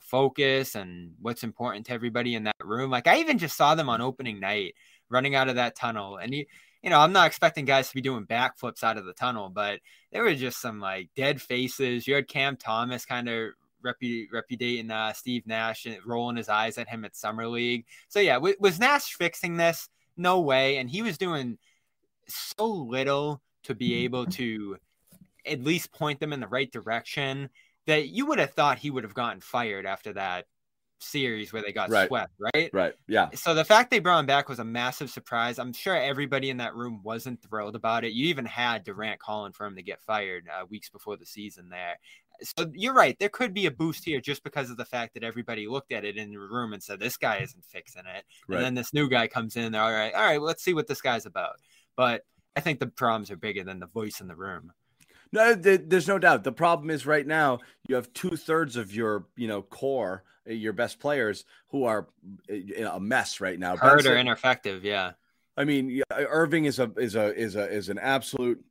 focus 0.00 0.74
and 0.74 1.12
what's 1.20 1.44
important 1.44 1.86
to 1.86 1.92
everybody 1.92 2.34
in 2.34 2.44
that 2.44 2.56
room. 2.62 2.90
Like, 2.90 3.06
I 3.06 3.18
even 3.18 3.38
just 3.38 3.56
saw 3.56 3.74
them 3.74 3.88
on 3.88 4.00
opening 4.00 4.40
night 4.40 4.74
running 5.08 5.34
out 5.34 5.48
of 5.48 5.54
that 5.56 5.74
tunnel. 5.74 6.18
And 6.18 6.32
he, 6.32 6.46
you 6.82 6.90
know, 6.90 7.00
I'm 7.00 7.12
not 7.12 7.26
expecting 7.26 7.64
guys 7.64 7.88
to 7.88 7.94
be 7.94 8.00
doing 8.00 8.26
backflips 8.26 8.84
out 8.84 8.98
of 8.98 9.04
the 9.04 9.12
tunnel, 9.12 9.48
but 9.48 9.80
there 10.12 10.22
were 10.22 10.34
just 10.34 10.60
some 10.60 10.80
like 10.80 11.10
dead 11.16 11.40
faces. 11.40 12.06
You 12.06 12.14
had 12.14 12.28
Cam 12.28 12.56
Thomas 12.56 13.04
kind 13.04 13.28
of 13.28 13.50
repu- 13.84 14.26
repudiating 14.30 14.90
uh, 14.90 15.12
Steve 15.12 15.46
Nash 15.46 15.86
and 15.86 15.98
rolling 16.04 16.36
his 16.36 16.48
eyes 16.48 16.78
at 16.78 16.88
him 16.88 17.04
at 17.04 17.16
Summer 17.16 17.48
League. 17.48 17.86
So 18.08 18.20
yeah, 18.20 18.34
w- 18.34 18.56
was 18.60 18.78
Nash 18.78 19.14
fixing 19.14 19.56
this? 19.56 19.88
No 20.16 20.40
way. 20.40 20.76
And 20.78 20.90
he 20.90 21.02
was 21.02 21.18
doing 21.18 21.58
so 22.26 22.66
little 22.66 23.42
to 23.64 23.74
be 23.74 24.04
able 24.04 24.26
to 24.26 24.76
at 25.48 25.62
least 25.62 25.92
point 25.92 26.20
them 26.20 26.32
in 26.32 26.40
the 26.40 26.48
right 26.48 26.70
direction 26.70 27.50
that 27.86 28.08
you 28.08 28.26
would 28.26 28.38
have 28.38 28.52
thought 28.52 28.78
he 28.78 28.90
would 28.90 29.04
have 29.04 29.14
gotten 29.14 29.40
fired 29.40 29.86
after 29.86 30.12
that 30.12 30.46
series 31.00 31.52
where 31.52 31.62
they 31.62 31.72
got 31.72 31.90
Right. 31.90 32.08
swept, 32.08 32.32
right? 32.38 32.70
Right. 32.72 32.94
Yeah. 33.06 33.30
So 33.34 33.54
the 33.54 33.64
fact 33.64 33.90
they 33.90 34.00
brought 34.00 34.20
him 34.20 34.26
back 34.26 34.48
was 34.48 34.58
a 34.58 34.64
massive 34.64 35.10
surprise. 35.10 35.58
I'm 35.58 35.72
sure 35.72 35.96
everybody 35.96 36.50
in 36.50 36.56
that 36.58 36.74
room 36.74 37.00
wasn't 37.02 37.40
thrilled 37.40 37.76
about 37.76 38.04
it. 38.04 38.12
You 38.12 38.26
even 38.26 38.44
had 38.44 38.84
Durant 38.84 39.20
calling 39.20 39.52
for 39.52 39.66
him 39.66 39.76
to 39.76 39.82
get 39.82 40.02
fired 40.02 40.48
uh, 40.48 40.66
weeks 40.66 40.90
before 40.90 41.16
the 41.16 41.26
season 41.26 41.68
there. 41.68 41.98
So 42.42 42.70
you're 42.74 42.94
right. 42.94 43.16
There 43.18 43.28
could 43.28 43.54
be 43.54 43.66
a 43.66 43.70
boost 43.70 44.04
here 44.04 44.20
just 44.20 44.44
because 44.44 44.70
of 44.70 44.76
the 44.76 44.84
fact 44.84 45.14
that 45.14 45.24
everybody 45.24 45.66
looked 45.66 45.92
at 45.92 46.04
it 46.04 46.16
in 46.16 46.30
the 46.30 46.38
room 46.38 46.72
and 46.72 46.82
said, 46.82 47.00
this 47.00 47.16
guy 47.16 47.38
isn't 47.38 47.64
fixing 47.64 48.06
it. 48.06 48.24
Right. 48.46 48.56
And 48.56 48.64
then 48.64 48.74
this 48.74 48.92
new 48.92 49.08
guy 49.08 49.28
comes 49.28 49.56
in. 49.56 49.72
They're 49.72 49.82
all 49.82 49.92
right. 49.92 50.14
All 50.14 50.20
right. 50.20 50.38
Well, 50.38 50.46
let's 50.46 50.62
see 50.62 50.74
what 50.74 50.86
this 50.86 51.00
guy's 51.00 51.26
about. 51.26 51.56
But 51.96 52.22
I 52.56 52.60
think 52.60 52.80
the 52.80 52.86
problems 52.86 53.30
are 53.30 53.36
bigger 53.36 53.64
than 53.64 53.80
the 53.80 53.86
voice 53.86 54.20
in 54.20 54.28
the 54.28 54.36
room. 54.36 54.72
No, 55.32 55.54
th- 55.54 55.82
there's 55.86 56.08
no 56.08 56.18
doubt. 56.18 56.44
The 56.44 56.52
problem 56.52 56.90
is 56.90 57.06
right 57.06 57.26
now 57.26 57.60
you 57.86 57.94
have 57.94 58.12
two 58.12 58.36
thirds 58.36 58.76
of 58.76 58.94
your, 58.94 59.26
you 59.36 59.46
know, 59.46 59.62
core, 59.62 60.24
uh, 60.48 60.52
your 60.52 60.72
best 60.72 61.00
players 61.00 61.44
who 61.68 61.84
are 61.84 62.08
uh, 62.50 62.54
in 62.54 62.86
a 62.86 62.98
mess 62.98 63.40
right 63.40 63.58
now. 63.58 63.76
Hurt 63.76 64.06
or 64.06 64.16
ineffective. 64.16 64.84
Yeah. 64.84 65.12
I 65.56 65.64
mean, 65.64 66.02
Irving 66.10 66.66
is 66.66 66.78
a 66.78 66.92
is 66.96 67.16
a 67.16 67.34
is 67.34 67.56
a 67.56 67.68
is 67.68 67.88
an 67.88 67.98
absolute, 67.98 68.64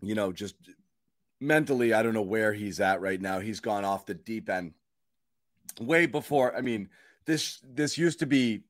you 0.00 0.14
know, 0.14 0.32
just 0.32 0.54
mentally. 1.40 1.92
I 1.92 2.02
don't 2.02 2.14
know 2.14 2.22
where 2.22 2.54
he's 2.54 2.80
at 2.80 3.02
right 3.02 3.20
now. 3.20 3.38
He's 3.38 3.60
gone 3.60 3.84
off 3.84 4.06
the 4.06 4.14
deep 4.14 4.48
end 4.48 4.72
way 5.78 6.06
before. 6.06 6.56
I 6.56 6.62
mean, 6.62 6.88
this 7.26 7.60
this 7.62 7.98
used 7.98 8.18
to 8.20 8.26
be 8.26 8.62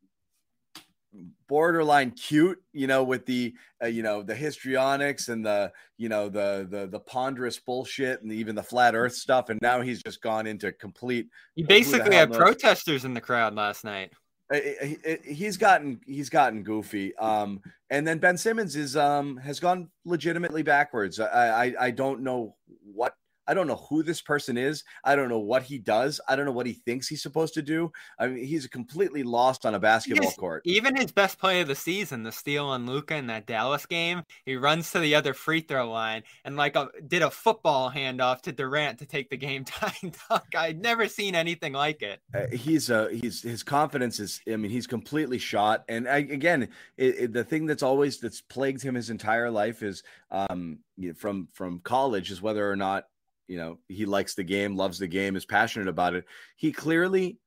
borderline 1.48 2.12
cute, 2.12 2.58
you 2.72 2.86
know, 2.86 3.02
with 3.04 3.26
the 3.26 3.54
uh, 3.82 3.86
you 3.86 4.02
know 4.02 4.22
the 4.22 4.34
histrionics 4.34 5.28
and 5.28 5.44
the 5.44 5.72
you 5.96 6.08
know 6.08 6.28
the 6.28 6.66
the 6.70 6.86
the 6.86 7.00
ponderous 7.00 7.58
bullshit 7.58 8.22
and 8.22 8.32
even 8.32 8.54
the 8.54 8.62
flat 8.62 8.94
Earth 8.94 9.14
stuff. 9.14 9.48
And 9.50 9.58
now 9.62 9.80
he's 9.80 10.02
just 10.02 10.22
gone 10.22 10.46
into 10.46 10.72
complete 10.72 11.28
You 11.54 11.64
Who 11.64 11.68
the 11.68 11.74
basically 11.74 12.14
had 12.16 12.30
knows? 12.30 12.38
protesters 12.38 13.04
in 13.04 13.14
the 13.14 13.20
crowd 13.20 13.54
last 13.54 13.84
night. 13.84 14.12
I- 14.52 14.98
I- 15.06 15.18
he's 15.24 15.56
gotten 15.56 16.00
he's 16.04 16.28
gotten 16.28 16.64
goofy 16.64 17.14
um 17.18 17.60
and 17.88 18.04
then 18.04 18.18
ben 18.18 18.36
simmons 18.36 18.74
is 18.74 18.96
um 18.96 19.36
has 19.36 19.60
gone 19.60 19.88
legitimately 20.04 20.64
backwards 20.64 21.20
i 21.20 21.66
i, 21.66 21.74
I 21.86 21.90
don't 21.92 22.22
know 22.22 22.56
what 22.82 23.14
i 23.46 23.54
don't 23.54 23.66
know 23.66 23.76
who 23.88 24.02
this 24.02 24.20
person 24.20 24.56
is. 24.56 24.84
I 25.04 25.16
don't 25.16 25.28
know 25.28 25.38
what 25.38 25.62
he 25.62 25.78
does. 25.78 26.20
I 26.28 26.36
don't 26.36 26.44
know 26.44 26.52
what 26.52 26.66
he 26.66 26.74
thinks 26.74 27.08
he's 27.08 27.22
supposed 27.22 27.54
to 27.54 27.62
do. 27.62 27.90
I 28.18 28.28
mean 28.28 28.44
he's 28.44 28.66
completely 28.66 29.22
lost 29.22 29.66
on 29.66 29.74
a 29.74 29.78
basketball 29.80 30.30
court. 30.32 30.62
Even 30.64 30.94
his 30.96 31.10
best 31.12 31.38
play 31.38 31.60
of 31.60 31.68
the 31.68 31.74
season, 31.74 32.22
the 32.22 32.32
steal 32.32 32.66
on 32.66 32.86
Luka 32.86 33.16
in 33.16 33.26
that 33.28 33.46
Dallas 33.46 33.86
game, 33.86 34.22
he 34.44 34.56
runs 34.56 34.90
to 34.92 35.00
the 35.00 35.14
other 35.14 35.34
free 35.34 35.60
throw 35.60 35.90
line 35.90 36.22
and 36.44 36.56
like 36.56 36.76
a, 36.76 36.88
did 37.08 37.22
a 37.22 37.30
football 37.30 37.90
handoff 37.90 38.42
to 38.42 38.52
Durant 38.52 38.98
to 39.00 39.06
take 39.06 39.30
the 39.30 39.36
game 39.36 39.64
tying 39.64 40.14
dunk. 40.28 40.54
I'd 40.54 40.80
never 40.80 41.08
seen 41.08 41.34
anything 41.34 41.72
like 41.72 42.02
it. 42.02 42.20
uh, 42.34 42.46
he's 42.52 42.90
uh 42.90 43.08
he's 43.08 43.42
his 43.42 43.62
confidence 43.62 44.20
is 44.20 44.40
i 44.52 44.56
mean 44.56 44.70
he's 44.70 44.86
completely 44.86 45.38
shot. 45.38 45.84
And 45.88 46.08
I, 46.08 46.18
again 46.18 46.68
it, 46.96 47.14
it- 47.18 47.32
the 47.32 47.44
thing 47.44 47.66
that's 47.66 47.82
always 47.82 48.18
that's 48.20 48.40
plagued 48.40 48.82
him 48.82 48.94
his 48.94 49.10
entire 49.10 49.50
life 49.50 49.82
is 49.82 50.02
um 50.30 50.78
from 51.16 51.48
from 51.52 51.80
college 51.80 52.30
is 52.30 52.42
whether 52.42 52.70
or 52.70 52.76
not 52.76 53.04
you 53.50 53.56
know 53.56 53.78
he 53.88 54.06
likes 54.06 54.34
the 54.34 54.44
game 54.44 54.76
loves 54.76 55.00
the 55.00 55.08
game 55.08 55.34
is 55.34 55.44
passionate 55.44 55.88
about 55.88 56.14
it. 56.14 56.24
He 56.56 56.70
clearly 56.70 57.40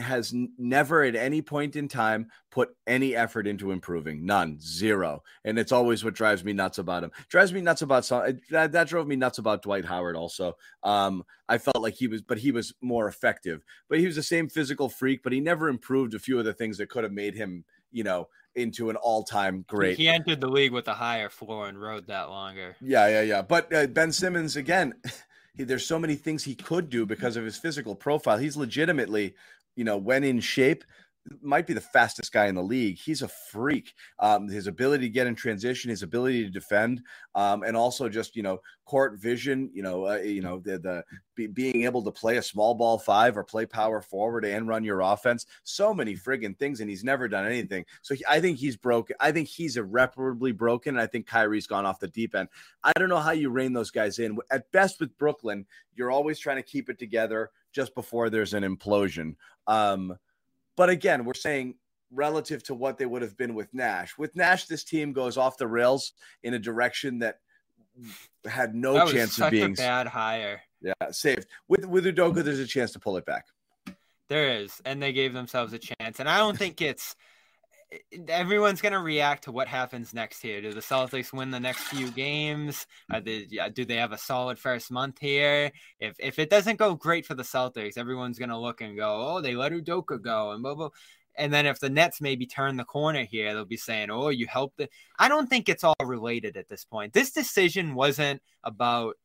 has 0.00 0.32
never 0.56 1.02
at 1.02 1.14
any 1.14 1.42
point 1.42 1.76
in 1.76 1.88
time 1.88 2.28
put 2.50 2.70
any 2.86 3.14
effort 3.14 3.46
into 3.46 3.72
improving. 3.72 4.24
None. 4.24 4.58
Zero. 4.60 5.22
And 5.44 5.58
it's 5.58 5.72
always 5.72 6.04
what 6.04 6.14
drives 6.14 6.44
me 6.44 6.52
nuts 6.52 6.78
about 6.78 7.02
him. 7.04 7.10
Drives 7.28 7.52
me 7.52 7.60
nuts 7.60 7.82
about 7.82 8.04
some 8.06 8.38
that, 8.50 8.72
that 8.72 8.88
drove 8.88 9.06
me 9.06 9.16
nuts 9.16 9.38
about 9.38 9.62
dwight 9.62 9.84
howard 9.84 10.16
also. 10.16 10.56
Um 10.82 11.24
i 11.48 11.58
felt 11.58 11.82
like 11.82 11.94
he 11.94 12.06
was 12.06 12.22
but 12.22 12.38
he 12.38 12.50
was 12.50 12.72
more 12.80 13.06
effective. 13.06 13.62
But 13.90 13.98
he 13.98 14.06
was 14.06 14.16
the 14.16 14.22
same 14.22 14.48
physical 14.48 14.88
freak 14.88 15.22
but 15.22 15.34
he 15.34 15.40
never 15.40 15.68
improved 15.68 16.14
a 16.14 16.18
few 16.18 16.38
of 16.38 16.46
the 16.46 16.54
things 16.54 16.78
that 16.78 16.88
could 16.88 17.04
have 17.04 17.12
made 17.12 17.34
him 17.34 17.64
you 17.92 18.04
know 18.04 18.28
into 18.54 18.90
an 18.90 18.96
all-time 18.96 19.64
great 19.68 19.96
He 19.96 20.08
entered 20.08 20.40
the 20.40 20.48
league 20.48 20.72
with 20.72 20.88
a 20.88 20.94
higher 20.94 21.28
floor 21.28 21.68
and 21.68 21.80
rode 21.80 22.06
that 22.08 22.30
longer. 22.30 22.76
yeah, 22.80 23.06
yeah, 23.08 23.22
yeah. 23.22 23.42
But 23.42 23.72
uh, 23.72 23.86
Ben 23.86 24.12
Simmons 24.12 24.56
again, 24.56 24.94
he, 25.56 25.64
there's 25.64 25.86
so 25.86 25.98
many 25.98 26.16
things 26.16 26.44
he 26.44 26.54
could 26.54 26.90
do 26.90 27.06
because 27.06 27.36
of 27.36 27.44
his 27.44 27.56
physical 27.56 27.94
profile. 27.94 28.38
He's 28.38 28.56
legitimately, 28.56 29.34
you 29.76 29.84
know, 29.84 29.96
when 29.96 30.24
in 30.24 30.40
shape, 30.40 30.84
might 31.42 31.66
be 31.66 31.74
the 31.74 31.80
fastest 31.80 32.32
guy 32.32 32.46
in 32.46 32.54
the 32.54 32.62
league. 32.62 32.98
He's 32.98 33.22
a 33.22 33.28
freak. 33.28 33.94
Um, 34.18 34.48
his 34.48 34.66
ability 34.66 35.06
to 35.06 35.12
get 35.12 35.26
in 35.26 35.34
transition, 35.34 35.90
his 35.90 36.02
ability 36.02 36.44
to 36.44 36.50
defend, 36.50 37.02
um, 37.34 37.62
and 37.62 37.76
also 37.76 38.08
just 38.08 38.36
you 38.36 38.42
know 38.42 38.60
court 38.84 39.18
vision. 39.20 39.70
You 39.72 39.82
know, 39.82 40.06
uh, 40.08 40.16
you 40.16 40.40
know 40.40 40.58
the 40.58 40.78
the 40.78 41.04
be, 41.34 41.46
being 41.46 41.84
able 41.84 42.02
to 42.02 42.10
play 42.10 42.38
a 42.38 42.42
small 42.42 42.74
ball 42.74 42.98
five 42.98 43.36
or 43.36 43.44
play 43.44 43.66
power 43.66 44.00
forward 44.00 44.44
and 44.44 44.68
run 44.68 44.84
your 44.84 45.00
offense. 45.00 45.46
So 45.62 45.92
many 45.92 46.14
friggin' 46.14 46.58
things, 46.58 46.80
and 46.80 46.88
he's 46.88 47.04
never 47.04 47.28
done 47.28 47.46
anything. 47.46 47.84
So 48.02 48.14
he, 48.14 48.24
I 48.28 48.40
think 48.40 48.58
he's 48.58 48.76
broken. 48.76 49.16
I 49.20 49.32
think 49.32 49.48
he's 49.48 49.76
irreparably 49.76 50.52
broken. 50.52 50.96
And 50.96 51.02
I 51.02 51.06
think 51.06 51.26
Kyrie's 51.26 51.66
gone 51.66 51.86
off 51.86 52.00
the 52.00 52.08
deep 52.08 52.34
end. 52.34 52.48
I 52.82 52.92
don't 52.98 53.08
know 53.08 53.18
how 53.18 53.32
you 53.32 53.50
rein 53.50 53.72
those 53.72 53.90
guys 53.90 54.18
in. 54.18 54.38
At 54.50 54.70
best, 54.72 55.00
with 55.00 55.16
Brooklyn, 55.18 55.66
you're 55.94 56.10
always 56.10 56.38
trying 56.38 56.56
to 56.56 56.62
keep 56.62 56.88
it 56.88 56.98
together 56.98 57.50
just 57.72 57.94
before 57.94 58.30
there's 58.30 58.54
an 58.54 58.64
implosion. 58.64 59.36
Um, 59.66 60.16
but 60.80 60.88
again, 60.88 61.26
we're 61.26 61.34
saying 61.34 61.74
relative 62.10 62.62
to 62.62 62.74
what 62.74 62.96
they 62.96 63.04
would 63.04 63.20
have 63.20 63.36
been 63.36 63.54
with 63.54 63.68
Nash. 63.74 64.16
With 64.16 64.34
Nash, 64.34 64.64
this 64.64 64.82
team 64.82 65.12
goes 65.12 65.36
off 65.36 65.58
the 65.58 65.66
rails 65.66 66.14
in 66.42 66.54
a 66.54 66.58
direction 66.58 67.18
that 67.18 67.40
had 68.46 68.74
no 68.74 68.94
that 68.94 69.08
chance 69.08 69.38
of 69.38 69.50
being 69.50 69.72
a 69.72 69.74
bad 69.74 70.06
hire. 70.06 70.62
yeah, 70.80 70.94
saved. 71.10 71.48
With 71.68 71.84
with 71.84 72.06
Udoka, 72.06 72.42
there's 72.42 72.60
a 72.60 72.66
chance 72.66 72.92
to 72.92 72.98
pull 72.98 73.18
it 73.18 73.26
back. 73.26 73.48
There 74.30 74.56
is, 74.56 74.80
and 74.86 75.02
they 75.02 75.12
gave 75.12 75.34
themselves 75.34 75.74
a 75.74 75.78
chance. 75.78 76.18
And 76.18 76.30
I 76.30 76.38
don't 76.38 76.56
think 76.56 76.80
it's 76.80 77.14
everyone's 78.28 78.80
going 78.80 78.92
to 78.92 79.00
react 79.00 79.44
to 79.44 79.52
what 79.52 79.68
happens 79.68 80.14
next 80.14 80.40
here. 80.40 80.60
Do 80.60 80.72
the 80.72 80.80
Celtics 80.80 81.32
win 81.32 81.50
the 81.50 81.60
next 81.60 81.82
few 81.84 82.10
games? 82.10 82.86
They, 83.22 83.46
do 83.72 83.84
they 83.84 83.96
have 83.96 84.12
a 84.12 84.18
solid 84.18 84.58
first 84.58 84.90
month 84.90 85.18
here? 85.18 85.72
If 85.98 86.16
if 86.18 86.38
it 86.38 86.50
doesn't 86.50 86.78
go 86.78 86.94
great 86.94 87.26
for 87.26 87.34
the 87.34 87.42
Celtics, 87.42 87.98
everyone's 87.98 88.38
going 88.38 88.50
to 88.50 88.58
look 88.58 88.80
and 88.80 88.96
go, 88.96 89.36
"Oh, 89.36 89.40
they 89.40 89.54
let 89.54 89.72
Udoka 89.72 90.20
go," 90.20 90.52
and 90.52 90.62
blah 90.62 90.74
blah. 90.74 90.90
And 91.36 91.52
then 91.52 91.66
if 91.66 91.80
the 91.80 91.90
Nets 91.90 92.20
maybe 92.20 92.46
turn 92.46 92.76
the 92.76 92.84
corner 92.84 93.24
here, 93.24 93.54
they'll 93.54 93.64
be 93.64 93.76
saying, 93.76 94.10
"Oh, 94.10 94.28
you 94.28 94.46
helped 94.46 94.80
it." 94.80 94.90
I 95.18 95.28
don't 95.28 95.48
think 95.48 95.68
it's 95.68 95.84
all 95.84 95.94
related 96.04 96.56
at 96.56 96.68
this 96.68 96.84
point. 96.84 97.12
This 97.12 97.32
decision 97.32 97.94
wasn't 97.94 98.42
about 98.64 99.16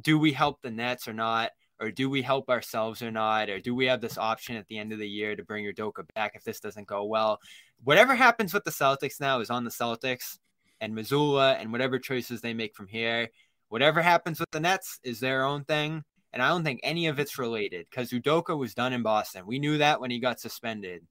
do 0.00 0.18
we 0.18 0.32
help 0.32 0.60
the 0.62 0.70
Nets 0.70 1.08
or 1.08 1.12
not 1.12 1.52
or 1.80 1.90
do 1.90 2.08
we 2.08 2.22
help 2.22 2.48
ourselves 2.48 3.02
or 3.02 3.10
not? 3.10 3.50
Or 3.50 3.60
do 3.60 3.74
we 3.74 3.86
have 3.86 4.00
this 4.00 4.18
option 4.18 4.56
at 4.56 4.66
the 4.68 4.78
end 4.78 4.92
of 4.92 4.98
the 4.98 5.08
year 5.08 5.36
to 5.36 5.44
bring 5.44 5.64
Udoka 5.64 6.06
back 6.14 6.32
if 6.34 6.44
this 6.44 6.60
doesn't 6.60 6.86
go 6.86 7.04
well? 7.04 7.40
Whatever 7.84 8.14
happens 8.14 8.54
with 8.54 8.64
the 8.64 8.70
Celtics 8.70 9.20
now 9.20 9.40
is 9.40 9.50
on 9.50 9.64
the 9.64 9.70
Celtics 9.70 10.38
and 10.80 10.94
Mazzulla 10.94 11.60
and 11.60 11.72
whatever 11.72 11.98
choices 11.98 12.40
they 12.40 12.54
make 12.54 12.74
from 12.74 12.86
here. 12.86 13.28
Whatever 13.68 14.00
happens 14.00 14.40
with 14.40 14.50
the 14.50 14.60
Nets 14.60 15.00
is 15.02 15.20
their 15.20 15.44
own 15.44 15.64
thing. 15.64 16.02
And 16.32 16.42
I 16.42 16.48
don't 16.48 16.64
think 16.64 16.80
any 16.82 17.06
of 17.06 17.18
it's 17.18 17.38
related 17.38 17.86
because 17.90 18.10
Udoka 18.10 18.56
was 18.56 18.74
done 18.74 18.92
in 18.92 19.02
Boston. 19.02 19.46
We 19.46 19.58
knew 19.58 19.78
that 19.78 20.00
when 20.00 20.10
he 20.10 20.18
got 20.18 20.40
suspended 20.40 21.02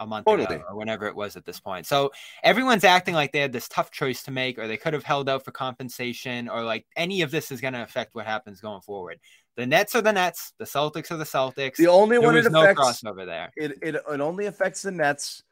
a 0.00 0.06
month 0.06 0.26
Totally. 0.26 0.56
ago 0.56 0.64
or 0.68 0.76
whenever 0.76 1.06
it 1.06 1.14
was 1.14 1.36
at 1.36 1.44
this 1.44 1.60
point. 1.60 1.86
So 1.86 2.12
everyone's 2.42 2.84
acting 2.84 3.14
like 3.14 3.32
they 3.32 3.40
had 3.40 3.52
this 3.52 3.68
tough 3.68 3.90
choice 3.90 4.22
to 4.24 4.30
make 4.30 4.58
or 4.58 4.68
they 4.68 4.76
could 4.76 4.94
have 4.94 5.02
held 5.02 5.28
out 5.28 5.44
for 5.44 5.50
compensation 5.50 6.48
or 6.48 6.62
like 6.62 6.86
any 6.96 7.22
of 7.22 7.30
this 7.30 7.50
is 7.50 7.60
going 7.60 7.74
to 7.74 7.82
affect 7.82 8.14
what 8.14 8.26
happens 8.26 8.60
going 8.60 8.80
forward. 8.80 9.18
The 9.58 9.66
Nets 9.66 9.96
are 9.96 10.00
the 10.00 10.12
Nets, 10.12 10.52
the 10.60 10.64
Celtics 10.64 11.10
are 11.10 11.16
the 11.16 11.24
Celtics. 11.24 11.74
The 11.74 11.88
only 11.88 12.16
there 12.16 12.28
one 12.28 12.36
it 12.36 12.50
no 12.52 12.62
affects 12.62 13.02
crossover 13.02 13.26
there. 13.26 13.50
it, 13.56 13.72
it 13.82 13.96
it 13.96 14.20
only 14.20 14.46
affects 14.46 14.82
the 14.82 14.92
Nets, 14.92 15.42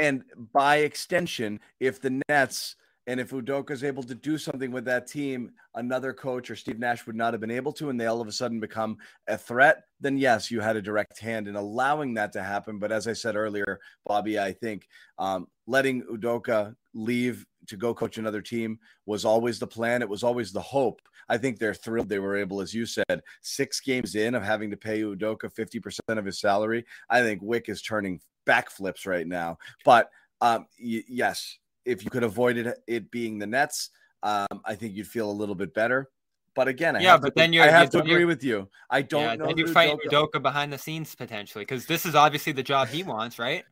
and 0.00 0.22
by 0.52 0.76
extension, 0.76 1.58
if 1.80 2.00
the 2.00 2.22
Nets 2.28 2.76
and 3.08 3.18
if 3.18 3.30
Udoka 3.30 3.72
is 3.72 3.82
able 3.82 4.04
to 4.04 4.14
do 4.14 4.38
something 4.38 4.70
with 4.70 4.84
that 4.84 5.08
team, 5.08 5.50
another 5.74 6.12
coach 6.12 6.48
or 6.48 6.54
Steve 6.54 6.78
Nash 6.78 7.06
would 7.06 7.16
not 7.16 7.34
have 7.34 7.40
been 7.40 7.50
able 7.50 7.72
to, 7.72 7.90
and 7.90 8.00
they 8.00 8.06
all 8.06 8.20
of 8.20 8.28
a 8.28 8.32
sudden 8.32 8.60
become 8.60 8.98
a 9.26 9.36
threat. 9.36 9.82
Then 10.00 10.16
yes, 10.16 10.48
you 10.48 10.60
had 10.60 10.76
a 10.76 10.82
direct 10.82 11.18
hand 11.18 11.48
in 11.48 11.56
allowing 11.56 12.14
that 12.14 12.32
to 12.34 12.44
happen. 12.44 12.78
But 12.78 12.92
as 12.92 13.08
I 13.08 13.14
said 13.14 13.34
earlier, 13.34 13.80
Bobby, 14.04 14.38
I 14.38 14.52
think 14.52 14.86
um, 15.18 15.48
letting 15.66 16.02
Udoka 16.04 16.76
leave 16.94 17.44
to 17.66 17.76
go 17.76 17.94
coach 17.94 18.18
another 18.18 18.40
team 18.40 18.78
was 19.06 19.24
always 19.24 19.58
the 19.58 19.66
plan. 19.66 20.02
It 20.02 20.08
was 20.08 20.22
always 20.22 20.52
the 20.52 20.60
hope. 20.60 21.00
I 21.28 21.36
think 21.38 21.58
they're 21.58 21.74
thrilled 21.74 22.08
they 22.08 22.18
were 22.18 22.36
able, 22.36 22.60
as 22.60 22.72
you 22.72 22.86
said, 22.86 23.22
six 23.40 23.80
games 23.80 24.14
in 24.14 24.34
of 24.34 24.42
having 24.42 24.70
to 24.70 24.76
pay 24.76 25.00
Udoka 25.02 25.52
50% 25.52 26.18
of 26.18 26.24
his 26.24 26.38
salary. 26.40 26.84
I 27.10 27.22
think 27.22 27.42
Wyc 27.42 27.68
is 27.68 27.82
turning 27.82 28.20
backflips 28.46 29.06
right 29.06 29.26
now. 29.26 29.58
But 29.84 30.10
Um, 30.42 30.66
y- 30.78 31.02
yes, 31.08 31.58
if 31.86 32.04
you 32.04 32.10
could 32.10 32.22
avoid 32.22 32.58
it, 32.58 32.78
it 32.86 33.10
being 33.10 33.38
the 33.38 33.46
Nets, 33.46 33.88
um, 34.22 34.46
I 34.66 34.74
think 34.74 34.94
you'd 34.94 35.06
feel 35.06 35.30
a 35.30 35.32
little 35.32 35.54
bit 35.54 35.72
better. 35.72 36.10
But 36.54 36.68
again, 36.68 36.94
I 36.94 37.00
Yeah, 37.00 37.12
have 37.12 37.22
but 37.22 37.28
to, 37.28 37.40
then 37.40 37.54
you're- 37.54 37.66
I 37.66 37.70
have 37.70 37.88
to 37.90 38.00
agree 38.00 38.26
with 38.26 38.44
you. 38.44 38.68
I 38.90 39.00
don't 39.00 39.22
yeah, 39.22 39.34
know. 39.36 39.46
then 39.54 39.66
fighting 39.68 39.98
Udoka- 40.04 40.34
Udoka 40.34 40.42
behind 40.42 40.72
the 40.74 40.78
scenes 40.78 41.14
potentially 41.14 41.64
because 41.64 41.86
this 41.86 42.04
is 42.04 42.14
obviously 42.14 42.52
the 42.52 42.62
job 42.62 42.88
he 42.88 43.02
wants, 43.02 43.38
right? 43.38 43.64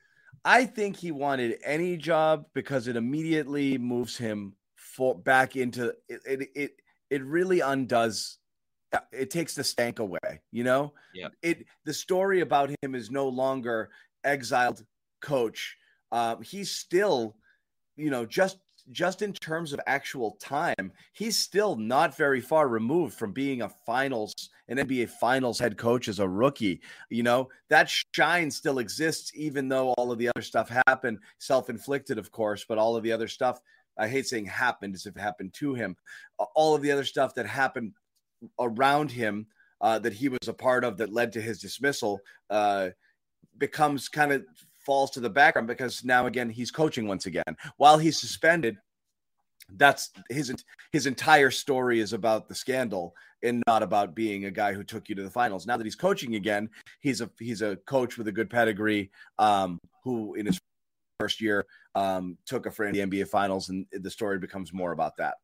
I 0.44 0.64
think 0.64 0.96
he 0.96 1.10
wanted 1.10 1.58
any 1.64 1.96
job 1.96 2.46
because 2.54 2.88
it 2.88 2.96
immediately 2.96 3.78
moves 3.78 4.16
him 4.16 4.54
for 4.76 5.14
back 5.14 5.56
into 5.56 5.94
it. 6.08 6.20
It 6.26 6.48
it, 6.54 6.70
it 7.10 7.24
really 7.24 7.60
undoes. 7.60 8.38
uh, 8.92 9.00
It 9.12 9.30
takes 9.30 9.54
the 9.54 9.64
stank 9.64 9.98
away. 9.98 10.40
You 10.52 10.64
know. 10.64 10.92
Yep. 11.14 11.32
It 11.42 11.66
the 11.84 11.94
story 11.94 12.40
about 12.40 12.70
him 12.82 12.94
is 12.94 13.10
no 13.10 13.28
longer 13.28 13.90
exiled 14.24 14.84
coach. 15.20 15.76
Um, 16.12 16.42
he's 16.42 16.70
still, 16.70 17.36
you 17.96 18.10
know, 18.10 18.24
just 18.24 18.58
just 18.90 19.22
in 19.22 19.32
terms 19.32 19.72
of 19.72 19.80
actual 19.86 20.32
time, 20.40 20.92
he's 21.12 21.38
still 21.38 21.74
not 21.76 22.16
very 22.16 22.40
far 22.40 22.68
removed 22.68 23.14
from 23.14 23.32
being 23.32 23.62
a 23.62 23.68
finals, 23.86 24.34
an 24.68 24.78
NBA 24.78 25.10
finals 25.10 25.58
head 25.58 25.76
coach 25.76 26.08
as 26.08 26.18
a 26.18 26.28
rookie. 26.28 26.80
You 27.10 27.22
know, 27.22 27.48
that 27.68 27.90
shine 28.12 28.50
still 28.50 28.78
exists, 28.78 29.32
even 29.34 29.68
though 29.68 29.92
all 29.92 30.10
of 30.10 30.18
the 30.18 30.28
other 30.28 30.42
stuff 30.42 30.70
happened, 30.86 31.18
self 31.38 31.70
inflicted, 31.70 32.18
of 32.18 32.30
course, 32.30 32.64
but 32.68 32.78
all 32.78 32.96
of 32.96 33.02
the 33.02 33.12
other 33.12 33.28
stuff, 33.28 33.60
I 33.98 34.08
hate 34.08 34.26
saying 34.26 34.46
happened 34.46 34.94
as 34.94 35.06
if 35.06 35.16
it 35.16 35.20
happened 35.20 35.54
to 35.54 35.74
him. 35.74 35.96
All 36.54 36.74
of 36.74 36.82
the 36.82 36.92
other 36.92 37.04
stuff 37.04 37.34
that 37.34 37.46
happened 37.46 37.92
around 38.58 39.10
him 39.10 39.46
uh, 39.80 39.98
that 40.00 40.12
he 40.12 40.28
was 40.28 40.48
a 40.48 40.52
part 40.52 40.84
of 40.84 40.96
that 40.98 41.12
led 41.12 41.32
to 41.32 41.40
his 41.40 41.60
dismissal 41.60 42.20
uh, 42.50 42.90
becomes 43.58 44.08
kind 44.08 44.32
of 44.32 44.44
falls 44.78 45.10
to 45.12 45.20
the 45.20 45.30
background 45.30 45.66
because 45.66 46.04
now 46.04 46.26
again 46.26 46.50
he's 46.50 46.70
coaching 46.70 47.08
once 47.08 47.24
again 47.24 47.56
while 47.78 47.96
he's 47.96 48.20
suspended 48.20 48.76
that's 49.76 50.10
his 50.30 50.54
his 50.92 51.06
entire 51.06 51.50
story 51.50 52.00
is 52.00 52.12
about 52.12 52.48
the 52.48 52.54
scandal 52.54 53.14
and 53.42 53.62
not 53.66 53.82
about 53.82 54.14
being 54.14 54.44
a 54.44 54.50
guy 54.50 54.72
who 54.72 54.84
took 54.84 55.08
you 55.08 55.14
to 55.14 55.22
the 55.22 55.30
finals 55.30 55.66
now 55.66 55.76
that 55.76 55.84
he's 55.84 55.94
coaching 55.96 56.34
again 56.34 56.68
he's 57.00 57.20
a 57.20 57.30
he's 57.38 57.62
a 57.62 57.76
coach 57.86 58.16
with 58.18 58.28
a 58.28 58.32
good 58.32 58.50
pedigree 58.50 59.10
um, 59.38 59.78
who 60.02 60.34
in 60.34 60.46
his 60.46 60.60
first 61.18 61.40
year 61.40 61.66
um, 61.94 62.36
took 62.46 62.66
a 62.66 62.70
friend 62.70 62.94
to 62.94 63.00
the 63.00 63.06
nba 63.06 63.28
finals 63.28 63.68
and 63.70 63.86
the 63.92 64.10
story 64.10 64.38
becomes 64.38 64.72
more 64.72 64.92
about 64.92 65.16
that 65.16 65.34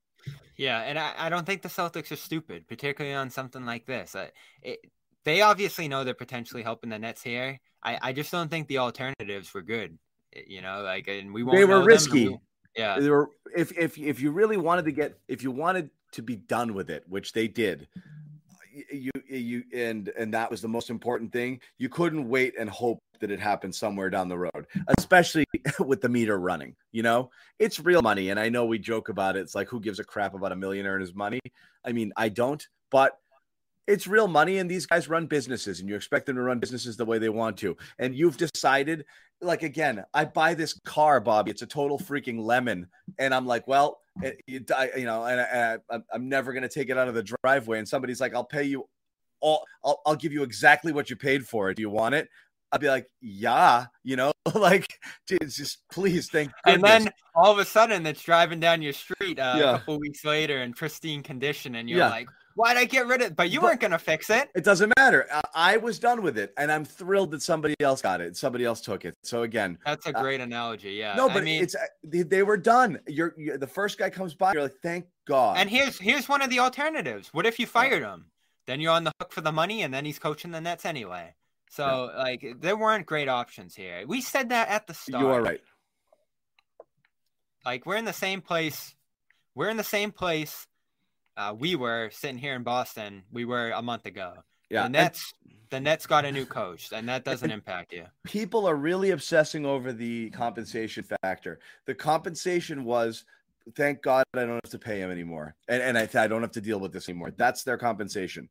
Yeah, 0.56 0.80
and 0.82 0.98
I, 0.98 1.14
I 1.16 1.28
don't 1.30 1.46
think 1.46 1.62
the 1.62 1.70
Celtics 1.70 2.12
are 2.12 2.16
stupid, 2.16 2.68
particularly 2.68 3.16
on 3.16 3.30
something 3.30 3.64
like 3.64 3.86
this. 3.86 4.14
I, 4.14 4.30
it, 4.60 4.80
they 5.24 5.40
obviously 5.40 5.88
know 5.88 6.04
they're 6.04 6.12
potentially 6.12 6.62
helping 6.62 6.90
the 6.90 6.98
Nets 6.98 7.22
here. 7.22 7.58
I, 7.82 7.98
I 8.02 8.12
just 8.12 8.30
don't 8.30 8.50
think 8.50 8.68
the 8.68 8.78
alternatives 8.78 9.54
were 9.54 9.62
good. 9.62 9.98
You 10.46 10.60
know, 10.60 10.82
like 10.82 11.08
and 11.08 11.32
we 11.32 11.42
won't 11.42 11.56
They 11.56 11.64
were 11.64 11.78
them, 11.78 11.86
risky. 11.86 12.28
we- 12.28 12.38
yeah, 12.76 12.98
They 12.98 13.10
were 13.10 13.30
if 13.56 13.76
if 13.76 13.98
if 13.98 14.20
you 14.20 14.30
really 14.30 14.56
wanted 14.56 14.84
to 14.86 14.92
get 14.92 15.18
if 15.28 15.42
you 15.42 15.50
wanted 15.50 15.90
to 16.12 16.22
be 16.22 16.36
done 16.36 16.74
with 16.74 16.90
it, 16.90 17.04
which 17.08 17.32
they 17.32 17.48
did, 17.48 17.88
you 18.92 19.10
you 19.28 19.64
and 19.74 20.08
and 20.16 20.34
that 20.34 20.50
was 20.50 20.60
the 20.60 20.68
most 20.68 20.90
important 20.90 21.32
thing. 21.32 21.60
You 21.78 21.88
couldn't 21.88 22.28
wait 22.28 22.54
and 22.58 22.70
hope 22.70 23.00
that 23.20 23.30
it 23.30 23.40
happened 23.40 23.74
somewhere 23.74 24.08
down 24.08 24.28
the 24.28 24.38
road, 24.38 24.66
especially 24.98 25.44
with 25.80 26.00
the 26.00 26.08
meter 26.08 26.38
running. 26.38 26.76
You 26.92 27.02
know, 27.02 27.30
it's 27.58 27.80
real 27.80 28.02
money, 28.02 28.30
and 28.30 28.38
I 28.38 28.48
know 28.48 28.64
we 28.64 28.78
joke 28.78 29.08
about 29.08 29.36
it. 29.36 29.40
It's 29.40 29.54
like 29.54 29.68
who 29.68 29.80
gives 29.80 29.98
a 29.98 30.04
crap 30.04 30.34
about 30.34 30.52
a 30.52 30.56
millionaire 30.56 30.94
and 30.94 31.02
his 31.02 31.14
money? 31.14 31.40
I 31.84 31.92
mean, 31.92 32.12
I 32.16 32.28
don't, 32.28 32.66
but 32.90 33.18
it's 33.90 34.06
real 34.06 34.28
money, 34.28 34.58
and 34.58 34.70
these 34.70 34.86
guys 34.86 35.08
run 35.08 35.26
businesses, 35.26 35.80
and 35.80 35.88
you 35.88 35.96
expect 35.96 36.26
them 36.26 36.36
to 36.36 36.42
run 36.42 36.60
businesses 36.60 36.96
the 36.96 37.04
way 37.04 37.18
they 37.18 37.28
want 37.28 37.56
to. 37.58 37.76
And 37.98 38.14
you've 38.14 38.36
decided, 38.36 39.04
like 39.40 39.62
again, 39.62 40.04
I 40.14 40.24
buy 40.26 40.54
this 40.54 40.78
car, 40.84 41.20
Bobby. 41.20 41.50
It's 41.50 41.62
a 41.62 41.66
total 41.66 41.98
freaking 41.98 42.40
lemon, 42.40 42.86
and 43.18 43.34
I'm 43.34 43.46
like, 43.46 43.66
well, 43.66 44.00
it, 44.22 44.40
you, 44.46 44.60
die, 44.60 44.90
you 44.96 45.04
know, 45.04 45.24
and, 45.24 45.40
I, 45.40 45.78
I, 45.94 45.98
I'm 46.12 46.28
never 46.28 46.52
gonna 46.52 46.68
take 46.68 46.88
it 46.88 46.96
out 46.96 47.08
of 47.08 47.14
the 47.14 47.24
driveway. 47.42 47.78
And 47.78 47.88
somebody's 47.88 48.20
like, 48.20 48.34
I'll 48.34 48.44
pay 48.44 48.64
you 48.64 48.88
all, 49.40 49.64
I'll, 49.84 50.00
I'll 50.06 50.16
give 50.16 50.32
you 50.32 50.42
exactly 50.44 50.92
what 50.92 51.10
you 51.10 51.16
paid 51.16 51.46
for 51.46 51.70
it. 51.70 51.74
Do 51.76 51.82
you 51.82 51.90
want 51.90 52.14
it? 52.14 52.28
I'll 52.72 52.78
be 52.78 52.88
like, 52.88 53.08
yeah, 53.20 53.86
you 54.04 54.14
know, 54.14 54.30
like, 54.54 54.86
dude, 55.26 55.40
just 55.50 55.78
please, 55.90 56.28
thank 56.30 56.52
and 56.64 56.82
goodness. 56.82 57.04
then 57.04 57.12
all 57.34 57.50
of 57.50 57.58
a 57.58 57.64
sudden 57.64 58.06
it's 58.06 58.22
driving 58.22 58.60
down 58.60 58.82
your 58.82 58.92
street 58.92 59.40
uh, 59.40 59.56
Yeah. 59.58 59.70
a 59.70 59.78
couple 59.78 59.98
weeks 59.98 60.24
later 60.24 60.62
in 60.62 60.72
pristine 60.74 61.22
condition, 61.24 61.74
and 61.74 61.90
you're 61.90 61.98
Yeah. 61.98 62.10
like, 62.10 62.28
why'd 62.54 62.76
I 62.76 62.84
get 62.84 63.06
rid 63.06 63.20
of 63.22 63.28
it? 63.28 63.36
But 63.36 63.50
you 63.50 63.60
But- 63.60 63.66
weren't 63.66 63.80
gonna 63.80 63.98
fix 63.98 64.30
it. 64.30 64.50
It 64.54 64.64
doesn't 64.64 64.92
matter. 64.98 65.26
I, 65.32 65.40
I 65.54 65.76
was 65.78 65.98
done 65.98 66.22
with 66.22 66.36
it, 66.38 66.52
and 66.56 66.70
I'm 66.70 66.84
thrilled 66.84 67.30
that 67.32 67.42
somebody 67.42 67.74
else 67.80 68.02
got 68.02 68.20
it. 68.20 68.36
Somebody 68.36 68.64
else 68.64 68.80
took 68.80 69.04
it. 69.04 69.14
So 69.22 69.42
again, 69.42 69.78
That's 69.84 70.06
a 70.06 70.16
Uh, 70.16 70.22
great 70.22 70.40
analogy. 70.40 70.92
Yeah. 70.92 71.14
no, 71.14 71.28
I 71.28 71.34
but 71.34 71.44
mean, 71.44 71.62
it's 71.62 71.74
uh, 71.74 71.80
they, 72.04 72.22
they 72.22 72.42
were 72.42 72.56
done. 72.56 73.00
You're, 73.06 73.34
you're 73.36 73.58
the 73.58 73.66
first 73.66 73.98
guy 73.98 74.10
comes 74.10 74.34
by. 74.34 74.52
You're 74.52 74.62
like, 74.64 74.80
thank 74.82 75.06
God. 75.26 75.56
And 75.58 75.68
here's 75.70 75.98
here's 75.98 76.28
one 76.28 76.42
of 76.42 76.50
the 76.50 76.58
alternatives. 76.60 77.28
What 77.32 77.46
if 77.46 77.58
you 77.58 77.66
fired 77.66 78.02
him? 78.02 78.26
Then 78.66 78.80
you're 78.80 78.92
on 78.92 79.04
the 79.04 79.12
hook 79.20 79.32
for 79.32 79.40
the 79.40 79.52
money, 79.52 79.82
and 79.82 79.92
then 79.92 80.04
he's 80.04 80.18
coaching 80.18 80.50
the 80.52 80.60
Nets 80.60 80.84
anyway. 80.84 81.34
So 81.70 82.10
like 82.16 82.44
there 82.60 82.76
weren't 82.76 83.06
great 83.06 83.28
options 83.28 83.74
here. 83.76 84.04
We 84.06 84.20
said 84.20 84.48
that 84.48 84.68
at 84.68 84.86
the 84.88 84.94
start. 84.94 85.22
you 85.22 85.28
are 85.30 85.40
right. 85.42 85.60
Like 87.64 87.86
we're 87.86 87.96
in 87.96 88.04
the 88.04 88.12
same 88.12 88.40
place. 88.40 88.94
We're 89.54 89.68
in 89.68 89.76
the 89.76 89.84
same 89.84 90.12
place. 90.12 90.66
Uh, 91.36 91.54
we 91.58 91.76
were 91.76 92.10
sitting 92.12 92.38
here 92.38 92.54
in 92.54 92.62
Boston. 92.62 93.22
We 93.32 93.44
were 93.44 93.70
a 93.70 93.82
month 93.82 94.06
ago. 94.06 94.34
Yeah, 94.68 94.80
The 94.80 94.84
and 94.86 94.92
Nets. 94.92 95.34
The 95.70 95.80
Nets 95.80 96.04
got 96.06 96.24
a 96.24 96.32
new 96.32 96.44
coach, 96.46 96.90
and 96.92 97.08
that 97.08 97.24
doesn't 97.30 97.50
impact 97.50 97.92
you. 97.92 98.04
people 98.24 98.66
are 98.66 98.74
really 98.76 99.10
obsessing 99.12 99.64
over 99.64 99.92
the 99.92 100.30
compensation 100.30 101.04
factor. 101.22 101.60
The 101.86 101.94
compensation 101.94 102.84
was, 102.84 103.24
thank 103.76 104.02
God, 104.02 104.24
I 104.34 104.40
don't 104.40 104.60
have 104.64 104.70
to 104.72 104.78
pay 104.78 105.00
him 105.00 105.10
anymore, 105.12 105.54
and 105.68 105.80
and 105.82 105.96
I, 105.96 106.08
I 106.22 106.26
don't 106.26 106.42
have 106.42 106.50
to 106.52 106.60
deal 106.60 106.80
with 106.80 106.92
this 106.92 107.08
anymore. 107.08 107.32
That's 107.36 107.62
their 107.62 107.78
compensation. 107.78 108.48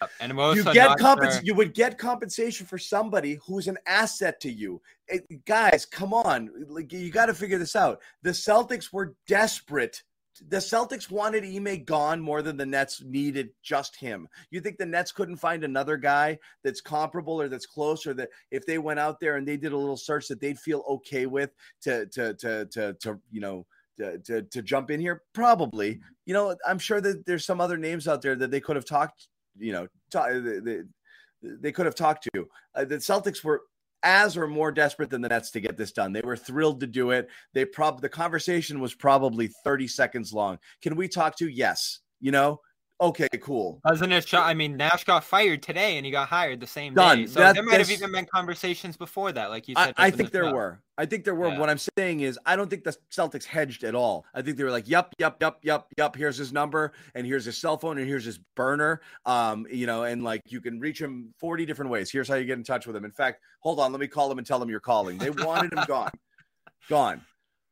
Yep. 0.00 0.10
And 0.20 0.32
you 0.56 0.64
get 0.64 0.98
compens- 0.98 1.32
sure- 1.34 1.40
You 1.44 1.54
would 1.54 1.72
get 1.72 1.96
compensation 1.96 2.66
for 2.66 2.76
somebody 2.78 3.38
who's 3.46 3.68
an 3.68 3.78
asset 3.86 4.38
to 4.40 4.50
you. 4.50 4.82
It- 5.06 5.44
guys, 5.46 5.86
come 5.86 6.12
on, 6.12 6.50
like 6.68 6.92
you 6.92 7.10
got 7.10 7.26
to 7.26 7.34
figure 7.34 7.58
this 7.58 7.74
out. 7.76 8.00
The 8.22 8.30
Celtics 8.30 8.92
were 8.92 9.14
desperate. 9.26 10.02
The 10.48 10.58
Celtics 10.58 11.10
wanted 11.10 11.44
Ime 11.44 11.84
gone 11.84 12.20
more 12.20 12.42
than 12.42 12.56
the 12.56 12.66
Nets 12.66 13.02
needed 13.04 13.50
just 13.62 13.96
him. 13.96 14.28
You 14.50 14.60
think 14.60 14.78
the 14.78 14.86
Nets 14.86 15.12
couldn't 15.12 15.36
find 15.36 15.64
another 15.64 15.96
guy 15.96 16.38
that's 16.62 16.80
comparable 16.80 17.40
or 17.40 17.48
that's 17.48 17.66
close, 17.66 18.06
or 18.06 18.14
that 18.14 18.30
if 18.50 18.64
they 18.66 18.78
went 18.78 19.00
out 19.00 19.20
there 19.20 19.36
and 19.36 19.46
they 19.46 19.56
did 19.56 19.72
a 19.72 19.76
little 19.76 19.96
search 19.96 20.28
that 20.28 20.40
they'd 20.40 20.58
feel 20.58 20.84
okay 20.88 21.26
with 21.26 21.50
to 21.82 22.06
to 22.06 22.34
to 22.34 22.66
to, 22.66 22.94
to 22.94 23.20
you 23.30 23.40
know 23.40 23.66
to, 23.96 24.18
to 24.18 24.42
to 24.42 24.62
jump 24.62 24.90
in 24.90 25.00
here? 25.00 25.22
Probably. 25.32 26.00
You 26.26 26.34
know, 26.34 26.54
I'm 26.66 26.78
sure 26.78 27.00
that 27.00 27.26
there's 27.26 27.44
some 27.44 27.60
other 27.60 27.76
names 27.76 28.06
out 28.06 28.22
there 28.22 28.36
that 28.36 28.50
they 28.50 28.60
could 28.60 28.76
have 28.76 28.84
talked 28.84 29.28
you 29.58 29.72
know, 29.72 29.88
ta- 30.10 30.28
they, 30.28 30.58
they, 30.60 30.78
they 31.42 31.72
could 31.72 31.86
have 31.86 31.94
talked 31.94 32.28
to. 32.34 32.48
Uh, 32.74 32.84
the 32.84 32.96
Celtics 32.96 33.44
were 33.44 33.62
as 34.02 34.36
or 34.36 34.46
more 34.46 34.72
desperate 34.72 35.10
than 35.10 35.22
the 35.22 35.28
Nets 35.28 35.50
to 35.52 35.60
get 35.60 35.76
this 35.76 35.92
done. 35.92 36.12
They 36.12 36.22
were 36.22 36.36
thrilled 36.36 36.80
to 36.80 36.86
do 36.86 37.10
it. 37.10 37.28
They 37.54 37.64
prob 37.64 38.00
the 38.00 38.08
conversation 38.08 38.80
was 38.80 38.94
probably 38.94 39.48
30 39.64 39.88
seconds 39.88 40.32
long. 40.32 40.58
Can 40.82 40.96
we 40.96 41.08
talk 41.08 41.36
to? 41.38 41.48
Yes. 41.48 42.00
You 42.20 42.32
know, 42.32 42.60
okay, 43.00 43.28
cool. 43.40 43.80
Wasn't 43.84 44.12
it? 44.12 44.34
I 44.34 44.54
mean, 44.54 44.76
Nash 44.76 45.04
got 45.04 45.24
fired 45.24 45.62
today, 45.62 45.96
and 45.96 46.04
he 46.06 46.12
got 46.12 46.28
hired 46.28 46.60
the 46.60 46.66
same 46.66 46.94
Done. 46.94 47.18
day. 47.18 47.26
So 47.26 47.40
That- 47.40 47.54
there 47.54 47.62
might 47.62 47.78
have 47.78 47.90
even 47.90 48.12
been 48.12 48.26
conversations 48.26 48.96
before 48.96 49.32
that, 49.32 49.50
like 49.50 49.68
you 49.68 49.74
said. 49.76 49.94
I 49.96 50.08
up 50.08 50.12
in 50.12 50.18
think 50.18 50.30
there 50.32 50.44
show. 50.44 50.54
were. 50.54 50.80
I 50.96 51.06
think 51.06 51.24
there 51.24 51.34
were. 51.34 51.48
Yeah. 51.48 51.58
What 51.58 51.70
I'm 51.70 51.78
saying 51.96 52.20
is, 52.20 52.38
I 52.44 52.56
don't 52.56 52.68
think 52.68 52.82
the 52.82 52.96
Celtics 53.10 53.44
hedged 53.44 53.84
at 53.84 53.94
all. 53.94 54.24
I 54.34 54.42
think 54.42 54.56
they 54.56 54.64
were 54.64 54.70
like, 54.70 54.88
"Yep, 54.88 55.14
yep, 55.18 55.36
yep, 55.40 55.58
yep, 55.62 55.86
yep. 55.96 56.16
Here's 56.16 56.36
his 56.36 56.52
number, 56.52 56.92
and 57.14 57.24
here's 57.26 57.44
his 57.44 57.56
cell 57.56 57.78
phone, 57.78 57.98
and 57.98 58.08
here's 58.08 58.24
his 58.24 58.38
burner. 58.56 59.00
Um, 59.24 59.64
you 59.70 59.86
know, 59.86 60.02
and 60.02 60.24
like 60.24 60.42
you 60.46 60.60
can 60.60 60.80
reach 60.80 61.00
him 61.00 61.32
40 61.38 61.66
different 61.66 61.90
ways. 61.92 62.10
Here's 62.10 62.26
how 62.28 62.34
you 62.34 62.44
get 62.46 62.58
in 62.58 62.64
touch 62.64 62.86
with 62.86 62.96
him. 62.96 63.04
In 63.04 63.12
fact, 63.12 63.40
hold 63.60 63.78
on, 63.78 63.92
let 63.92 64.00
me 64.00 64.08
call 64.08 64.30
him 64.32 64.38
and 64.38 64.46
tell 64.46 64.60
him 64.60 64.68
you're 64.68 64.80
calling. 64.80 65.18
They 65.18 65.30
wanted 65.30 65.72
him 65.72 65.84
gone, 65.86 66.10
gone. 66.88 67.22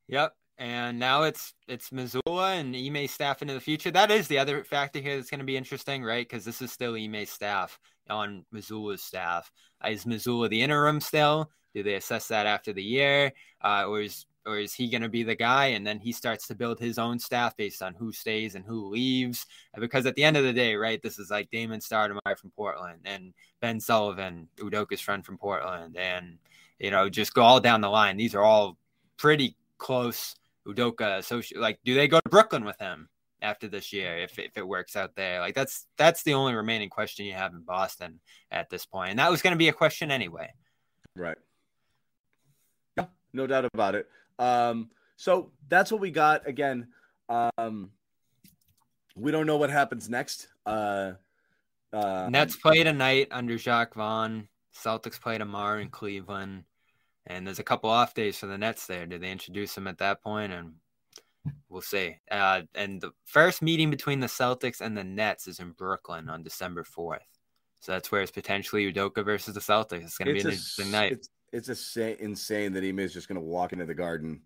Yep. 0.08 0.32
And 0.58 0.98
now 0.98 1.24
it's 1.24 1.52
it's 1.68 1.90
Mazzulla 1.90 2.58
and 2.58 2.74
Ime 2.74 3.06
staff 3.08 3.42
into 3.42 3.54
the 3.54 3.60
future. 3.60 3.90
That 3.90 4.10
is 4.10 4.26
the 4.26 4.38
other 4.38 4.64
factor 4.64 5.00
here 5.00 5.16
that's 5.16 5.30
going 5.30 5.40
to 5.40 5.44
be 5.44 5.56
interesting, 5.56 6.02
right? 6.02 6.26
Because 6.26 6.44
this 6.44 6.62
is 6.62 6.72
still 6.72 6.96
Ime's 6.96 7.30
staff 7.30 7.78
on 8.08 8.46
Mazzulla's 8.54 9.02
staff. 9.02 9.50
Is 9.86 10.04
Mazzulla 10.04 10.48
the 10.48 10.62
interim 10.62 11.00
still? 11.00 11.50
Do 11.74 11.82
they 11.82 11.94
assess 11.94 12.28
that 12.28 12.46
after 12.46 12.72
the 12.72 12.82
year, 12.82 13.32
uh, 13.62 13.84
or 13.86 14.00
is 14.00 14.24
or 14.46 14.58
is 14.58 14.72
he 14.72 14.88
going 14.88 15.02
to 15.02 15.10
be 15.10 15.24
the 15.24 15.34
guy? 15.34 15.66
And 15.66 15.86
then 15.86 15.98
he 15.98 16.12
starts 16.12 16.46
to 16.46 16.54
build 16.54 16.78
his 16.78 16.98
own 16.98 17.18
staff 17.18 17.54
based 17.56 17.82
on 17.82 17.94
who 17.94 18.12
stays 18.12 18.54
and 18.54 18.64
who 18.64 18.88
leaves. 18.88 19.44
Because 19.78 20.06
at 20.06 20.14
the 20.14 20.24
end 20.24 20.38
of 20.38 20.44
the 20.44 20.52
day, 20.52 20.76
right, 20.76 21.02
this 21.02 21.18
is 21.18 21.30
like 21.30 21.50
Damon 21.50 21.80
Stoudemire 21.80 22.38
from 22.38 22.50
Portland 22.52 23.00
and 23.04 23.34
Ben 23.60 23.80
Sullivan, 23.80 24.48
Udoka's 24.56 25.00
friend 25.00 25.26
from 25.26 25.36
Portland, 25.36 25.96
and 25.98 26.38
you 26.78 26.90
know 26.90 27.10
just 27.10 27.34
go 27.34 27.42
all 27.42 27.60
down 27.60 27.82
the 27.82 27.90
line. 27.90 28.16
These 28.16 28.34
are 28.34 28.42
all 28.42 28.78
pretty 29.18 29.56
close 29.76 30.34
Udoka 30.66 31.18
associate 31.18 31.60
like 31.60 31.78
do 31.84 31.94
they 31.94 32.08
go 32.08 32.20
to 32.20 32.28
Brooklyn 32.28 32.64
with 32.64 32.78
him 32.78 33.08
after 33.42 33.68
this 33.68 33.92
year 33.92 34.18
if, 34.18 34.38
if 34.38 34.56
it 34.56 34.66
works 34.66 34.96
out 34.96 35.14
there 35.14 35.40
like 35.40 35.54
that's 35.54 35.86
that's 35.96 36.22
the 36.22 36.34
only 36.34 36.54
remaining 36.54 36.88
question 36.88 37.26
you 37.26 37.34
have 37.34 37.52
in 37.52 37.60
Boston 37.60 38.20
at 38.50 38.70
this 38.70 38.86
point 38.86 39.10
and 39.10 39.18
that 39.18 39.30
was 39.30 39.42
going 39.42 39.52
to 39.52 39.58
be 39.58 39.68
a 39.68 39.72
question 39.72 40.10
anyway 40.10 40.50
Right. 41.16 41.38
Yeah. 42.98 43.06
no 43.32 43.46
doubt 43.46 43.64
about 43.72 43.94
it. 43.94 44.06
Um, 44.38 44.90
so 45.16 45.50
that's 45.68 45.90
what 45.90 46.00
we 46.00 46.10
got. 46.10 46.46
Again, 46.46 46.88
um, 47.28 47.90
we 49.16 49.32
don't 49.32 49.46
know 49.46 49.56
what 49.56 49.70
happens 49.70 50.10
next. 50.10 50.48
Uh, 50.66 51.12
uh, 51.92 52.28
Nets 52.30 52.56
play 52.56 52.84
tonight 52.84 53.28
under 53.30 53.56
Jacque 53.56 53.94
Vaughn. 53.94 54.48
Celtics 54.74 55.18
play 55.18 55.38
tomorrow 55.38 55.80
in 55.80 55.88
Cleveland. 55.88 56.64
And 57.26 57.46
there's 57.46 57.58
a 57.58 57.64
couple 57.64 57.90
off 57.90 58.14
days 58.14 58.38
for 58.38 58.46
the 58.46 58.58
Nets 58.58 58.86
there. 58.86 59.06
Do 59.06 59.18
they 59.18 59.32
introduce 59.32 59.74
them 59.74 59.86
at 59.86 59.98
that 59.98 60.22
point? 60.22 60.52
And 60.52 60.74
we'll 61.68 61.80
see. 61.80 62.16
Uh, 62.30 62.62
and 62.74 63.00
the 63.00 63.12
first 63.24 63.62
meeting 63.62 63.90
between 63.90 64.20
the 64.20 64.26
Celtics 64.26 64.80
and 64.80 64.96
the 64.96 65.04
Nets 65.04 65.48
is 65.48 65.58
in 65.58 65.72
Brooklyn 65.72 66.28
on 66.28 66.42
December 66.42 66.84
4th. 66.84 67.18
So 67.80 67.92
that's 67.92 68.10
where 68.10 68.22
it's 68.22 68.30
potentially 68.30 68.92
Udoka 68.92 69.24
versus 69.24 69.54
the 69.54 69.60
Celtics. 69.60 70.02
It's 70.04 70.18
going 70.18 70.28
to 70.28 70.34
be 70.34 70.40
an 70.40 70.46
a, 70.46 70.50
interesting 70.50 70.90
night. 70.90 71.12
It's, 71.52 71.68
it's 71.68 71.96
a, 71.96 72.22
insane 72.22 72.72
that 72.72 72.84
Ime 72.84 73.00
is 73.00 73.12
just 73.12 73.28
going 73.28 73.40
to 73.40 73.46
walk 73.46 73.72
into 73.72 73.86
the 73.86 73.94
garden 73.94 74.42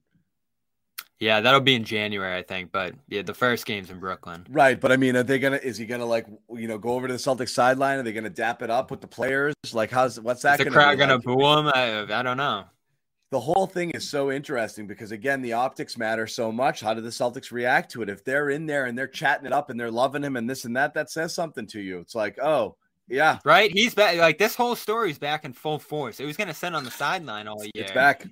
yeah, 1.20 1.40
that'll 1.40 1.60
be 1.60 1.74
in 1.74 1.84
January, 1.84 2.36
I 2.36 2.42
think. 2.42 2.72
But 2.72 2.94
yeah, 3.08 3.22
the 3.22 3.34
first 3.34 3.66
game's 3.66 3.90
in 3.90 4.00
Brooklyn. 4.00 4.46
Right, 4.50 4.80
but 4.80 4.90
I 4.90 4.96
mean, 4.96 5.16
are 5.16 5.22
they 5.22 5.38
gonna? 5.38 5.56
Is 5.56 5.76
he 5.76 5.84
gonna 5.84 6.06
like 6.06 6.26
you 6.54 6.66
know 6.66 6.78
go 6.78 6.94
over 6.94 7.06
to 7.06 7.12
the 7.12 7.18
Celtics 7.18 7.50
sideline? 7.50 7.98
Are 7.98 8.02
they 8.02 8.12
gonna 8.12 8.30
dap 8.30 8.62
it 8.62 8.70
up 8.70 8.90
with 8.90 9.02
the 9.02 9.06
players? 9.06 9.54
Like, 9.72 9.90
how's 9.90 10.18
what's 10.18 10.42
that? 10.42 10.58
Is 10.58 10.64
the 10.64 10.70
crowd 10.70 10.98
gonna 10.98 11.16
like? 11.16 11.24
boo 11.24 11.34
him? 11.34 11.68
I, 11.68 12.06
I 12.10 12.22
don't 12.22 12.38
know. 12.38 12.64
The 13.30 13.38
whole 13.38 13.66
thing 13.66 13.90
is 13.90 14.10
so 14.10 14.32
interesting 14.32 14.88
because 14.88 15.12
again, 15.12 15.40
the 15.40 15.52
optics 15.52 15.96
matter 15.96 16.26
so 16.26 16.50
much. 16.50 16.80
How 16.80 16.94
do 16.94 17.00
the 17.00 17.10
Celtics 17.10 17.52
react 17.52 17.92
to 17.92 18.02
it? 18.02 18.08
If 18.08 18.24
they're 18.24 18.50
in 18.50 18.66
there 18.66 18.86
and 18.86 18.98
they're 18.98 19.06
chatting 19.06 19.46
it 19.46 19.52
up 19.52 19.70
and 19.70 19.78
they're 19.78 19.90
loving 19.90 20.24
him 20.24 20.34
and 20.34 20.50
this 20.50 20.64
and 20.64 20.74
that, 20.74 20.94
that 20.94 21.10
says 21.10 21.32
something 21.32 21.66
to 21.68 21.80
you. 21.80 22.00
It's 22.00 22.16
like, 22.16 22.40
oh, 22.42 22.74
yeah. 23.06 23.38
Right? 23.44 23.70
He's 23.72 23.94
back. 23.94 24.16
Like 24.16 24.38
this 24.38 24.56
whole 24.56 24.74
story's 24.74 25.18
back 25.18 25.44
in 25.44 25.52
full 25.52 25.78
force. 25.78 26.18
It 26.18 26.24
was 26.24 26.36
going 26.36 26.48
to 26.48 26.54
sit 26.54 26.74
on 26.74 26.82
the 26.82 26.90
sideline 26.90 27.46
all 27.46 27.62
year. 27.62 27.70
It's 27.74 27.92
back. 27.92 28.26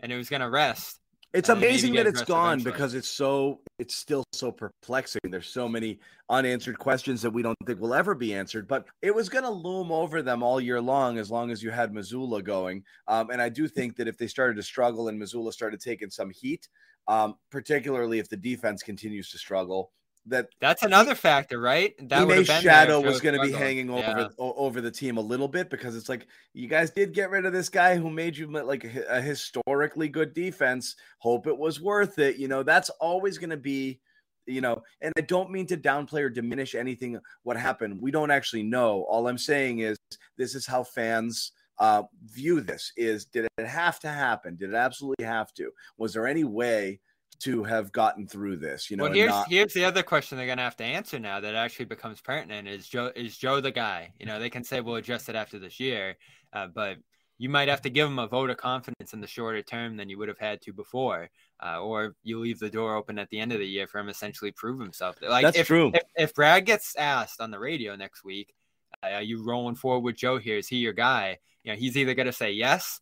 And 0.00 0.12
it 0.12 0.16
was 0.16 0.28
going 0.28 0.42
to 0.42 0.50
rest. 0.50 1.00
It's 1.32 1.48
amazing 1.48 1.94
that 1.94 2.06
it's 2.06 2.22
gone 2.22 2.60
eventually. 2.60 2.72
because 2.72 2.94
it's 2.94 3.08
so 3.08 3.60
it's 3.78 3.94
still 3.94 4.24
so 4.32 4.52
perplexing. 4.52 5.20
There's 5.30 5.48
so 5.48 5.66
many 5.66 5.98
unanswered 6.28 6.78
questions 6.78 7.22
that 7.22 7.30
we 7.30 7.42
don't 7.42 7.56
think 7.66 7.80
will 7.80 7.94
ever 7.94 8.14
be 8.14 8.34
answered. 8.34 8.68
But 8.68 8.86
it 9.00 9.14
was 9.14 9.28
going 9.28 9.44
to 9.44 9.50
loom 9.50 9.90
over 9.90 10.20
them 10.20 10.42
all 10.42 10.60
year 10.60 10.80
long 10.80 11.18
as 11.18 11.30
long 11.30 11.50
as 11.50 11.62
you 11.62 11.70
had 11.70 11.92
Mazzulla 11.92 12.44
going. 12.44 12.84
Um, 13.08 13.30
and 13.30 13.40
I 13.40 13.48
do 13.48 13.66
think 13.66 13.96
that 13.96 14.08
if 14.08 14.18
they 14.18 14.26
started 14.26 14.56
to 14.56 14.62
struggle 14.62 15.08
and 15.08 15.20
Mazzulla 15.20 15.52
started 15.52 15.80
taking 15.80 16.10
some 16.10 16.30
heat, 16.30 16.68
um, 17.08 17.36
particularly 17.50 18.18
if 18.18 18.28
the 18.28 18.36
defense 18.36 18.82
continues 18.82 19.30
to 19.30 19.38
struggle, 19.38 19.90
that 20.26 20.48
that's 20.60 20.82
another 20.82 21.14
factor, 21.14 21.60
right? 21.60 21.94
That 22.08 22.30
Ime's 22.30 22.46
shadow 22.46 23.00
was 23.00 23.20
going 23.20 23.34
to 23.34 23.42
be 23.44 23.52
hanging 23.52 23.90
over 23.90 24.02
yeah. 24.02 24.28
over 24.38 24.80
the 24.80 24.90
team 24.90 25.16
a 25.16 25.20
little 25.20 25.48
bit 25.48 25.68
because 25.68 25.96
it's 25.96 26.08
like 26.08 26.26
you 26.54 26.68
guys 26.68 26.90
did 26.90 27.12
get 27.12 27.30
rid 27.30 27.44
of 27.44 27.52
this 27.52 27.68
guy 27.68 27.96
who 27.96 28.08
made 28.08 28.36
you 28.36 28.50
like 28.50 28.84
a, 28.84 29.04
a 29.08 29.20
historically 29.20 30.08
good 30.08 30.32
defense. 30.32 30.96
Hope 31.18 31.46
it 31.46 31.56
was 31.56 31.80
worth 31.80 32.18
it. 32.18 32.36
You 32.36 32.48
know, 32.48 32.62
that's 32.62 32.90
always 32.90 33.38
going 33.38 33.50
to 33.50 33.56
be 33.56 34.00
you 34.46 34.60
know 34.60 34.82
and 35.00 35.12
i 35.16 35.20
don't 35.20 35.50
mean 35.50 35.66
to 35.66 35.76
downplay 35.76 36.20
or 36.20 36.28
diminish 36.28 36.74
anything 36.74 37.16
what 37.44 37.56
happened 37.56 38.00
we 38.00 38.10
don't 38.10 38.32
actually 38.32 38.62
know 38.62 39.02
all 39.08 39.28
i'm 39.28 39.38
saying 39.38 39.78
is 39.78 39.96
this 40.36 40.56
is 40.56 40.66
how 40.66 40.82
fans 40.82 41.52
uh, 41.78 42.02
view 42.26 42.60
this 42.60 42.92
is 42.96 43.24
did 43.24 43.46
it 43.56 43.66
have 43.66 43.98
to 43.98 44.08
happen 44.08 44.56
did 44.56 44.70
it 44.70 44.74
absolutely 44.74 45.24
have 45.24 45.52
to 45.54 45.70
was 45.96 46.12
there 46.12 46.26
any 46.26 46.44
way 46.44 47.00
to 47.42 47.64
have 47.64 47.92
gotten 47.92 48.26
through 48.26 48.56
this. 48.56 48.90
You 48.90 48.96
know, 48.96 49.04
well, 49.04 49.12
here's 49.12 49.30
not... 49.30 49.48
here's 49.48 49.72
the 49.72 49.84
other 49.84 50.02
question 50.02 50.38
they're 50.38 50.46
gonna 50.46 50.62
have 50.62 50.76
to 50.76 50.84
answer 50.84 51.18
now 51.18 51.40
that 51.40 51.54
actually 51.54 51.86
becomes 51.86 52.20
pertinent: 52.20 52.68
is 52.68 52.88
Joe 52.88 53.12
is 53.14 53.36
Joe 53.36 53.60
the 53.60 53.70
guy? 53.70 54.12
You 54.18 54.26
know, 54.26 54.38
they 54.38 54.50
can 54.50 54.64
say 54.64 54.80
we'll 54.80 54.96
adjust 54.96 55.28
it 55.28 55.34
after 55.34 55.58
this 55.58 55.80
year, 55.80 56.16
uh, 56.52 56.68
but 56.68 56.98
you 57.38 57.48
might 57.48 57.68
have 57.68 57.82
to 57.82 57.90
give 57.90 58.06
him 58.06 58.20
a 58.20 58.26
vote 58.28 58.50
of 58.50 58.56
confidence 58.56 59.12
in 59.12 59.20
the 59.20 59.26
shorter 59.26 59.62
term 59.62 59.96
than 59.96 60.08
you 60.08 60.16
would 60.16 60.28
have 60.28 60.38
had 60.38 60.60
to 60.62 60.72
before, 60.72 61.28
uh, 61.60 61.80
or 61.80 62.14
you 62.22 62.38
leave 62.38 62.60
the 62.60 62.70
door 62.70 62.94
open 62.94 63.18
at 63.18 63.28
the 63.30 63.40
end 63.40 63.50
of 63.50 63.58
the 63.58 63.66
year 63.66 63.88
for 63.88 63.98
him 63.98 64.08
essentially 64.08 64.52
prove 64.52 64.78
himself. 64.80 65.16
Like 65.20 65.44
That's 65.44 65.58
if, 65.58 65.66
true. 65.66 65.90
If, 65.92 66.02
if 66.14 66.34
Brad 66.34 66.66
gets 66.66 66.94
asked 66.94 67.40
on 67.40 67.50
the 67.50 67.58
radio 67.58 67.96
next 67.96 68.22
week, 68.22 68.54
uh, 69.02 69.08
are 69.08 69.22
you 69.22 69.44
rolling 69.44 69.74
forward 69.74 70.04
with 70.04 70.16
Joe 70.16 70.38
here? 70.38 70.56
Is 70.56 70.68
he 70.68 70.76
your 70.76 70.92
guy? 70.92 71.38
You 71.64 71.72
know, 71.72 71.78
he's 71.78 71.96
either 71.96 72.14
gonna 72.14 72.32
say 72.32 72.52
yes, 72.52 73.00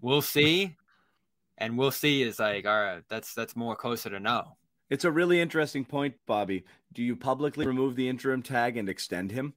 we'll 0.00 0.22
see, 0.22 0.76
and 1.58 1.76
we'll 1.76 1.90
see 1.90 2.22
is 2.22 2.38
like 2.38 2.66
all 2.66 2.82
right 2.82 3.02
that's 3.08 3.34
that's 3.34 3.56
more 3.56 3.76
closer 3.76 4.10
to 4.10 4.20
no 4.20 4.56
it's 4.90 5.04
a 5.04 5.10
really 5.10 5.40
interesting 5.40 5.84
point 5.84 6.14
bobby 6.26 6.64
do 6.92 7.02
you 7.02 7.16
publicly 7.16 7.66
remove 7.66 7.96
the 7.96 8.08
interim 8.08 8.42
tag 8.42 8.76
and 8.76 8.88
extend 8.88 9.30
him 9.30 9.54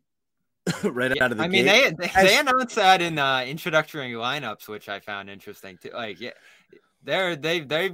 right 0.83 1.15
yeah, 1.15 1.23
out 1.23 1.31
of 1.31 1.37
the 1.37 1.43
I 1.43 1.47
mean, 1.47 1.65
they 1.65 1.91
they, 1.91 2.09
they 2.15 2.37
announced 2.39 2.75
that 2.75 2.99
in 2.99 3.19
uh, 3.19 3.43
introductory 3.45 4.11
lineups, 4.13 4.67
which 4.67 4.89
I 4.89 4.99
found 4.99 5.29
interesting 5.29 5.77
too. 5.77 5.91
Like, 5.93 6.19
yeah, 6.19 6.31
they're 7.03 7.35
they 7.35 7.59
they 7.59 7.91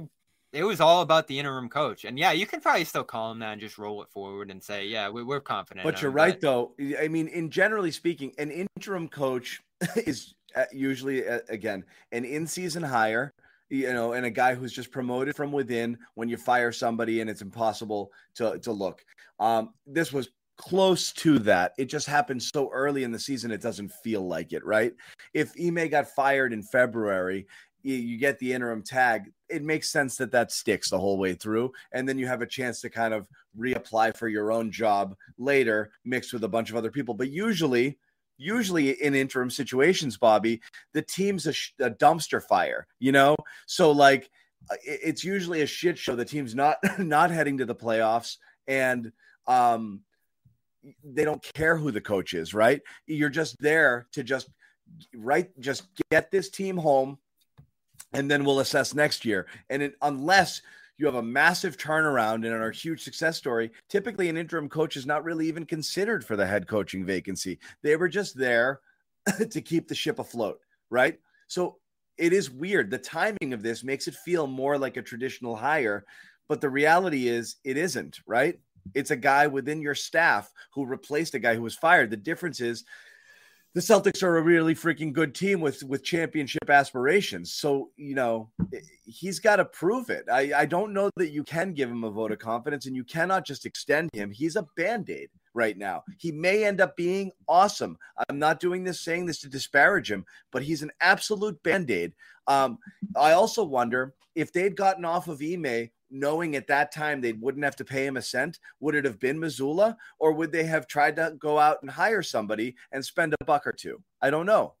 it 0.52 0.64
was 0.64 0.80
all 0.80 1.02
about 1.02 1.26
the 1.26 1.38
interim 1.38 1.68
coach, 1.68 2.04
and 2.04 2.18
yeah, 2.18 2.32
you 2.32 2.46
can 2.46 2.60
probably 2.60 2.84
still 2.84 3.04
call 3.04 3.30
him 3.30 3.38
that 3.40 3.52
and 3.52 3.60
just 3.60 3.78
roll 3.78 4.02
it 4.02 4.08
forward 4.10 4.50
and 4.50 4.62
say, 4.62 4.86
yeah, 4.86 5.08
we, 5.08 5.22
are 5.34 5.40
confident. 5.40 5.84
But 5.84 6.00
you're 6.02 6.10
him, 6.10 6.16
right, 6.16 6.40
but... 6.40 6.40
though. 6.40 6.72
I 6.98 7.08
mean, 7.08 7.28
in 7.28 7.50
generally 7.50 7.90
speaking, 7.90 8.32
an 8.38 8.50
interim 8.50 9.08
coach 9.08 9.62
is 9.96 10.34
uh, 10.56 10.64
usually 10.72 11.26
uh, 11.26 11.40
again 11.48 11.84
an 12.12 12.24
in-season 12.24 12.82
hire 12.82 13.32
you 13.72 13.90
know, 13.90 14.12
and 14.12 14.26
a 14.26 14.30
guy 14.30 14.54
who's 14.54 14.72
just 14.72 14.90
promoted 14.90 15.34
from 15.34 15.50
within 15.50 15.96
when 16.14 16.28
you 16.28 16.36
fire 16.36 16.72
somebody 16.72 17.22
and 17.22 17.30
it's 17.30 17.40
impossible 17.40 18.12
to, 18.34 18.58
to 18.58 18.70
look. 18.70 19.02
Um, 19.40 19.70
this 19.86 20.12
was 20.12 20.28
close 20.58 21.10
to 21.14 21.38
that. 21.38 21.72
It 21.78 21.86
just 21.86 22.06
happened 22.06 22.42
so 22.42 22.70
early 22.70 23.02
in 23.02 23.12
the 23.12 23.18
season, 23.18 23.50
it 23.50 23.62
doesn't 23.62 23.90
feel 24.04 24.28
like 24.28 24.52
it, 24.52 24.62
right? 24.66 24.92
If 25.32 25.54
Ime 25.58 25.88
got 25.88 26.08
fired 26.08 26.52
in 26.52 26.62
February, 26.62 27.46
you, 27.82 27.94
you 27.94 28.18
get 28.18 28.38
the 28.38 28.52
interim 28.52 28.82
tag. 28.82 29.32
It 29.48 29.64
makes 29.64 29.88
sense 29.88 30.16
that 30.16 30.32
that 30.32 30.52
sticks 30.52 30.90
the 30.90 30.98
whole 30.98 31.16
way 31.16 31.32
through. 31.32 31.72
And 31.92 32.06
then 32.06 32.18
you 32.18 32.26
have 32.26 32.42
a 32.42 32.46
chance 32.46 32.82
to 32.82 32.90
kind 32.90 33.14
of 33.14 33.26
reapply 33.58 34.18
for 34.18 34.28
your 34.28 34.52
own 34.52 34.70
job 34.70 35.16
later, 35.38 35.92
mixed 36.04 36.34
with 36.34 36.44
a 36.44 36.48
bunch 36.48 36.68
of 36.68 36.76
other 36.76 36.90
people. 36.90 37.14
But 37.14 37.30
usually, 37.30 37.98
usually 38.42 38.90
in 39.02 39.14
interim 39.14 39.50
situations, 39.50 40.16
Bobby, 40.16 40.60
the 40.92 41.02
team's 41.02 41.46
a, 41.46 41.52
sh- 41.52 41.72
a 41.80 41.90
dumpster 41.90 42.42
fire, 42.42 42.86
you 42.98 43.12
know? 43.12 43.36
So 43.66 43.92
like 43.92 44.28
uh, 44.70 44.76
it's 44.84 45.24
usually 45.24 45.62
a 45.62 45.66
shit 45.66 45.98
show. 45.98 46.16
The 46.16 46.24
team's 46.24 46.54
not 46.54 46.76
not 46.98 47.30
heading 47.30 47.58
to 47.58 47.64
the 47.64 47.74
playoffs 47.74 48.36
and 48.66 49.12
um 49.46 50.00
they 51.04 51.24
don't 51.24 51.42
care 51.54 51.76
who 51.76 51.90
the 51.90 52.00
coach 52.00 52.34
is, 52.34 52.54
right? 52.54 52.80
You're 53.06 53.28
just 53.28 53.60
there 53.60 54.08
to 54.12 54.22
just 54.24 54.48
right 55.14 55.48
just 55.60 55.84
get 56.10 56.30
this 56.30 56.50
team 56.50 56.76
home 56.76 57.18
and 58.12 58.30
then 58.30 58.44
we'll 58.44 58.60
assess 58.60 58.94
next 58.94 59.24
year. 59.24 59.46
And 59.70 59.82
it, 59.82 59.94
unless 60.02 60.60
you 60.98 61.06
have 61.06 61.14
a 61.16 61.22
massive 61.22 61.76
turnaround 61.76 62.44
and 62.46 62.48
are 62.48 62.68
a 62.68 62.74
huge 62.74 63.02
success 63.02 63.36
story. 63.36 63.70
Typically, 63.88 64.28
an 64.28 64.36
interim 64.36 64.68
coach 64.68 64.96
is 64.96 65.06
not 65.06 65.24
really 65.24 65.48
even 65.48 65.66
considered 65.66 66.24
for 66.24 66.36
the 66.36 66.46
head 66.46 66.68
coaching 66.68 67.04
vacancy. 67.04 67.58
They 67.82 67.96
were 67.96 68.08
just 68.08 68.36
there 68.36 68.80
to 69.50 69.60
keep 69.60 69.88
the 69.88 69.94
ship 69.94 70.18
afloat, 70.18 70.60
right? 70.90 71.18
So 71.48 71.78
it 72.18 72.32
is 72.32 72.50
weird. 72.50 72.90
The 72.90 72.98
timing 72.98 73.52
of 73.52 73.62
this 73.62 73.82
makes 73.82 74.06
it 74.06 74.14
feel 74.14 74.46
more 74.46 74.78
like 74.78 74.96
a 74.96 75.02
traditional 75.02 75.56
hire, 75.56 76.04
but 76.48 76.60
the 76.60 76.70
reality 76.70 77.28
is 77.28 77.56
it 77.64 77.76
isn't, 77.76 78.20
right? 78.26 78.58
It's 78.94 79.10
a 79.10 79.16
guy 79.16 79.46
within 79.46 79.80
your 79.80 79.94
staff 79.94 80.52
who 80.74 80.84
replaced 80.84 81.34
a 81.34 81.38
guy 81.38 81.54
who 81.54 81.62
was 81.62 81.74
fired. 81.74 82.10
The 82.10 82.16
difference 82.16 82.60
is 82.60 82.84
the 83.74 83.80
Celtics 83.80 84.22
are 84.22 84.36
a 84.36 84.42
really 84.42 84.74
freaking 84.74 85.12
good 85.12 85.34
team 85.34 85.60
with 85.60 85.82
with 85.84 86.04
championship 86.04 86.68
aspirations. 86.68 87.54
So 87.54 87.90
you 87.96 88.14
know 88.14 88.50
he's 89.04 89.38
got 89.38 89.56
to 89.56 89.64
prove 89.64 90.10
it. 90.10 90.26
I 90.30 90.52
I 90.54 90.66
don't 90.66 90.92
know 90.92 91.10
that 91.16 91.30
you 91.30 91.42
can 91.42 91.72
give 91.72 91.90
him 91.90 92.04
a 92.04 92.10
vote 92.10 92.32
of 92.32 92.38
confidence, 92.38 92.86
and 92.86 92.94
you 92.94 93.04
cannot 93.04 93.46
just 93.46 93.64
extend 93.64 94.10
him. 94.12 94.30
He's 94.30 94.56
a 94.56 94.66
band 94.76 95.08
aid 95.08 95.30
right 95.54 95.76
now. 95.76 96.04
He 96.18 96.32
may 96.32 96.64
end 96.64 96.80
up 96.80 96.96
being 96.96 97.30
awesome. 97.48 97.98
I'm 98.28 98.38
not 98.38 98.60
doing 98.60 98.84
this 98.84 99.00
saying 99.00 99.26
this 99.26 99.40
to 99.40 99.48
disparage 99.48 100.10
him, 100.10 100.24
but 100.50 100.62
he's 100.62 100.82
an 100.82 100.92
absolute 101.00 101.62
band 101.62 101.90
aid. 101.90 102.12
Um, 102.46 102.78
I 103.16 103.32
also 103.32 103.64
wonder 103.64 104.14
if 104.34 104.52
they'd 104.52 104.76
gotten 104.76 105.04
off 105.04 105.28
of 105.28 105.42
Ime 105.42 105.90
knowing 106.12 106.54
at 106.54 106.66
that 106.66 106.92
time 106.92 107.20
they 107.20 107.32
wouldn't 107.32 107.64
have 107.64 107.76
to 107.76 107.84
pay 107.84 108.06
him 108.06 108.16
a 108.16 108.22
cent, 108.22 108.58
would 108.80 108.94
it 108.94 109.04
have 109.04 109.18
been 109.18 109.38
Mazzulla 109.38 109.96
or 110.18 110.32
would 110.32 110.52
they 110.52 110.64
have 110.64 110.86
tried 110.86 111.16
to 111.16 111.34
go 111.38 111.58
out 111.58 111.78
and 111.80 111.90
hire 111.90 112.22
somebody 112.22 112.76
and 112.92 113.04
spend 113.04 113.34
a 113.40 113.44
buck 113.44 113.66
or 113.66 113.72
two? 113.72 114.00
I 114.20 114.30
don't 114.30 114.46
know. 114.46 114.74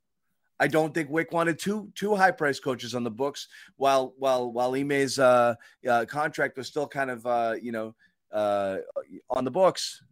I 0.60 0.68
don't 0.68 0.94
think 0.94 1.10
Wyc 1.10 1.32
wanted 1.32 1.58
two 1.58 1.90
two 1.96 2.14
high 2.14 2.30
price 2.30 2.60
coaches 2.60 2.94
on 2.94 3.02
the 3.02 3.10
books 3.10 3.48
while 3.78 4.14
while 4.16 4.52
while 4.52 4.76
Ime's 4.76 5.18
uh, 5.18 5.56
uh, 5.88 6.04
contract 6.04 6.56
was 6.56 6.68
still 6.68 6.86
kind 6.86 7.10
of 7.10 7.26
uh, 7.26 7.54
you 7.60 7.72
know 7.72 7.96
uh, 8.30 8.76
on 9.28 9.44
the 9.44 9.50
books. 9.50 10.04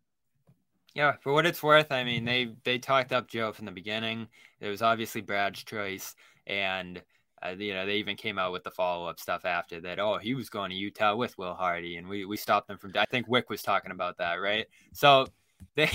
Yeah, 0.92 1.12
for 1.20 1.32
what 1.32 1.46
it's 1.46 1.62
worth, 1.62 1.92
I 1.92 2.02
mean 2.02 2.24
they 2.24 2.56
they 2.64 2.78
talked 2.78 3.12
up 3.12 3.28
Joe 3.28 3.52
from 3.52 3.66
the 3.66 3.70
beginning. 3.70 4.26
It 4.58 4.68
was 4.68 4.82
obviously 4.82 5.20
Brad's 5.20 5.62
choice, 5.62 6.16
and 6.48 7.00
uh, 7.44 7.54
you 7.58 7.72
know, 7.72 7.86
they 7.86 7.96
even 7.96 8.16
came 8.16 8.38
out 8.38 8.52
with 8.52 8.64
the 8.64 8.70
follow 8.70 9.06
up 9.06 9.18
stuff 9.18 9.44
after 9.44 9.80
that. 9.80 9.98
Oh, 9.98 10.18
he 10.18 10.34
was 10.34 10.50
going 10.50 10.70
to 10.70 10.76
Utah 10.76 11.16
with 11.16 11.36
Will 11.38 11.54
Hardy, 11.54 11.96
and 11.96 12.06
we 12.08 12.24
we 12.24 12.36
stopped 12.36 12.68
them 12.68 12.78
from. 12.78 12.92
I 12.96 13.06
think 13.06 13.28
Wyc 13.28 13.48
was 13.48 13.62
talking 13.62 13.92
about 13.92 14.18
that, 14.18 14.34
right? 14.34 14.66
So 14.92 15.26
they 15.74 15.90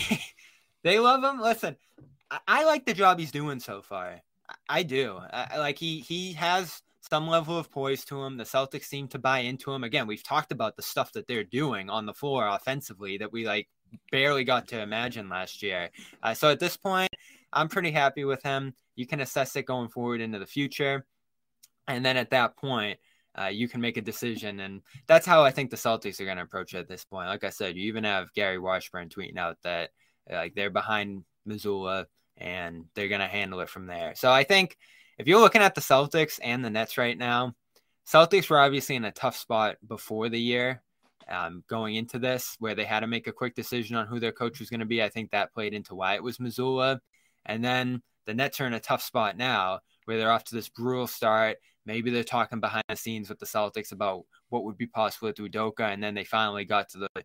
they 0.83 0.99
love 0.99 1.23
him. 1.23 1.39
Listen, 1.39 1.75
I, 2.31 2.39
I 2.47 2.63
like 2.65 2.85
the 2.85 2.93
job 2.93 3.19
he's 3.19 3.31
doing 3.31 3.59
so 3.59 3.81
far. 3.81 4.21
I, 4.49 4.79
I 4.79 4.83
do. 4.83 5.19
I, 5.31 5.57
like 5.57 5.77
he 5.77 5.99
he 5.99 6.33
has 6.33 6.81
some 7.01 7.27
level 7.27 7.57
of 7.57 7.69
poise 7.69 8.03
to 8.05 8.23
him. 8.23 8.37
The 8.37 8.43
Celtics 8.43 8.85
seem 8.85 9.07
to 9.09 9.19
buy 9.19 9.39
into 9.39 9.71
him. 9.71 9.83
Again, 9.83 10.07
we've 10.07 10.23
talked 10.23 10.51
about 10.51 10.75
the 10.75 10.81
stuff 10.81 11.13
that 11.13 11.27
they're 11.27 11.43
doing 11.43 11.89
on 11.89 12.05
the 12.05 12.13
floor 12.13 12.47
offensively 12.47 13.17
that 13.19 13.31
we 13.31 13.45
like 13.45 13.67
barely 14.11 14.43
got 14.43 14.67
to 14.69 14.81
imagine 14.81 15.29
last 15.29 15.61
year. 15.61 15.89
Uh, 16.23 16.33
so 16.33 16.49
at 16.49 16.59
this 16.59 16.75
point, 16.75 17.11
I'm 17.53 17.69
pretty 17.69 17.91
happy 17.91 18.25
with 18.25 18.41
him. 18.41 18.73
You 18.95 19.05
can 19.05 19.19
assess 19.19 19.55
it 19.55 19.65
going 19.65 19.89
forward 19.89 20.21
into 20.21 20.39
the 20.39 20.45
future. 20.45 21.05
And 21.87 22.05
then 22.05 22.17
at 22.17 22.31
that 22.31 22.57
point, 22.57 22.99
uh, 23.39 23.47
you 23.47 23.67
can 23.67 23.81
make 23.81 23.97
a 23.97 24.01
decision. 24.01 24.59
And 24.59 24.81
that's 25.07 25.25
how 25.25 25.43
I 25.43 25.51
think 25.51 25.69
the 25.69 25.77
Celtics 25.77 26.19
are 26.19 26.25
going 26.25 26.37
to 26.37 26.43
approach 26.43 26.73
it 26.73 26.79
at 26.79 26.87
this 26.87 27.05
point. 27.05 27.27
Like 27.27 27.43
I 27.43 27.49
said, 27.49 27.75
you 27.75 27.83
even 27.87 28.03
have 28.03 28.33
Gary 28.33 28.59
Washburn 28.59 29.09
tweeting 29.09 29.37
out 29.37 29.57
that 29.63 29.91
like 30.31 30.55
they're 30.55 30.69
behind 30.69 31.23
Mazzulla 31.47 32.05
and 32.37 32.85
they're 32.95 33.09
going 33.09 33.21
to 33.21 33.27
handle 33.27 33.59
it 33.59 33.69
from 33.69 33.87
there. 33.87 34.13
So 34.15 34.31
I 34.31 34.43
think 34.43 34.77
if 35.17 35.27
you're 35.27 35.39
looking 35.39 35.61
at 35.61 35.75
the 35.75 35.81
Celtics 35.81 36.39
and 36.41 36.63
the 36.63 36.69
Nets 36.69 36.97
right 36.97 37.17
now, 37.17 37.55
Celtics 38.07 38.49
were 38.49 38.59
obviously 38.59 38.95
in 38.95 39.05
a 39.05 39.11
tough 39.11 39.35
spot 39.35 39.77
before 39.87 40.29
the 40.29 40.39
year 40.39 40.83
um, 41.29 41.63
going 41.67 41.95
into 41.95 42.19
this, 42.19 42.55
where 42.59 42.75
they 42.75 42.85
had 42.85 42.99
to 42.99 43.07
make 43.07 43.27
a 43.27 43.31
quick 43.31 43.55
decision 43.55 43.95
on 43.95 44.07
who 44.07 44.19
their 44.19 44.31
coach 44.31 44.59
was 44.59 44.69
going 44.69 44.79
to 44.79 44.85
be. 44.85 45.01
I 45.01 45.09
think 45.09 45.31
that 45.31 45.53
played 45.53 45.73
into 45.73 45.95
why 45.95 46.15
it 46.15 46.23
was 46.23 46.37
Mazzulla. 46.37 46.99
And 47.45 47.63
then 47.63 48.01
the 48.25 48.33
Nets 48.33 48.59
are 48.61 48.67
in 48.67 48.73
a 48.73 48.79
tough 48.79 49.01
spot 49.01 49.37
now, 49.37 49.79
where 50.05 50.17
they're 50.17 50.31
off 50.31 50.43
to 50.45 50.55
this 50.55 50.69
brutal 50.69 51.07
start. 51.07 51.57
Maybe 51.85 52.09
they're 52.09 52.23
talking 52.23 52.59
behind 52.59 52.83
the 52.89 52.95
scenes 52.95 53.29
with 53.29 53.39
the 53.39 53.45
Celtics 53.45 53.91
about 53.91 54.25
what 54.49 54.63
would 54.63 54.77
be 54.77 54.87
possible 54.87 55.27
with 55.27 55.37
Udoka, 55.37 55.93
and 55.93 56.03
then 56.03 56.15
they 56.15 56.23
finally 56.23 56.65
got 56.65 56.89
to 56.89 56.97
the 56.99 57.23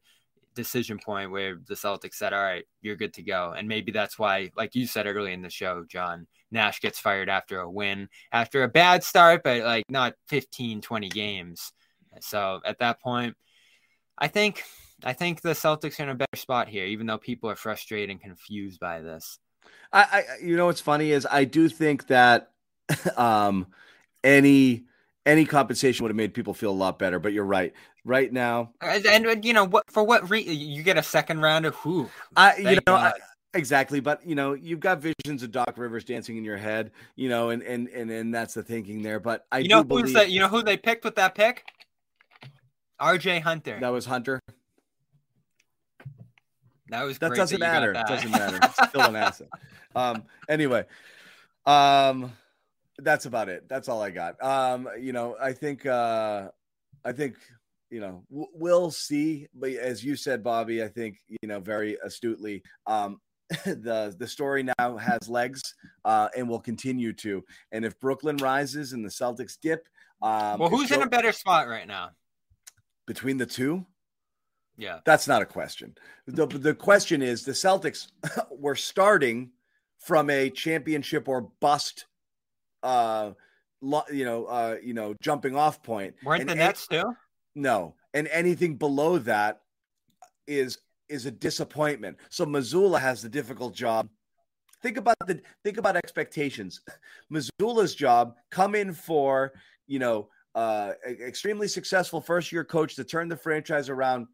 decision 0.55 0.99
point 0.99 1.31
where 1.31 1.59
the 1.67 1.75
Celtics 1.75 2.15
said, 2.15 2.33
"All 2.33 2.43
right, 2.43 2.65
you're 2.83 2.97
good 2.97 3.15
to 3.15 3.23
go." 3.23 3.55
And 3.57 3.69
maybe 3.69 3.93
that's 3.93 4.19
why, 4.19 4.51
like 4.57 4.75
you 4.75 4.87
said 4.87 5.07
early 5.07 5.33
in 5.33 5.43
the 5.43 5.51
show, 5.51 5.85
John 5.89 6.27
Nash 6.51 6.81
gets 6.81 6.99
fired 6.99 7.29
after 7.29 7.61
a 7.61 7.71
win, 7.71 8.09
after 8.33 8.63
a 8.63 8.69
bad 8.69 9.05
start, 9.05 9.43
but 9.43 9.63
like 9.63 9.85
not 9.89 10.15
15, 10.29 10.81
20 10.81 11.09
games. 11.09 11.73
So 12.21 12.61
at 12.65 12.79
that 12.81 13.01
point, 13.01 13.37
I 14.19 14.29
think 14.29 14.63
I 15.05 15.13
think 15.13 15.41
the 15.41 15.51
Celtics 15.51 15.99
are 16.01 16.05
in 16.05 16.09
a 16.11 16.15
better 16.15 16.37
spot 16.37 16.69
here, 16.69 16.85
even 16.85 17.07
though 17.07 17.19
people 17.19 17.49
are 17.51 17.57
frustrated 17.57 18.11
and 18.11 18.21
confused 18.21 18.81
by 18.81 19.01
this. 19.01 19.39
I, 19.93 20.03
I 20.03 20.25
you 20.43 20.57
know 20.57 20.67
what's 20.67 20.81
funny 20.81 21.13
is 21.13 21.27
I 21.31 21.45
do 21.45 21.69
think 21.69 22.07
that 22.09 22.51
um 23.17 23.67
any 24.25 24.85
any 25.27 25.45
compensation 25.45 26.03
would 26.05 26.11
have 26.11 26.17
made 26.17 26.35
people 26.35 26.55
feel 26.55 26.71
a 26.71 26.73
lot 26.73 26.99
better. 26.99 27.19
But 27.19 27.33
you're 27.33 27.45
right. 27.45 27.73
Right 28.03 28.33
now, 28.33 28.73
and, 28.81 29.45
you 29.45 29.53
know 29.53 29.67
what? 29.67 29.91
For 29.91 30.03
what 30.03 30.31
reason 30.31 30.55
you 30.55 30.83
get 30.83 30.97
a 30.97 31.03
second 31.03 31.43
round 31.43 31.67
of 31.67 31.75
who? 31.75 32.09
I 32.35 32.57
you 32.57 32.79
know. 32.87 32.95
I, 32.95 33.13
Exactly, 33.53 33.99
but 33.99 34.25
you 34.25 34.37
know, 34.37 34.53
you've 34.55 34.79
got 34.79 35.01
visions 35.01 35.43
of 35.43 35.51
Doc 35.51 35.75
Rivers 35.77 36.05
dancing 36.05 36.37
in 36.37 36.45
your 36.45 36.57
head, 36.57 36.93
you 37.17 37.29
know, 37.29 37.51
and 37.51 37.63
and 37.63 37.89
and, 37.89 38.09
and 38.09 38.33
that's 38.33 38.55
the 38.55 38.63
thinking 38.63 39.03
there. 39.03 39.19
But 39.19 39.45
I 39.51 39.59
you 39.59 39.69
know 39.69 39.83
who's 39.83 40.13
that? 40.13 40.31
You 40.31 40.39
know 40.39 40.47
who 40.47 40.63
they 40.63 40.77
picked 40.77 41.05
with 41.05 41.17
that 41.17 41.35
pick? 41.35 41.65
R.J. 43.01 43.41
Hunter. 43.41 43.79
That 43.81 43.89
was 43.89 44.07
Hunter. 44.07 44.41
That 46.91 47.03
was 47.03 47.19
that 47.19 47.35
doesn't 47.35 47.59
that 47.59 47.73
matter. 47.73 47.93
That. 47.93 48.07
Doesn't 48.07 48.31
matter. 48.31 48.59
It's 48.63 48.89
still 48.89 49.03
an 49.03 49.17
asset. 49.17 49.49
Um. 49.97 50.23
Anyway, 50.49 50.85
um, 51.67 52.33
that's 53.03 53.27
about 53.27 53.49
it. 53.49 53.69
That's 53.69 53.89
all 53.89 54.03
I 54.03 54.11
got. 54.11 54.43
Um. 54.43 54.89
You 54.99 55.13
know, 55.13 55.37
I 55.41 55.53
think. 55.53 55.87
Uh, 55.87 56.49
I 57.05 57.13
think 57.13 57.37
you 57.91 58.01
know, 58.01 58.25
we'll 58.31 58.91
see. 58.91 59.49
But 59.55 59.71
as 59.73 60.05
you 60.05 60.17
said, 60.17 60.43
Bobby, 60.43 60.83
I 60.83 60.89
think 60.89 61.19
you 61.29 61.49
know 61.49 61.61
very 61.61 61.99
astutely. 62.05 62.63
Um, 62.87 63.21
the 63.65 64.15
the 64.17 64.29
story 64.29 64.63
now 64.63 64.97
has 64.97 65.29
legs, 65.29 65.75
uh, 66.05 66.29
and 66.37 66.49
will 66.49 66.61
continue 66.61 67.13
to. 67.15 67.45
And 67.73 67.85
if 67.85 67.99
Brooklyn 67.99 68.37
rises 68.37 68.93
and 68.93 69.05
the 69.05 69.09
Celtics 69.09 69.59
dip, 69.61 69.89
um, 70.23 70.61
well, 70.61 70.71
who's 70.71 70.93
in 70.93 71.03
a 71.03 71.09
better 71.09 71.33
spot 71.33 71.69
right 71.69 71.87
now 71.87 72.11
between 73.07 73.39
the 73.39 73.47
two? 73.47 73.85
Yeah, 74.77 75.01
that's 75.05 75.27
not 75.27 75.43
a 75.43 75.47
question. 75.47 75.97
the 76.27 76.47
The 76.47 76.75
question 76.75 77.23
is 77.23 77.45
the 77.45 77.53
Celtics 77.53 78.13
were 78.51 78.77
starting 78.77 79.51
from 79.99 80.31
a 80.31 80.49
championship 80.49 81.29
or 81.29 81.43
bust. 81.61 82.07
Uh, 82.83 83.33
you 84.11 84.25
know, 84.25 84.45
uh, 84.47 84.77
you 84.83 84.95
know, 84.95 85.15
jumping 85.23 85.57
off 85.57 85.83
point. 85.83 86.15
Weren't 86.25 86.43
and, 86.43 86.51
the 86.51 86.55
Nets 86.55 86.87
too? 86.87 87.15
No, 87.55 87.95
and 88.15 88.29
anything 88.29 88.77
below 88.77 89.19
that 89.19 89.63
is 90.47 90.79
is 91.09 91.27
a 91.27 91.31
disappointment. 91.31 92.17
So 92.29 92.47
Mazzulla 92.47 93.01
has 93.01 93.23
the 93.23 93.29
difficult 93.29 93.75
job. 93.75 94.09
Think 94.83 94.97
about 94.97 95.17
the 95.27 95.41
think 95.65 95.77
about 95.77 95.97
expectations. 95.97 96.81
Mazzulla's 97.33 97.95
job 97.95 98.35
come 98.51 98.75
in 98.75 98.95
for 98.95 99.53
you 99.87 99.99
know 99.99 100.29
uh, 100.55 100.93
extremely 101.05 101.69
successful 101.69 102.21
first 102.21 102.53
year 102.53 102.65
coach 102.65 102.97
to 102.97 103.05
turn 103.05 103.29
the 103.29 103.37
franchise 103.37 103.89
around, 103.89 104.27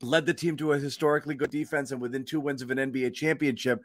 led 0.00 0.26
the 0.26 0.34
team 0.34 0.56
to 0.56 0.72
a 0.72 0.78
historically 0.78 1.34
good 1.34 1.50
defense 1.50 1.90
and 1.90 2.00
within 2.00 2.24
two 2.24 2.40
wins 2.40 2.62
of 2.62 2.70
an 2.70 2.78
NBA 2.78 3.14
championship. 3.14 3.82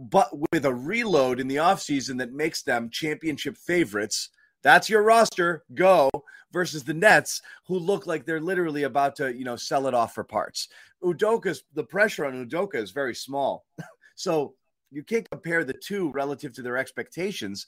But 0.00 0.30
with 0.50 0.64
a 0.64 0.74
reload 0.74 1.40
in 1.40 1.48
the 1.48 1.56
offseason 1.56 2.18
that 2.18 2.32
makes 2.32 2.62
them 2.62 2.90
championship 2.90 3.56
favorites 3.56 4.30
that's 4.62 4.88
your 4.88 5.02
roster. 5.02 5.64
Go 5.74 6.10
versus 6.52 6.84
the 6.84 6.94
Nets, 6.94 7.42
who 7.66 7.78
look 7.78 8.06
like 8.06 8.24
they're 8.24 8.40
literally 8.40 8.82
about 8.82 9.16
to, 9.16 9.34
you 9.34 9.44
know, 9.44 9.56
sell 9.56 9.86
it 9.86 9.94
off 9.94 10.14
for 10.14 10.24
parts. 10.24 10.68
Udoka's 11.02 11.62
the 11.74 11.84
pressure 11.84 12.24
on 12.24 12.46
Udoka 12.46 12.76
is 12.76 12.90
very 12.90 13.14
small. 13.14 13.64
so 14.16 14.54
you 14.90 15.02
can't 15.02 15.28
compare 15.30 15.64
the 15.64 15.72
two 15.74 16.10
relative 16.10 16.52
to 16.54 16.62
their 16.62 16.76
expectations. 16.76 17.66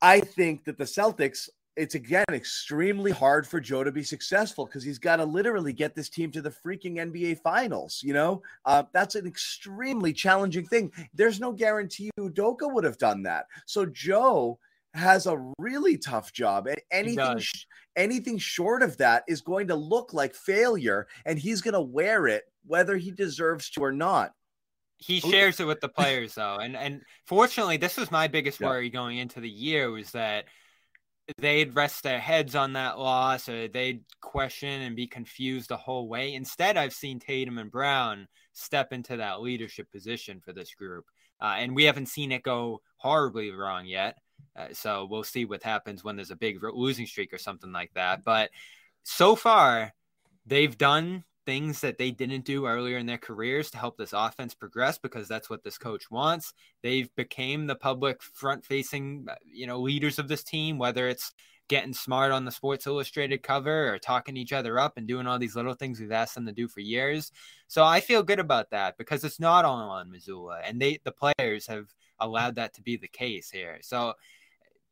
I 0.00 0.20
think 0.20 0.64
that 0.64 0.78
the 0.78 0.84
Celtics, 0.84 1.48
it's 1.76 1.94
again 1.94 2.24
extremely 2.30 3.10
hard 3.10 3.46
for 3.46 3.60
Joe 3.60 3.84
to 3.84 3.92
be 3.92 4.02
successful 4.02 4.66
because 4.66 4.82
he's 4.82 4.98
got 4.98 5.16
to 5.16 5.24
literally 5.24 5.72
get 5.72 5.94
this 5.94 6.08
team 6.08 6.30
to 6.32 6.42
the 6.42 6.50
freaking 6.50 6.96
NBA 6.96 7.40
finals. 7.40 8.00
You 8.04 8.12
know, 8.12 8.42
uh, 8.64 8.84
that's 8.92 9.14
an 9.14 9.26
extremely 9.26 10.12
challenging 10.12 10.66
thing. 10.66 10.92
There's 11.14 11.40
no 11.40 11.52
guarantee 11.52 12.10
Udoka 12.18 12.72
would 12.72 12.84
have 12.84 12.98
done 12.98 13.22
that. 13.22 13.46
So 13.66 13.86
Joe 13.86 14.58
has 14.94 15.26
a 15.26 15.52
really 15.58 15.96
tough 15.96 16.32
job 16.32 16.66
and 16.66 16.80
anything 16.90 17.40
anything 17.96 18.38
short 18.38 18.82
of 18.82 18.96
that 18.96 19.22
is 19.28 19.40
going 19.40 19.68
to 19.68 19.74
look 19.74 20.12
like 20.12 20.34
failure 20.34 21.06
and 21.24 21.38
he's 21.38 21.60
going 21.60 21.74
to 21.74 21.80
wear 21.80 22.26
it 22.26 22.44
whether 22.66 22.96
he 22.96 23.10
deserves 23.12 23.70
to 23.70 23.80
or 23.80 23.92
not 23.92 24.32
he 24.98 25.20
shares 25.20 25.60
it 25.60 25.64
with 25.64 25.80
the 25.80 25.88
players 25.88 26.34
though 26.34 26.56
and 26.56 26.76
and 26.76 27.02
fortunately 27.24 27.76
this 27.76 27.96
was 27.96 28.10
my 28.10 28.26
biggest 28.26 28.60
worry 28.60 28.86
yeah. 28.86 28.92
going 28.92 29.18
into 29.18 29.40
the 29.40 29.48
year 29.48 29.90
was 29.90 30.10
that 30.10 30.44
they'd 31.38 31.74
rest 31.74 32.02
their 32.02 32.18
heads 32.18 32.54
on 32.54 32.72
that 32.74 32.98
loss 32.98 33.48
or 33.48 33.68
they'd 33.68 34.02
question 34.20 34.82
and 34.82 34.96
be 34.96 35.06
confused 35.06 35.68
the 35.68 35.76
whole 35.76 36.08
way. 36.08 36.34
Instead 36.34 36.76
i've 36.76 36.92
seen 36.92 37.18
tatum 37.18 37.58
and 37.58 37.70
brown 37.70 38.26
step 38.52 38.92
into 38.92 39.16
that 39.16 39.40
leadership 39.40 39.90
position 39.90 40.40
for 40.40 40.52
this 40.52 40.74
group. 40.74 41.04
Uh, 41.40 41.56
and 41.58 41.74
we 41.74 41.84
haven't 41.84 42.06
seen 42.06 42.32
it 42.32 42.42
go 42.42 42.80
horribly 42.96 43.50
wrong 43.50 43.86
yet. 43.86 44.16
Uh, 44.56 44.66
so 44.72 45.06
we'll 45.10 45.24
see 45.24 45.44
what 45.44 45.62
happens 45.62 46.04
when 46.04 46.16
there's 46.16 46.30
a 46.30 46.36
big 46.36 46.58
losing 46.62 47.06
streak 47.06 47.32
or 47.32 47.38
something 47.38 47.72
like 47.72 47.92
that. 47.94 48.24
But 48.24 48.50
so 49.02 49.34
far, 49.34 49.94
they've 50.46 50.76
done 50.76 51.24
things 51.50 51.80
that 51.80 51.98
they 51.98 52.12
didn't 52.12 52.44
do 52.44 52.64
earlier 52.64 52.96
in 52.96 53.06
their 53.06 53.18
careers 53.18 53.72
to 53.72 53.76
help 53.76 53.98
this 53.98 54.12
offense 54.12 54.54
progress 54.54 54.98
because 54.98 55.26
that's 55.26 55.50
what 55.50 55.64
this 55.64 55.78
coach 55.78 56.08
wants. 56.08 56.54
They've 56.80 57.12
became 57.16 57.66
the 57.66 57.74
public 57.74 58.22
front 58.22 58.64
facing, 58.64 59.26
uh, 59.28 59.34
you 59.44 59.66
know, 59.66 59.80
leaders 59.80 60.20
of 60.20 60.28
this 60.28 60.44
team, 60.44 60.78
whether 60.78 61.08
it's 61.08 61.32
getting 61.66 61.92
smart 61.92 62.30
on 62.30 62.44
the 62.44 62.52
Sports 62.52 62.86
Illustrated 62.86 63.42
cover 63.42 63.92
or 63.92 63.98
talking 63.98 64.36
each 64.36 64.52
other 64.52 64.78
up 64.78 64.96
and 64.96 65.08
doing 65.08 65.26
all 65.26 65.40
these 65.40 65.56
little 65.56 65.74
things 65.74 65.98
we've 65.98 66.12
asked 66.12 66.36
them 66.36 66.46
to 66.46 66.52
do 66.52 66.68
for 66.68 66.78
years. 66.78 67.32
So 67.66 67.82
I 67.82 67.98
feel 67.98 68.22
good 68.22 68.38
about 68.38 68.70
that 68.70 68.96
because 68.96 69.24
it's 69.24 69.40
not 69.40 69.64
all 69.64 69.90
on 69.90 70.08
Mazzulla 70.08 70.60
and 70.64 70.80
they 70.80 71.00
the 71.02 71.10
players 71.10 71.66
have 71.66 71.88
allowed 72.20 72.54
that 72.54 72.74
to 72.74 72.82
be 72.82 72.96
the 72.96 73.08
case 73.08 73.50
here. 73.50 73.78
So 73.82 74.14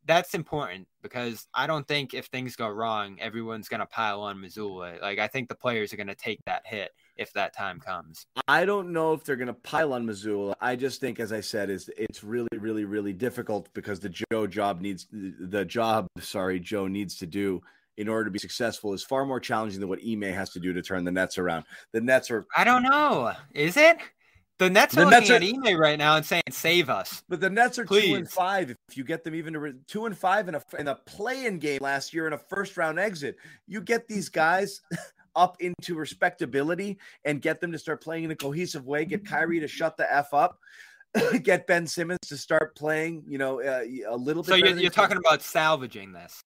that's 0.07 0.35
important 0.35 0.89
because 1.03 1.47
I 1.55 1.67
don't 1.67 1.87
think 1.87 2.15
if 2.15 2.27
things 2.27 2.57
go 2.57 2.69
wrong, 2.69 3.19
everyone's 3.21 3.69
going 3.69 3.81
to 3.81 3.87
pile 3.87 4.21
on 4.23 4.39
Mazzulla. 4.39 5.01
Like 5.01 5.19
I 5.19 5.29
think 5.29 5.49
the 5.49 5.55
players 5.55 5.93
are 5.93 5.97
going 5.97 6.09
to 6.09 6.15
take 6.15 6.41
that 6.47 6.67
hit 6.67 6.93
if 7.17 7.33
that 7.35 7.55
time 7.55 7.81
comes. 7.81 8.27
I 8.47 8.65
don't 8.65 8.93
know 8.93 9.13
if 9.13 9.25
they're 9.25 9.37
going 9.37 9.49
to 9.49 9.55
pile 9.55 9.93
on 9.93 10.07
Mazzulla. 10.07 10.55
I 10.61 10.77
just 10.77 11.01
think, 11.01 11.21
as 11.21 11.33
I 11.33 11.41
said, 11.41 11.69
is 11.69 11.91
it's 11.97 12.25
really, 12.25 12.49
really, 12.59 12.85
really 12.85 13.13
difficult 13.13 13.69
because 13.75 14.01
the 14.01 14.09
Joe 14.31 14.47
job 14.47 14.81
needs 14.81 15.07
the 15.13 15.65
job. 15.65 16.07
Sorry, 16.21 16.59
Joe 16.61 16.87
needs 16.87 17.17
to 17.17 17.27
do 17.27 17.63
in 17.99 18.09
order 18.09 18.25
to 18.25 18.31
be 18.31 18.39
successful 18.39 18.95
is 18.95 19.03
far 19.03 19.27
more 19.27 19.41
challenging 19.41 19.81
than 19.81 19.89
what 19.89 19.99
Ime 20.09 20.23
has 20.23 20.51
to 20.51 20.61
do 20.61 20.73
to 20.73 20.81
turn 20.81 21.05
the 21.05 21.11
Nets 21.11 21.37
around. 21.37 21.65
The 21.93 22.01
Nets 22.01 22.31
are. 22.31 22.47
I 22.57 22.65
don't 22.65 22.85
know. 22.85 23.33
Is 23.55 23.77
it? 23.77 23.99
The 24.59 24.69
Nets 24.69 24.97
are 24.97 25.05
the 25.05 25.11
looking 25.11 25.29
Nets 25.29 25.65
at 25.65 25.71
Ime 25.73 25.81
right 25.81 25.99
now 25.99 26.17
and 26.17 26.27
saying, 26.27 26.43
"Save 26.51 26.91
us." 26.91 27.23
But 27.29 27.41
the 27.41 27.49
Nets 27.49 27.79
are 27.79 27.85
Please. 27.85 28.09
two 28.09 28.15
and 28.17 28.31
five. 28.31 28.75
If 28.89 28.97
you 28.97 29.05
get 29.05 29.23
them 29.23 29.35
even 29.35 29.53
to 29.53 29.61
re- 29.61 29.75
two 29.87 30.07
and 30.07 30.19
five 30.19 30.49
in 30.49 30.57
a 30.57 30.63
in 30.79 30.89
a 30.89 30.97
play-in 30.97 31.59
game 31.59 31.79
last 31.81 32.13
year 32.13 32.27
in 32.27 32.33
a 32.33 32.39
first-round 32.39 32.99
exit, 32.99 33.37
you 33.69 33.81
get 33.81 34.09
these 34.09 34.29
guys 34.29 34.81
up 35.37 35.57
into 35.61 35.95
respectability 35.95 36.99
and 37.25 37.41
get 37.41 37.61
them 37.61 37.71
to 37.71 37.79
start 37.79 38.03
playing 38.03 38.25
in 38.25 38.31
a 38.33 38.37
cohesive 38.37 38.85
way. 38.87 39.05
Get 39.05 39.25
Kyrie 39.25 39.61
to 39.61 39.69
shut 39.69 39.97
the 39.97 40.13
f 40.13 40.35
up. 40.35 40.59
get 41.43 41.67
Ben 41.67 41.87
Simmons 41.87 42.19
to 42.27 42.37
start 42.37 42.77
playing, 42.77 43.25
you 43.27 43.39
know, 43.39 43.63
uh, 43.63 43.85
a 44.09 44.17
little 44.17 44.43
bit. 44.43 44.51
So 44.51 44.55
you're, 44.57 44.77
you're 44.77 44.91
talking 44.91 45.17
about 45.17 45.41
salvaging 45.41 46.13
this. 46.13 46.43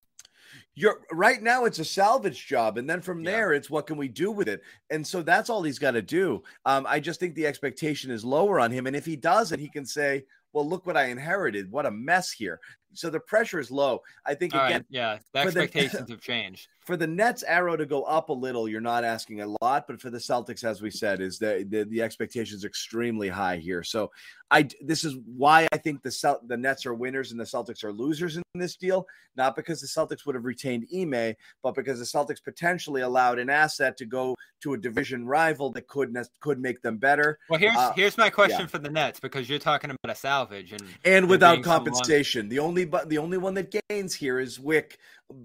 You're 0.75 1.01
right 1.13 1.43
now. 1.43 1.65
It's 1.65 1.79
a 1.79 1.85
salvage 1.85 2.47
job, 2.47 2.79
and 2.79 2.89
then 2.89 3.01
from 3.01 3.23
yeah. 3.23 3.31
there, 3.31 3.53
it's 3.53 3.71
what 3.71 3.87
can 3.87 3.97
we 3.97 4.09
do 4.09 4.31
with 4.31 4.49
it. 4.49 4.63
And 4.91 5.07
so 5.07 5.23
that's 5.23 5.51
all 5.51 5.63
he's 5.63 5.79
got 5.79 5.93
to 5.93 6.03
do. 6.03 6.43
Um, 6.65 6.87
I 6.89 7.01
just 7.01 7.21
think 7.21 7.35
the 7.35 7.47
expectation 7.47 8.11
is 8.11 8.25
lower 8.25 8.59
on 8.61 8.71
him, 8.71 8.87
and 8.87 8.97
if 8.97 9.05
he 9.05 9.17
does 9.17 9.53
it, 9.53 9.61
he 9.61 9.69
can 9.69 9.85
say, 9.85 10.25
"Well, 10.53 10.69
look 10.69 10.87
what 10.87 10.97
I 10.97 11.07
inherited. 11.07 11.71
What 11.71 11.87
a 11.87 11.91
mess 11.91 12.31
here." 12.31 12.61
So 12.95 13.11
the 13.11 13.21
pressure 13.21 13.59
is 13.59 13.71
low. 13.71 14.03
I 14.25 14.35
think 14.35 14.55
all 14.55 14.65
again, 14.65 14.79
right, 14.79 14.87
yeah, 14.91 15.19
the 15.33 15.41
expectations 15.41 16.07
the, 16.07 16.13
have 16.15 16.21
changed. 16.21 16.69
For 16.81 16.97
the 16.97 17.07
Nets 17.07 17.43
arrow 17.43 17.77
to 17.77 17.87
go 17.87 18.03
up 18.03 18.29
a 18.29 18.33
little, 18.33 18.69
you're 18.69 18.81
not 18.81 19.05
asking 19.05 19.41
a 19.41 19.55
lot, 19.63 19.87
but 19.87 20.01
for 20.01 20.11
the 20.11 20.19
Celtics, 20.19 20.65
as 20.65 20.83
we 20.83 20.91
said, 20.91 21.21
is 21.21 21.39
the 21.39 21.67
the, 21.69 21.85
the 21.85 22.03
expectations 22.03 22.65
extremely 22.65 23.29
high 23.29 23.57
here. 23.57 23.83
So 23.83 24.11
I 24.51 24.69
this 24.83 25.05
is 25.05 25.17
why 25.25 25.67
I 25.73 25.79
think 25.79 26.03
the 26.03 26.11
Celt- 26.11 26.47
the 26.47 26.57
Nets 26.57 26.85
are 26.85 26.95
winners 26.95 27.31
and 27.31 27.41
the 27.41 27.45
Celtics 27.45 27.85
are 27.85 27.93
losers 27.93 28.37
in 28.37 28.43
this 28.55 28.77
deal. 28.77 29.07
Not 29.35 29.57
because 29.57 29.81
the 29.81 29.87
Celtics 29.87 30.27
would 30.27 30.35
have 30.35 30.45
retained 30.45 30.87
Ime, 30.95 31.35
but 31.63 31.75
because 31.75 31.99
the 31.99 32.05
Celtics 32.05 32.43
potentially 32.45 33.01
allowed 33.01 33.39
an 33.39 33.49
asset 33.49 33.97
to 33.97 34.05
go 34.05 34.35
to 34.63 34.75
a 34.75 34.79
division 34.79 35.27
rival 35.27 35.71
that 35.73 35.89
could 35.89 36.17
could 36.41 36.61
make 36.61 36.83
them 36.83 36.99
better. 36.99 37.39
Well, 37.49 37.59
here's 37.59 37.77
uh, 37.77 37.93
here's 37.95 38.19
my 38.19 38.29
question 38.29 38.61
yeah. 38.61 38.67
for 38.67 38.79
the 38.79 38.91
Nets 38.91 39.21
because 39.21 39.49
you're 39.49 39.59
talking 39.59 39.91
about 39.91 40.13
a 40.13 40.15
salvage 40.15 40.73
and 40.73 40.83
and 41.05 41.29
without 41.29 41.63
compensation. 41.63 42.49
The 42.49 42.59
only 42.59 42.82
but 42.85 43.09
the 43.09 43.19
only 43.19 43.39
one 43.39 43.55
that 43.55 43.83
gains 43.89 44.15
here 44.15 44.39
is 44.39 44.59
Wyc 44.59 44.97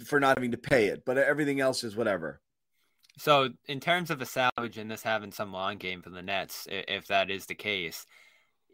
for 0.05 0.19
not 0.19 0.37
having 0.37 0.51
to 0.51 0.57
pay 0.57 0.87
it, 0.87 1.03
but 1.05 1.17
everything 1.17 1.59
else 1.59 1.83
is 1.83 1.95
whatever. 1.95 2.41
So, 3.19 3.49
in 3.67 3.79
terms 3.79 4.11
of 4.11 4.21
a 4.21 4.25
salvage 4.25 4.77
and 4.77 4.91
this 4.91 5.01
having 5.01 5.31
some 5.31 5.51
long 5.51 5.77
game 5.77 6.01
for 6.01 6.11
the 6.11 6.21
Nets, 6.21 6.67
if 6.69 7.07
that 7.07 7.31
is 7.31 7.47
the 7.47 7.55
case, 7.55 8.05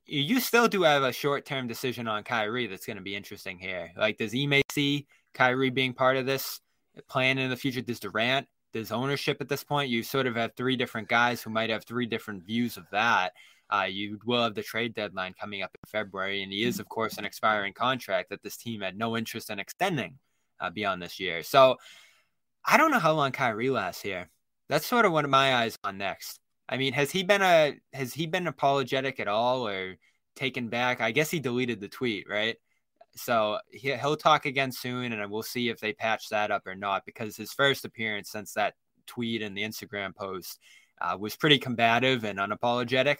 you 0.05 0.39
still 0.41 0.67
do 0.67 0.83
have 0.83 1.03
a 1.03 1.13
short 1.13 1.45
term 1.45 1.67
decision 1.67 2.07
on 2.07 2.23
Kyrie 2.23 2.67
that's 2.67 2.85
going 2.85 2.97
to 2.97 3.03
be 3.03 3.15
interesting 3.15 3.57
here. 3.57 3.91
Like, 3.97 4.17
does 4.17 4.35
Ime 4.35 4.61
see 4.71 5.07
Kyrie 5.33 5.69
being 5.69 5.93
part 5.93 6.17
of 6.17 6.25
this 6.25 6.59
plan 7.07 7.37
in 7.37 7.49
the 7.49 7.55
future? 7.55 7.81
Does 7.81 8.01
Durant? 8.01 8.47
Does 8.73 8.91
ownership 8.91 9.37
at 9.39 9.47
this 9.47 9.63
point? 9.63 9.89
You 9.89 10.03
sort 10.03 10.27
of 10.27 10.35
have 10.35 10.55
three 10.55 10.75
different 10.75 11.07
guys 11.07 11.41
who 11.41 11.49
might 11.49 11.69
have 11.69 11.85
three 11.85 12.05
different 12.05 12.43
views 12.43 12.75
of 12.75 12.85
that. 12.91 13.33
Uh, 13.73 13.85
you 13.85 14.19
will 14.23 14.43
have 14.43 14.53
the 14.53 14.61
trade 14.61 14.93
deadline 14.93 15.33
coming 15.39 15.63
up 15.63 15.71
in 15.73 15.89
February, 15.89 16.43
and 16.43 16.51
he 16.51 16.63
is, 16.63 16.79
of 16.79 16.87
course, 16.87 17.17
an 17.17 17.25
expiring 17.25 17.73
contract 17.73 18.29
that 18.29 18.43
this 18.43 18.55
team 18.55 18.81
had 18.81 18.95
no 18.95 19.17
interest 19.17 19.49
in 19.49 19.57
extending 19.57 20.19
uh, 20.59 20.69
beyond 20.69 21.01
this 21.01 21.19
year. 21.19 21.41
So 21.41 21.77
I 22.63 22.77
don't 22.77 22.91
know 22.91 22.99
how 22.99 23.13
long 23.13 23.31
Kyrie 23.31 23.71
lasts 23.71 24.03
here. 24.03 24.29
That's 24.69 24.85
sort 24.85 25.05
of 25.05 25.11
one 25.11 25.25
of 25.25 25.31
my 25.31 25.55
eyes 25.55 25.75
on 25.83 25.97
next. 25.97 26.39
I 26.69 26.77
mean, 26.77 26.93
has 26.93 27.09
he 27.09 27.23
been 27.23 27.41
a 27.41 27.75
has 27.93 28.13
he 28.13 28.27
been 28.27 28.47
apologetic 28.47 29.19
at 29.19 29.27
all 29.27 29.67
or 29.67 29.95
taken 30.35 30.69
back? 30.69 31.01
I 31.01 31.11
guess 31.11 31.31
he 31.31 31.39
deleted 31.39 31.81
the 31.81 31.89
tweet, 31.89 32.29
right? 32.29 32.57
So 33.15 33.59
he, 33.71 33.93
he'll 33.95 34.17
talk 34.17 34.45
again 34.45 34.71
soon, 34.71 35.13
and 35.13 35.31
we'll 35.31 35.43
see 35.43 35.69
if 35.69 35.79
they 35.79 35.93
patch 35.93 36.29
that 36.29 36.51
up 36.51 36.67
or 36.67 36.75
not. 36.75 37.05
Because 37.05 37.35
his 37.35 37.51
first 37.51 37.85
appearance 37.85 38.29
since 38.29 38.53
that 38.53 38.75
tweet 39.07 39.41
and 39.41 39.57
the 39.57 39.63
Instagram 39.63 40.15
post 40.15 40.59
uh, 41.01 41.17
was 41.19 41.35
pretty 41.35 41.57
combative 41.57 42.23
and 42.23 42.39
unapologetic. 42.39 43.17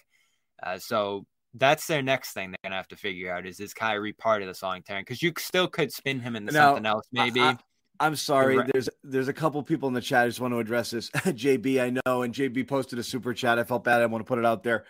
Uh, 0.62 0.78
so 0.78 1.26
that's 1.54 1.86
their 1.88 2.02
next 2.02 2.34
thing 2.34 2.52
they're 2.52 2.58
gonna 2.64 2.76
have 2.76 2.88
to 2.88 2.96
figure 2.96 3.32
out 3.32 3.46
is 3.46 3.60
is 3.60 3.74
Kyrie 3.74 4.14
part 4.14 4.42
of 4.42 4.48
this 4.48 4.64
long 4.64 4.82
term 4.82 5.02
because 5.02 5.22
you 5.22 5.34
still 5.38 5.68
could 5.68 5.92
spin 5.92 6.20
him 6.20 6.36
into 6.36 6.52
now, 6.52 6.70
something 6.70 6.86
else 6.86 7.08
maybe. 7.12 7.42
I, 7.42 7.58
am 8.00 8.16
sorry. 8.16 8.60
There's 8.72 8.90
there's 9.04 9.28
a 9.28 9.34
couple 9.34 9.62
people 9.64 9.88
in 9.88 9.94
the 9.94 10.02
chat. 10.02 10.26
I 10.26 10.28
just 10.28 10.40
want 10.40 10.54
to 10.54 10.60
address 10.60 10.92
this. 10.92 11.10
JB, 11.12 11.82
I 11.82 12.02
know, 12.06 12.24
and 12.24 12.34
JB 12.34 12.68
posted 12.68 13.00
a 13.00 13.04
super 13.04 13.34
chat. 13.34 13.60
I 13.60 13.64
felt 13.64 13.84
bad. 13.84 14.02
I 14.02 14.06
want 14.08 14.24
to 14.24 14.28
put 14.28 14.40
it 14.40 14.46
out 14.46 14.64
there. 14.64 14.86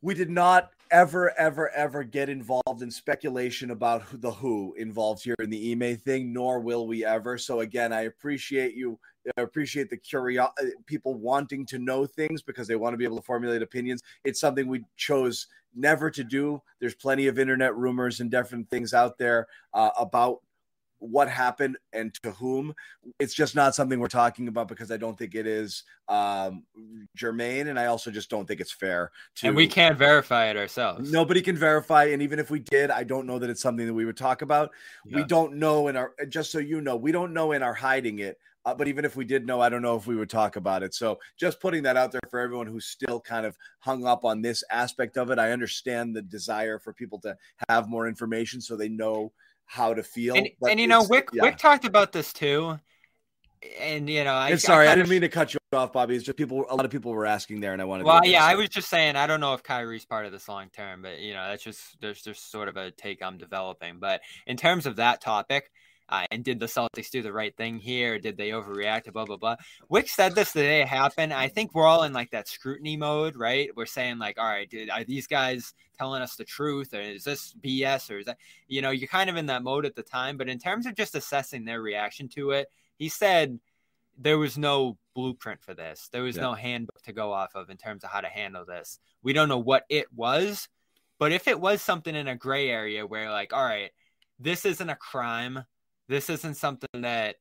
We 0.00 0.14
did 0.14 0.30
not 0.30 0.70
ever, 0.94 1.36
ever, 1.36 1.70
ever 1.70 2.04
get 2.04 2.28
involved 2.28 2.80
in 2.80 2.88
speculation 2.88 3.72
about 3.72 4.02
who, 4.02 4.16
the 4.16 4.30
who 4.30 4.72
involved 4.78 5.24
here 5.24 5.34
in 5.40 5.50
the 5.50 5.70
email 5.70 5.96
thing, 5.96 6.32
nor 6.32 6.60
will 6.60 6.86
we 6.86 7.04
ever. 7.04 7.36
So 7.36 7.60
again, 7.60 7.92
I 7.92 8.02
appreciate 8.02 8.76
you. 8.76 8.96
I 9.36 9.40
appreciate 9.40 9.90
the 9.90 9.96
curiosity, 9.96 10.68
uh, 10.68 10.80
people 10.86 11.14
wanting 11.14 11.66
to 11.66 11.80
know 11.80 12.06
things 12.06 12.42
because 12.42 12.68
they 12.68 12.76
want 12.76 12.92
to 12.92 12.96
be 12.96 13.04
able 13.04 13.16
to 13.16 13.24
formulate 13.24 13.60
opinions. 13.60 14.02
It's 14.22 14.38
something 14.38 14.68
we 14.68 14.84
chose 14.96 15.48
never 15.74 16.12
to 16.12 16.22
do. 16.22 16.62
There's 16.78 16.94
plenty 16.94 17.26
of 17.26 17.40
internet 17.40 17.74
rumors 17.74 18.20
and 18.20 18.30
different 18.30 18.70
things 18.70 18.94
out 18.94 19.18
there 19.18 19.48
uh, 19.72 19.90
about 19.98 20.42
what 21.04 21.28
happened 21.28 21.76
and 21.92 22.14
to 22.22 22.30
whom. 22.32 22.74
It's 23.18 23.34
just 23.34 23.54
not 23.54 23.74
something 23.74 24.00
we're 24.00 24.08
talking 24.08 24.48
about 24.48 24.68
because 24.68 24.90
I 24.90 24.96
don't 24.96 25.18
think 25.18 25.34
it 25.34 25.46
is 25.46 25.82
um, 26.08 26.64
germane, 27.16 27.68
and 27.68 27.78
I 27.78 27.86
also 27.86 28.10
just 28.10 28.30
don't 28.30 28.46
think 28.46 28.60
it's 28.60 28.72
fair. 28.72 29.10
To 29.36 29.48
and 29.48 29.56
we 29.56 29.66
can't 29.66 29.98
verify 29.98 30.46
it 30.46 30.56
ourselves. 30.56 31.12
Nobody 31.12 31.42
can 31.42 31.56
verify, 31.56 32.04
and 32.04 32.22
even 32.22 32.38
if 32.38 32.50
we 32.50 32.60
did, 32.60 32.90
I 32.90 33.04
don't 33.04 33.26
know 33.26 33.38
that 33.38 33.50
it's 33.50 33.62
something 33.62 33.86
that 33.86 33.94
we 33.94 34.04
would 34.04 34.16
talk 34.16 34.42
about. 34.42 34.70
Yeah. 35.04 35.18
We 35.18 35.24
don't 35.24 35.54
know 35.54 35.88
in 35.88 35.96
our. 35.96 36.14
Just 36.28 36.50
so 36.50 36.58
you 36.58 36.80
know, 36.80 36.96
we 36.96 37.12
don't 37.12 37.32
know 37.32 37.52
in 37.52 37.62
our 37.62 37.74
hiding 37.74 38.20
it 38.20 38.38
uh, 38.66 38.74
but 38.74 38.88
even 38.88 39.04
if 39.04 39.14
we 39.14 39.24
did 39.24 39.46
know, 39.46 39.60
I 39.60 39.68
don't 39.68 39.82
know 39.82 39.96
if 39.96 40.06
we 40.06 40.16
would 40.16 40.30
talk 40.30 40.56
about 40.56 40.82
it. 40.82 40.94
So 40.94 41.18
just 41.36 41.60
putting 41.60 41.82
that 41.82 41.96
out 41.96 42.12
there 42.12 42.20
for 42.30 42.40
everyone 42.40 42.66
who's 42.66 42.86
still 42.86 43.20
kind 43.20 43.44
of 43.44 43.58
hung 43.80 44.06
up 44.06 44.24
on 44.24 44.40
this 44.40 44.64
aspect 44.70 45.18
of 45.18 45.30
it. 45.30 45.38
I 45.38 45.52
understand 45.52 46.16
the 46.16 46.22
desire 46.22 46.78
for 46.78 46.92
people 46.92 47.18
to 47.20 47.36
have 47.68 47.88
more 47.88 48.08
information 48.08 48.60
so 48.60 48.76
they 48.76 48.88
know 48.88 49.32
how 49.66 49.94
to 49.94 50.02
feel. 50.02 50.34
And, 50.34 50.48
and 50.68 50.80
you 50.80 50.86
know, 50.86 51.02
Wyc 51.02 51.28
yeah. 51.32 51.42
Wyc 51.42 51.58
talked 51.58 51.84
about 51.84 52.12
this 52.12 52.32
too. 52.32 52.78
And 53.80 54.10
you 54.10 54.24
know, 54.24 54.34
I 54.34 54.54
sorry, 54.56 54.88
I, 54.88 54.92
I 54.92 54.94
didn't 54.94 55.08
mean 55.08 55.22
to 55.22 55.28
cut 55.28 55.54
you 55.54 55.60
off, 55.72 55.92
Bobby. 55.92 56.14
It's 56.14 56.24
just 56.24 56.36
people. 56.36 56.66
A 56.68 56.76
lot 56.76 56.84
of 56.84 56.90
people 56.90 57.12
were 57.12 57.24
asking 57.24 57.60
there, 57.60 57.72
and 57.72 57.80
I 57.80 57.86
wanted. 57.86 58.04
Well, 58.04 58.20
yeah, 58.24 58.44
I 58.44 58.56
was 58.56 58.68
just 58.68 58.90
saying. 58.90 59.16
I 59.16 59.26
don't 59.26 59.40
know 59.40 59.54
if 59.54 59.62
Kyrie's 59.62 60.04
part 60.04 60.26
of 60.26 60.32
this 60.32 60.48
long 60.48 60.68
term, 60.68 61.00
but 61.00 61.20
you 61.20 61.32
know, 61.32 61.48
that's 61.48 61.64
just 61.64 61.98
there's 62.00 62.20
just 62.20 62.50
sort 62.50 62.68
of 62.68 62.76
a 62.76 62.90
take 62.90 63.22
I'm 63.22 63.38
developing. 63.38 63.98
But 64.00 64.20
in 64.46 64.58
terms 64.58 64.84
of 64.84 64.96
that 64.96 65.22
topic, 65.22 65.70
uh, 66.08 66.26
and 66.30 66.44
did 66.44 66.60
the 66.60 66.66
Celtics 66.66 67.10
do 67.10 67.22
the 67.22 67.32
right 67.32 67.56
thing 67.56 67.78
here? 67.78 68.18
Did 68.18 68.36
they 68.36 68.50
overreact? 68.50 69.12
Blah 69.12 69.24
blah 69.24 69.36
blah. 69.36 69.56
Wyc 69.90 70.08
said 70.08 70.34
this 70.34 70.52
the 70.52 70.60
day 70.60 70.82
it 70.82 70.88
happened. 70.88 71.32
I 71.32 71.48
think 71.48 71.74
we're 71.74 71.86
all 71.86 72.02
in 72.02 72.12
like 72.12 72.30
that 72.32 72.48
scrutiny 72.48 72.96
mode, 72.96 73.36
right? 73.36 73.70
We're 73.74 73.86
saying 73.86 74.18
like, 74.18 74.38
all 74.38 74.46
right, 74.46 74.68
dude, 74.68 74.90
are 74.90 75.04
these 75.04 75.26
guys 75.26 75.72
telling 75.96 76.22
us 76.22 76.36
the 76.36 76.44
truth, 76.44 76.92
or 76.92 77.00
is 77.00 77.24
this 77.24 77.54
BS, 77.54 78.10
or 78.10 78.18
is 78.18 78.26
that 78.26 78.38
you 78.68 78.82
know 78.82 78.90
you're 78.90 79.08
kind 79.08 79.30
of 79.30 79.36
in 79.36 79.46
that 79.46 79.62
mode 79.62 79.86
at 79.86 79.94
the 79.94 80.02
time. 80.02 80.36
But 80.36 80.48
in 80.48 80.58
terms 80.58 80.86
of 80.86 80.94
just 80.94 81.14
assessing 81.14 81.64
their 81.64 81.80
reaction 81.80 82.28
to 82.30 82.50
it, 82.50 82.68
he 82.96 83.08
said 83.08 83.58
there 84.18 84.38
was 84.38 84.58
no 84.58 84.98
blueprint 85.14 85.62
for 85.62 85.74
this. 85.74 86.08
There 86.12 86.22
was 86.22 86.36
yeah. 86.36 86.42
no 86.42 86.54
handbook 86.54 87.02
to 87.02 87.12
go 87.12 87.32
off 87.32 87.54
of 87.54 87.70
in 87.70 87.76
terms 87.76 88.04
of 88.04 88.10
how 88.10 88.20
to 88.20 88.28
handle 88.28 88.64
this. 88.64 88.98
We 89.22 89.32
don't 89.32 89.48
know 89.48 89.58
what 89.58 89.84
it 89.88 90.12
was, 90.14 90.68
but 91.18 91.32
if 91.32 91.48
it 91.48 91.58
was 91.58 91.80
something 91.80 92.14
in 92.14 92.28
a 92.28 92.36
gray 92.36 92.68
area 92.68 93.06
where 93.06 93.30
like, 93.30 93.52
all 93.52 93.64
right, 93.64 93.90
this 94.38 94.64
isn't 94.64 94.90
a 94.90 94.96
crime 94.96 95.64
this 96.08 96.30
isn't 96.30 96.54
something 96.54 97.02
that 97.02 97.36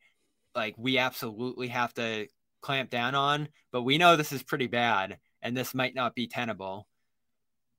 like 0.56 0.76
we 0.78 0.98
absolutely 0.98 1.68
have 1.68 1.94
to 1.96 2.28
clamp 2.62 2.90
down 2.90 3.16
on, 3.16 3.50
but 3.72 3.84
we 3.84 3.98
know 3.98 4.16
this 4.16 4.32
is 4.32 4.44
pretty 4.44 4.68
bad 4.68 5.18
and 5.42 5.56
this 5.56 5.74
might 5.74 5.96
not 5.96 6.16
be 6.16 6.28
tenable. 6.28 6.88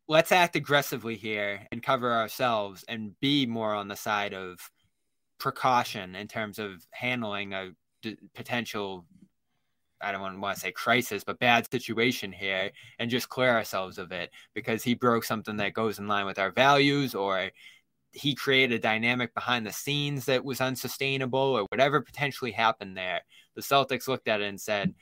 Let's 0.07 0.33
act 0.33 0.57
aggressively 0.57 1.17
here 1.17 1.67
and 1.73 1.83
cover 1.83 2.13
ourselves 2.13 2.85
and 2.89 3.19
be 3.21 3.47
more 3.47 3.75
on 3.75 3.89
the 3.89 3.97
side 3.97 4.35
of 4.35 4.59
precaution 5.39 6.15
in 6.15 6.29
terms 6.29 6.59
of 6.59 6.87
handling 6.91 7.55
a 7.55 7.71
d- 8.03 8.19
potential 8.35 9.07
I 10.01 10.13
don't 10.13 10.21
want 10.21 10.57
to 10.57 10.61
say 10.61 10.71
crisis, 10.71 11.25
but 11.25 11.39
bad 11.39 11.71
situation 11.71 12.31
here 12.31 12.71
and 12.99 13.11
just 13.11 13.31
clear 13.31 13.51
ourselves 13.51 13.97
of 13.97 14.13
it 14.13 14.31
because 14.53 14.83
he 14.83 14.95
broke 14.95 15.25
something 15.25 15.57
that 15.57 15.73
goes 15.73 15.99
in 15.99 16.07
line 16.07 16.27
with 16.27 16.39
our 16.39 16.51
values 16.51 17.15
or 17.15 17.51
he 18.15 18.35
created 18.35 18.77
a 18.77 18.79
dynamic 18.79 19.35
behind 19.35 19.67
the 19.67 19.73
scenes 19.73 20.27
that 20.27 20.45
was 20.45 20.61
unsustainable 20.61 21.39
or 21.39 21.67
whatever 21.71 22.01
potentially 22.01 22.53
happened 22.53 22.97
there. 22.97 23.23
The 23.55 23.63
Celtics 23.63 24.09
looked 24.09 24.29
at 24.29 24.41
it 24.41 24.49
and 24.49 24.61
said, 24.61 24.95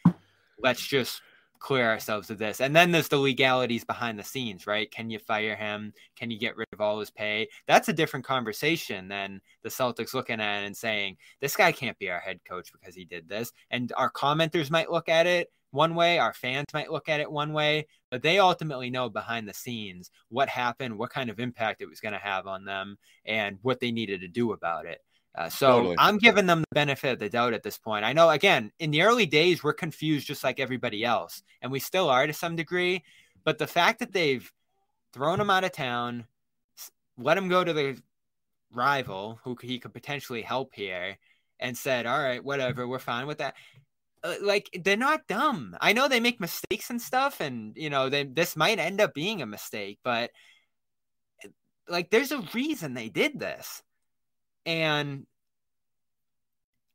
let's 0.58 0.86
just 0.86 1.20
clear 1.58 1.88
ourselves 1.88 2.28
of 2.28 2.38
this. 2.38 2.60
And 2.60 2.74
then 2.74 2.90
there's 2.90 3.08
the 3.08 3.18
legalities 3.18 3.84
behind 3.84 4.18
the 4.18 4.24
scenes, 4.24 4.66
right? 4.66 4.90
Can 4.90 5.10
you 5.10 5.20
fire 5.20 5.54
him? 5.54 5.92
Can 6.16 6.30
you 6.30 6.38
get 6.38 6.56
rid 6.56 6.66
of 6.72 6.80
all 6.80 6.98
his 6.98 7.10
pay? 7.10 7.48
That's 7.68 7.88
a 7.88 7.92
different 7.92 8.26
conversation 8.26 9.06
than 9.06 9.40
the 9.62 9.68
Celtics 9.68 10.12
looking 10.12 10.40
at 10.40 10.62
it 10.62 10.66
and 10.66 10.76
saying, 10.76 11.18
this 11.40 11.54
guy 11.54 11.70
can't 11.70 11.98
be 11.98 12.10
our 12.10 12.18
head 12.18 12.40
coach 12.48 12.72
because 12.72 12.96
he 12.96 13.04
did 13.04 13.28
this. 13.28 13.52
And 13.70 13.92
our 13.96 14.10
commenters 14.10 14.70
might 14.70 14.90
look 14.90 15.08
at 15.08 15.26
it 15.26 15.52
one 15.72 15.94
way, 15.94 16.18
our 16.18 16.34
fans 16.34 16.66
might 16.72 16.92
look 16.92 17.08
at 17.08 17.20
it 17.20 17.32
one 17.32 17.52
way, 17.52 17.86
but 18.10 18.22
they 18.22 18.38
ultimately 18.38 18.90
know 18.90 19.08
behind 19.08 19.48
the 19.48 19.54
scenes 19.54 20.10
what 20.28 20.48
happened, 20.48 20.96
what 20.96 21.10
kind 21.10 21.30
of 21.30 21.40
impact 21.40 21.80
it 21.82 21.88
was 21.88 22.00
going 22.00 22.12
to 22.12 22.18
have 22.18 22.46
on 22.46 22.64
them, 22.64 22.98
and 23.24 23.58
what 23.62 23.80
they 23.80 23.90
needed 23.90 24.20
to 24.20 24.28
do 24.28 24.52
about 24.52 24.86
it. 24.86 25.00
Uh, 25.34 25.48
so 25.48 25.78
totally. 25.78 25.96
I'm 25.98 26.18
giving 26.18 26.44
them 26.44 26.60
the 26.60 26.74
benefit 26.74 27.14
of 27.14 27.18
the 27.18 27.30
doubt 27.30 27.54
at 27.54 27.62
this 27.62 27.78
point. 27.78 28.04
I 28.04 28.12
know, 28.12 28.28
again, 28.28 28.70
in 28.78 28.90
the 28.90 29.02
early 29.02 29.24
days, 29.24 29.64
we're 29.64 29.72
confused 29.72 30.26
just 30.26 30.44
like 30.44 30.60
everybody 30.60 31.04
else, 31.04 31.42
and 31.62 31.72
we 31.72 31.80
still 31.80 32.10
are 32.10 32.26
to 32.26 32.34
some 32.34 32.54
degree. 32.54 33.02
But 33.42 33.56
the 33.56 33.66
fact 33.66 33.98
that 34.00 34.12
they've 34.12 34.52
thrown 35.14 35.40
him 35.40 35.48
out 35.48 35.64
of 35.64 35.72
town, 35.72 36.26
let 37.16 37.38
him 37.38 37.48
go 37.48 37.64
to 37.64 37.72
the 37.72 37.98
rival 38.70 39.40
who 39.42 39.56
he 39.60 39.78
could 39.78 39.94
potentially 39.94 40.42
help 40.42 40.74
here, 40.74 41.16
and 41.60 41.78
said, 41.78 42.04
"All 42.04 42.22
right, 42.22 42.44
whatever, 42.44 42.86
we're 42.86 42.98
fine 42.98 43.26
with 43.26 43.38
that." 43.38 43.54
Uh, 44.24 44.34
like 44.40 44.68
they're 44.84 44.96
not 44.96 45.26
dumb. 45.26 45.76
I 45.80 45.92
know 45.92 46.06
they 46.06 46.20
make 46.20 46.40
mistakes 46.40 46.90
and 46.90 47.02
stuff, 47.02 47.40
and 47.40 47.76
you 47.76 47.90
know 47.90 48.08
they 48.08 48.24
this 48.24 48.56
might 48.56 48.78
end 48.78 49.00
up 49.00 49.14
being 49.14 49.42
a 49.42 49.46
mistake, 49.46 49.98
but 50.04 50.30
like 51.88 52.10
there's 52.10 52.32
a 52.32 52.46
reason 52.54 52.94
they 52.94 53.08
did 53.08 53.38
this. 53.38 53.82
And 54.64 55.26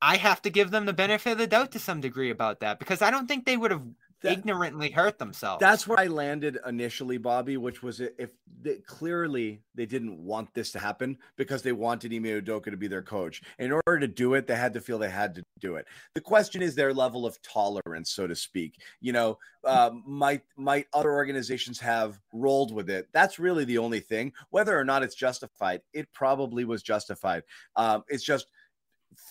I 0.02 0.18
have 0.18 0.42
to 0.44 0.50
give 0.50 0.72
them 0.72 0.86
the 0.86 0.94
benefit 0.94 1.34
of 1.34 1.38
the 1.38 1.48
doubt 1.48 1.72
to 1.74 1.80
some 1.80 2.02
degree 2.02 2.30
about 2.30 2.62
that 2.62 2.80
because 2.80 3.02
I 3.02 3.12
don't 3.12 3.28
think 3.28 3.46
they 3.46 3.58
would 3.58 3.72
have 3.72 3.84
that, 4.22 4.32
ignorantly 4.32 4.90
hurt 4.90 5.20
themselves. 5.20 5.60
That's 5.60 5.88
where 5.88 6.00
I 6.00 6.08
landed 6.08 6.58
initially, 6.66 7.18
Bobby, 7.18 7.58
which 7.58 7.84
was 7.84 8.00
if 8.00 8.32
they, 8.62 8.78
clearly 8.78 9.62
they 9.76 9.86
didn't 9.86 10.18
want 10.18 10.54
this 10.54 10.72
to 10.72 10.80
happen 10.80 11.18
because 11.36 11.62
they 11.62 11.72
wanted 11.72 12.14
Ime 12.14 12.24
Udoka 12.24 12.72
to 12.72 12.78
be 12.78 12.88
their 12.88 13.04
coach. 13.04 13.42
In 13.60 13.72
order 13.72 14.00
to 14.00 14.08
do 14.08 14.34
it, 14.34 14.48
they 14.48 14.56
had 14.56 14.74
to 14.74 14.82
feel 14.82 14.98
they 14.98 15.10
had 15.10 15.36
to 15.36 15.44
do 15.60 15.76
it. 15.76 15.86
The 16.16 16.22
question 16.22 16.62
is 16.62 16.74
their 16.74 16.94
level 16.94 17.26
of 17.26 17.40
tolerance, 17.42 18.12
so 18.12 18.26
to 18.26 18.36
speak. 18.36 18.80
You 19.02 19.14
know, 19.14 19.38
uh, 19.64 19.92
might 20.06 20.42
might 20.56 20.88
other 20.94 21.12
organizations 21.12 21.80
have 21.80 22.20
rolled 22.34 22.74
with 22.74 22.90
it? 22.90 23.08
That's 23.14 23.38
really 23.38 23.66
the 23.66 23.78
only 23.78 24.00
thing. 24.00 24.34
Whether 24.50 24.78
or 24.78 24.84
not 24.84 25.04
it's 25.04 25.16
justified, 25.16 25.82
it 25.94 26.12
probably 26.12 26.66
was 26.66 26.82
justified. 26.82 27.44
Um, 27.76 28.04
it's 28.08 28.24
just 28.24 28.48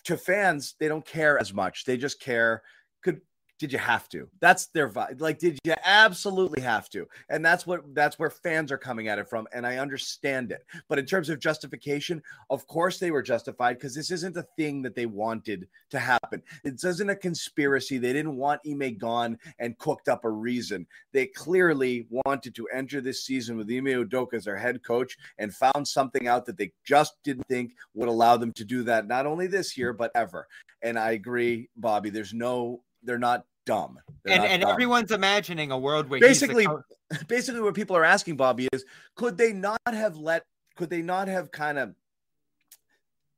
to 0.04 0.16
fans, 0.16 0.74
they 0.78 0.88
don't 0.88 1.04
care 1.04 1.38
as 1.38 1.52
much. 1.52 1.84
They 1.84 1.96
just 1.96 2.20
care 2.20 2.62
could 3.02 3.20
did 3.58 3.72
you 3.72 3.78
have 3.78 4.08
to? 4.10 4.28
That's 4.40 4.66
their 4.66 4.88
vibe. 4.88 5.20
Like, 5.20 5.38
did 5.38 5.58
you 5.64 5.74
absolutely 5.84 6.60
have 6.62 6.90
to? 6.90 7.06
And 7.30 7.44
that's 7.44 7.66
what 7.66 7.94
that's 7.94 8.18
where 8.18 8.30
fans 8.30 8.70
are 8.70 8.78
coming 8.78 9.08
at 9.08 9.18
it 9.18 9.28
from. 9.28 9.46
And 9.52 9.66
I 9.66 9.78
understand 9.78 10.52
it. 10.52 10.66
But 10.88 10.98
in 10.98 11.06
terms 11.06 11.30
of 11.30 11.40
justification, 11.40 12.22
of 12.50 12.66
course 12.66 12.98
they 12.98 13.10
were 13.10 13.22
justified 13.22 13.74
because 13.74 13.94
this 13.94 14.10
isn't 14.10 14.36
a 14.36 14.46
thing 14.56 14.82
that 14.82 14.94
they 14.94 15.06
wanted 15.06 15.68
to 15.90 15.98
happen. 15.98 16.42
It 16.64 16.84
isn't 16.84 17.10
a 17.10 17.16
conspiracy. 17.16 17.98
They 17.98 18.12
didn't 18.12 18.36
want 18.36 18.60
Ime 18.68 18.98
gone 18.98 19.38
and 19.58 19.78
cooked 19.78 20.08
up 20.08 20.24
a 20.24 20.30
reason. 20.30 20.86
They 21.12 21.26
clearly 21.26 22.06
wanted 22.10 22.54
to 22.56 22.68
enter 22.74 23.00
this 23.00 23.24
season 23.24 23.56
with 23.56 23.70
Ime 23.70 23.86
Udoka 23.86 24.34
as 24.34 24.44
their 24.44 24.56
head 24.56 24.82
coach 24.82 25.16
and 25.38 25.54
found 25.54 25.88
something 25.88 26.28
out 26.28 26.44
that 26.46 26.58
they 26.58 26.72
just 26.84 27.14
didn't 27.22 27.48
think 27.48 27.72
would 27.94 28.08
allow 28.08 28.36
them 28.36 28.52
to 28.52 28.64
do 28.64 28.82
that, 28.82 29.06
not 29.06 29.26
only 29.26 29.46
this 29.46 29.76
year, 29.78 29.92
but 29.92 30.10
ever. 30.14 30.46
And 30.82 30.98
I 30.98 31.12
agree, 31.12 31.68
Bobby. 31.76 32.10
There's 32.10 32.34
no 32.34 32.82
they're 33.06 33.18
not 33.18 33.46
dumb. 33.64 33.98
They're 34.24 34.34
and 34.34 34.42
not 34.42 34.50
and 34.50 34.62
dumb. 34.62 34.70
everyone's 34.72 35.10
imagining 35.12 35.70
a 35.70 35.78
world 35.78 36.08
where 36.08 36.20
basically, 36.20 36.66
basically, 37.28 37.60
what 37.60 37.74
people 37.74 37.96
are 37.96 38.04
asking 38.04 38.36
Bobby 38.36 38.68
is, 38.72 38.84
could 39.14 39.38
they 39.38 39.52
not 39.52 39.80
have 39.86 40.16
let? 40.16 40.44
Could 40.76 40.90
they 40.90 41.02
not 41.02 41.28
have 41.28 41.50
kind 41.50 41.78
of, 41.78 41.94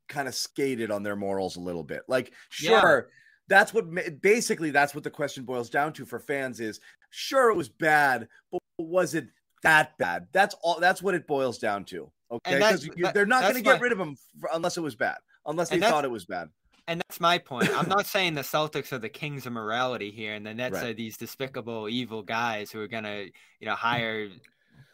kind 0.08 0.26
of 0.26 0.34
skated 0.34 0.90
on 0.90 1.02
their 1.02 1.14
morals 1.14 1.56
a 1.56 1.60
little 1.60 1.84
bit? 1.84 2.02
Like, 2.08 2.32
sure. 2.48 3.08
Yeah. 3.08 3.14
That's 3.48 3.72
what 3.72 4.20
basically 4.20 4.70
that's 4.70 4.94
what 4.94 5.04
the 5.04 5.10
question 5.10 5.44
boils 5.44 5.70
down 5.70 5.94
to 5.94 6.04
for 6.04 6.20
fans 6.20 6.60
is 6.60 6.80
sure 7.08 7.48
it 7.48 7.56
was 7.56 7.70
bad, 7.70 8.28
but 8.52 8.60
was 8.78 9.14
it 9.14 9.28
that 9.62 9.96
bad? 9.96 10.26
That's 10.32 10.54
all 10.62 10.78
that's 10.80 11.02
what 11.02 11.14
it 11.14 11.26
boils 11.26 11.56
down 11.56 11.84
to. 11.86 12.10
Okay, 12.30 12.56
because 12.56 12.86
they're 13.14 13.24
not 13.24 13.44
going 13.44 13.54
to 13.54 13.62
get 13.62 13.80
rid 13.80 13.90
of 13.90 13.98
him 13.98 14.18
unless 14.52 14.76
it 14.76 14.82
was 14.82 14.96
bad, 14.96 15.16
unless 15.46 15.70
they 15.70 15.80
thought 15.80 16.04
it 16.04 16.10
was 16.10 16.26
bad 16.26 16.50
and 16.88 17.02
that's 17.06 17.20
my 17.20 17.38
point. 17.38 17.70
I'm 17.76 17.88
not 17.88 18.06
saying 18.06 18.34
the 18.34 18.40
Celtics 18.40 18.92
are 18.92 18.98
the 18.98 19.10
kings 19.10 19.46
of 19.46 19.52
morality 19.52 20.10
here, 20.10 20.34
and 20.34 20.44
the 20.44 20.54
Nets 20.54 20.74
right. 20.74 20.86
are 20.86 20.94
these 20.94 21.16
despicable, 21.16 21.88
evil 21.88 22.22
guys 22.22 22.70
who 22.70 22.80
are 22.80 22.88
gonna, 22.88 23.26
you 23.60 23.66
know, 23.66 23.74
mm. 23.74 23.76
hire 23.76 24.28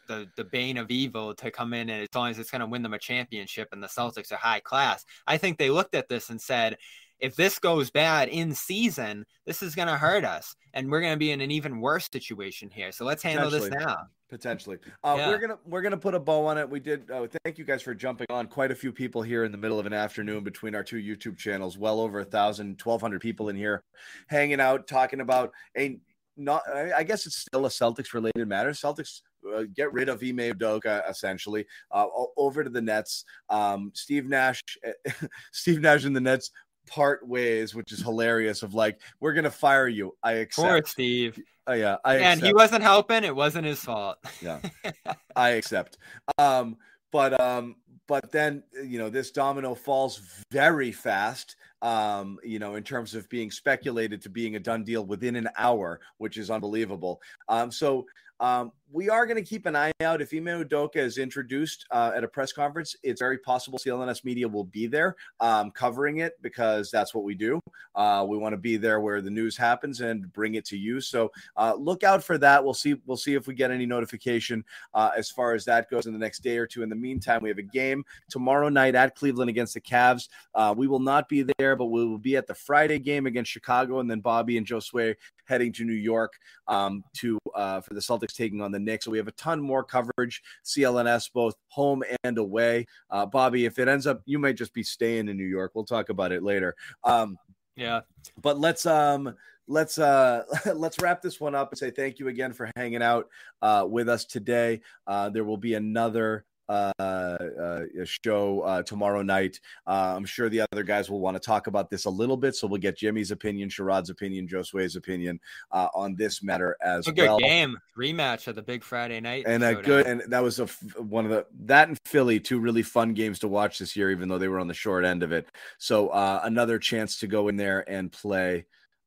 the 0.09 0.29
the 0.37 0.45
bane 0.45 0.77
of 0.77 0.91
evil 0.91 1.35
to 1.37 1.51
come 1.51 1.73
in, 1.73 1.89
and 1.89 2.03
as 2.03 2.09
long 2.15 2.31
as 2.31 2.39
it's 2.39 2.51
gonna 2.51 2.67
win 2.67 2.83
them 2.83 2.95
a 2.95 2.99
championship, 2.99 3.69
and 3.73 3.83
the 3.83 3.87
Celtics 3.87 4.33
are 4.33 4.37
high 4.37 4.61
class. 4.61 5.07
I 5.27 5.39
think 5.39 5.57
they 5.57 5.71
looked 5.71 5.95
at 5.95 6.09
this 6.09 6.31
and 6.31 6.41
said, 6.41 6.77
if 7.21 7.37
this 7.37 7.59
goes 7.59 7.91
bad 7.91 8.29
in 8.29 8.55
season, 8.55 9.25
this 9.47 9.63
is 9.63 9.75
going 9.75 9.89
to 9.89 9.97
hurt 9.97 10.25
us, 10.25 10.55
and 10.73 10.91
we're 10.91 11.01
going 11.01 11.13
to 11.13 11.19
be 11.19 11.31
in 11.31 11.41
an 11.41 11.51
even 11.51 11.81
worse 11.81 12.09
situation 12.13 12.71
here. 12.71 12.93
So 12.93 13.05
let's 13.05 13.23
handle 13.23 13.51
this 13.51 13.69
now. 13.71 14.07
Potentially, 14.31 14.79
uh, 15.05 15.15
yeah. 15.17 15.29
we're 15.29 15.39
gonna 15.39 15.59
we're 15.65 15.83
gonna 15.83 15.97
put 15.97 16.13
a 16.13 16.19
bow 16.19 16.47
on 16.47 16.59
it. 16.59 16.69
We 16.69 16.81
did. 16.81 17.09
Uh, 17.09 17.29
thank 17.45 17.57
you 17.57 17.65
guys 17.65 17.83
for 17.83 17.95
jumping 17.95 18.27
on. 18.31 18.49
Quite 18.49 18.73
a 18.73 18.75
few 18.75 18.91
people 18.91 19.23
here 19.23 19.45
in 19.45 19.53
the 19.53 19.59
middle 19.59 19.79
of 19.79 19.87
an 19.87 19.93
afternoon 19.93 20.43
between 20.43 20.75
our 20.75 20.83
two 20.83 20.97
YouTube 20.97 21.37
channels. 21.37 21.79
Well 21.79 22.01
over 22.01 22.19
a 22.19 22.25
thousand, 22.25 22.79
twelve 22.79 23.01
hundred 23.01 23.21
people 23.21 23.49
in 23.49 23.55
here, 23.55 23.85
hanging 24.27 24.61
out, 24.61 24.89
talking 24.89 25.21
about 25.21 25.53
a 25.79 26.01
not. 26.37 26.63
I 26.75 27.05
guess 27.05 27.27
it's 27.27 27.37
still 27.37 27.67
a 27.67 27.69
Celtics 27.69 28.13
related 28.13 28.49
matter. 28.49 28.71
Celtics 28.71 29.21
uh, 29.55 29.65
get 29.75 29.93
rid 29.93 30.09
of 30.09 30.23
Ime 30.23 30.39
Udoka 30.39 31.09
essentially 31.09 31.67
uh, 31.91 32.07
over 32.37 32.65
to 32.65 32.71
the 32.71 32.81
Nets. 32.81 33.25
Um, 33.51 33.91
Steve 33.95 34.27
Nash, 34.27 34.63
Steve 35.53 35.81
Nash 35.81 36.05
and 36.05 36.17
the 36.17 36.21
Nets 36.21 36.51
part 36.87 37.27
ways, 37.27 37.75
which 37.75 37.93
is 37.93 38.01
hilarious. 38.01 38.63
Of 38.63 38.75
like, 38.75 39.01
we're 39.21 39.35
gonna 39.35 39.51
fire 39.51 39.89
you. 39.89 40.17
I 40.23 40.33
accept. 40.33 40.69
Poor 40.69 40.83
Steve. 40.85 41.39
Oh 41.67 41.73
yeah, 41.73 41.97
I 42.05 42.17
and 42.17 42.43
he 42.43 42.53
wasn't 42.53 42.83
helping. 42.83 43.25
It 43.25 43.35
wasn't 43.35 43.67
his 43.67 43.81
fault. 43.81 44.19
yeah, 44.41 44.61
I 45.37 45.51
accept. 45.51 45.99
Um, 46.39 46.77
but 47.11 47.41
um, 47.41 47.77
but 48.07 48.31
then 48.33 48.63
you 48.85 48.99
know 48.99 49.09
this 49.09 49.31
domino 49.31 49.75
falls 49.75 50.21
very 50.51 50.93
fast. 50.93 51.57
Um, 51.81 52.39
you 52.43 52.59
know, 52.59 52.77
in 52.77 52.83
terms 52.83 53.15
of 53.15 53.29
being 53.29 53.51
speculated 53.51 54.23
to 54.23 54.31
being 54.31 54.57
a 54.57 54.61
done 54.61 54.85
deal 54.85 55.05
within 55.05 55.37
an 55.37 55.49
hour, 55.57 56.01
which 56.19 56.39
is 56.39 56.51
unbelievable. 56.51 57.21
Um, 57.49 57.71
so 57.71 58.07
um, 58.41 58.73
we 58.93 59.09
are 59.09 59.27
going 59.27 59.37
to 59.37 59.49
keep 59.49 59.67
an 59.67 59.75
eye 59.75 59.93
out. 60.01 60.21
If 60.21 60.33
Ime 60.33 60.65
Udoka 60.65 60.97
is 60.97 61.19
introduced 61.19 61.87
uh, 61.91 62.13
at 62.15 62.25
a 62.25 62.29
press 62.29 62.53
conference, 62.53 62.95
it's 63.03 63.21
very 63.21 63.39
possible 63.39 63.79
CLNS 63.79 64.25
Media 64.25 64.47
will 64.47 64.65
be 64.65 64.87
there 64.87 65.17
um, 65.41 65.71
covering 65.71 66.19
it 66.19 66.35
because 66.43 66.91
that's 66.91 67.15
what 67.15 67.25
we 67.25 67.35
do. 67.35 67.61
Uh, 67.95 68.25
we 68.29 68.37
want 68.37 68.53
to 68.53 68.59
be 68.59 68.77
there 68.77 69.01
where 69.01 69.21
the 69.21 69.31
news 69.31 69.57
happens 69.57 70.01
and 70.01 70.33
bring 70.33 70.55
it 70.55 70.65
to 70.67 70.77
you. 70.77 71.01
So 71.01 71.31
uh, 71.57 71.75
look 71.79 72.05
out 72.05 72.23
for 72.23 72.39
that. 72.39 72.63
We'll 72.63 72.75
see. 72.75 72.97
We'll 73.07 73.17
see 73.17 73.35
if 73.35 73.47
we 73.47 73.55
get 73.55 73.71
any 73.71 73.87
notification 73.87 74.65
uh, 74.93 75.11
as 75.17 75.31
far 75.31 75.55
as 75.55 75.65
that 75.65 75.91
goes 75.91 76.07
in 76.07 76.13
the 76.13 76.19
next 76.19 76.43
day 76.43 76.59
or 76.59 76.67
two. 76.67 76.83
In 76.83 76.89
the 76.89 76.97
meantime, 76.97 77.41
we 77.43 77.49
have 77.49 77.59
a 77.59 77.63
game 77.63 78.05
tomorrow 78.29 78.69
night 78.69 78.95
at 78.95 79.17
Cleveland 79.17 79.51
against 79.51 79.75
the 79.75 79.81
Cavs. 79.81 80.29
Uh, 80.55 80.75
we 80.77 80.87
will 80.87 81.01
not 81.01 81.29
be 81.29 81.45
there, 81.59 81.77
but 81.77 81.87
we 81.87 82.05
will 82.05 82.19
be 82.19 82.37
at 82.37 82.47
the 82.47 82.55
Friday 82.55 82.99
game 82.99 83.27
against 83.27 83.51
Chicago, 83.51 84.01
and 84.01 84.11
then 84.11 84.21
Bobby 84.21 84.59
and 84.59 84.67
Josue 84.67 85.15
heading 85.47 85.73
to 85.73 85.85
New 85.85 85.93
York 85.93 86.33
um, 86.69 87.05
to 87.15 87.39
uh, 87.55 87.81
for 87.81 87.95
the 87.95 88.01
Celtics 88.01 88.35
taking 88.35 88.61
on 88.61 88.73
the 88.73 88.81
Knicks. 88.85 89.05
So 89.05 89.11
we 89.11 89.19
have 89.19 89.29
a 89.29 89.33
ton 89.33 89.61
more 89.61 89.85
coverage, 89.85 90.43
CLNS, 90.65 91.33
both 91.33 91.55
home 91.69 92.03
and 92.25 92.39
away. 92.39 92.87
Uh, 93.11 93.27
Bobby, 93.27 93.65
if 93.65 93.79
it 93.79 93.89
ends 93.89 94.07
up, 94.07 94.23
you 94.27 94.39
might 94.39 94.57
just 94.57 94.75
be 94.75 94.83
staying 94.83 95.29
in 95.29 95.37
New 95.37 95.45
York. 95.45 95.73
We'll 95.75 95.85
talk 95.85 96.09
about 96.09 96.33
it 96.33 96.43
later. 96.43 96.75
Um, 97.03 97.39
yeah. 97.77 98.01
But 98.41 98.59
let's 98.59 98.87
um 98.87 99.35
let's 99.67 99.99
uh 99.99 100.45
let's 100.75 101.01
wrap 101.01 101.23
this 101.23 101.41
one 101.41 101.55
up 101.55 101.71
and 101.71 101.79
say 101.79 101.91
thank 101.91 102.19
you 102.19 102.29
again 102.29 102.53
for 102.53 102.71
hanging 102.77 103.03
out 103.03 103.29
uh 103.63 103.87
with 103.89 104.09
us 104.09 104.25
today. 104.25 104.81
Uh 105.07 105.31
there 105.31 105.45
will 105.45 105.57
be 105.57 105.75
another 105.75 106.45
uh, 106.69 106.93
uh, 106.99 107.83
show 108.05 108.61
uh, 108.61 108.83
tomorrow 108.83 109.23
night. 109.23 109.61
Uh, 109.87 110.15
I'm 110.17 110.25
sure 110.25 110.49
the 110.49 110.65
other 110.73 110.83
guys 110.83 111.11
will 111.11 111.21
want 111.21 111.35
to 111.37 111.41
talk 111.41 111.67
about 111.67 111.91
this 111.91 112.05
a 112.05 112.11
little 112.11 112.37
bit, 112.37 112.55
so 112.55 112.67
we'll 112.67 112.81
get 112.81 112.97
Jimmy's 112.97 113.31
opinion, 113.31 113.69
Sherrod's 113.69 114.11
opinion, 114.11 114.49
Josue's 114.49 114.97
opinion 114.97 115.41
uh, 115.73 115.89
on 115.95 116.15
this 116.15 116.43
matter 116.43 116.77
as 116.81 117.07
a 117.07 117.13
good 117.13 117.29
well. 117.29 117.39
game 117.39 117.77
rematch 117.97 118.49
of 118.49 118.55
the 118.55 118.63
big 118.63 118.83
Friday 118.83 119.21
night, 119.21 119.45
and 119.47 119.63
a 119.63 119.75
good 119.75 120.07
and 120.07 120.23
that 120.29 120.43
was 120.43 120.61
a 120.61 120.67
one 121.01 121.25
of 121.25 121.31
the 121.31 121.47
that 121.65 121.89
and 121.89 121.99
Philly 122.07 122.41
two 122.41 122.59
really 122.59 122.83
fun 122.83 123.15
games 123.15 123.39
to 123.41 123.49
watch 123.49 123.79
this 123.79 123.97
year, 123.97 124.11
even 124.11 124.29
though 124.29 124.39
they 124.39 124.49
were 124.49 124.61
on 124.61 124.69
the 124.69 124.75
short 124.75 125.05
end 125.05 125.23
of 125.23 125.33
it. 125.33 125.49
So 125.79 126.09
uh, 126.09 126.41
another 126.45 126.79
chance 126.79 127.19
to 127.19 127.27
go 127.27 127.49
in 127.49 127.57
there 127.57 127.89
and 127.89 128.11
play. 128.11 128.67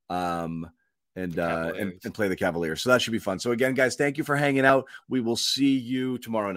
Um, 0.09 0.69
and, 1.17 1.39
uh, 1.39 1.73
and 1.77 1.93
and 2.03 2.13
play 2.13 2.27
the 2.27 2.35
Cavaliers. 2.35 2.83
So 2.83 2.91
that 2.91 3.01
should 3.01 3.11
be 3.11 3.19
fun. 3.19 3.39
So 3.39 3.51
again, 3.51 3.73
guys, 3.73 3.95
thank 3.95 4.19
you 4.19 4.23
for 4.23 4.35
hanging 4.35 4.65
out. 4.65 4.85
We 5.09 5.19
will 5.19 5.35
see 5.35 5.75
you 5.75 6.19
tomorrow 6.19 6.51
night. 6.51 6.55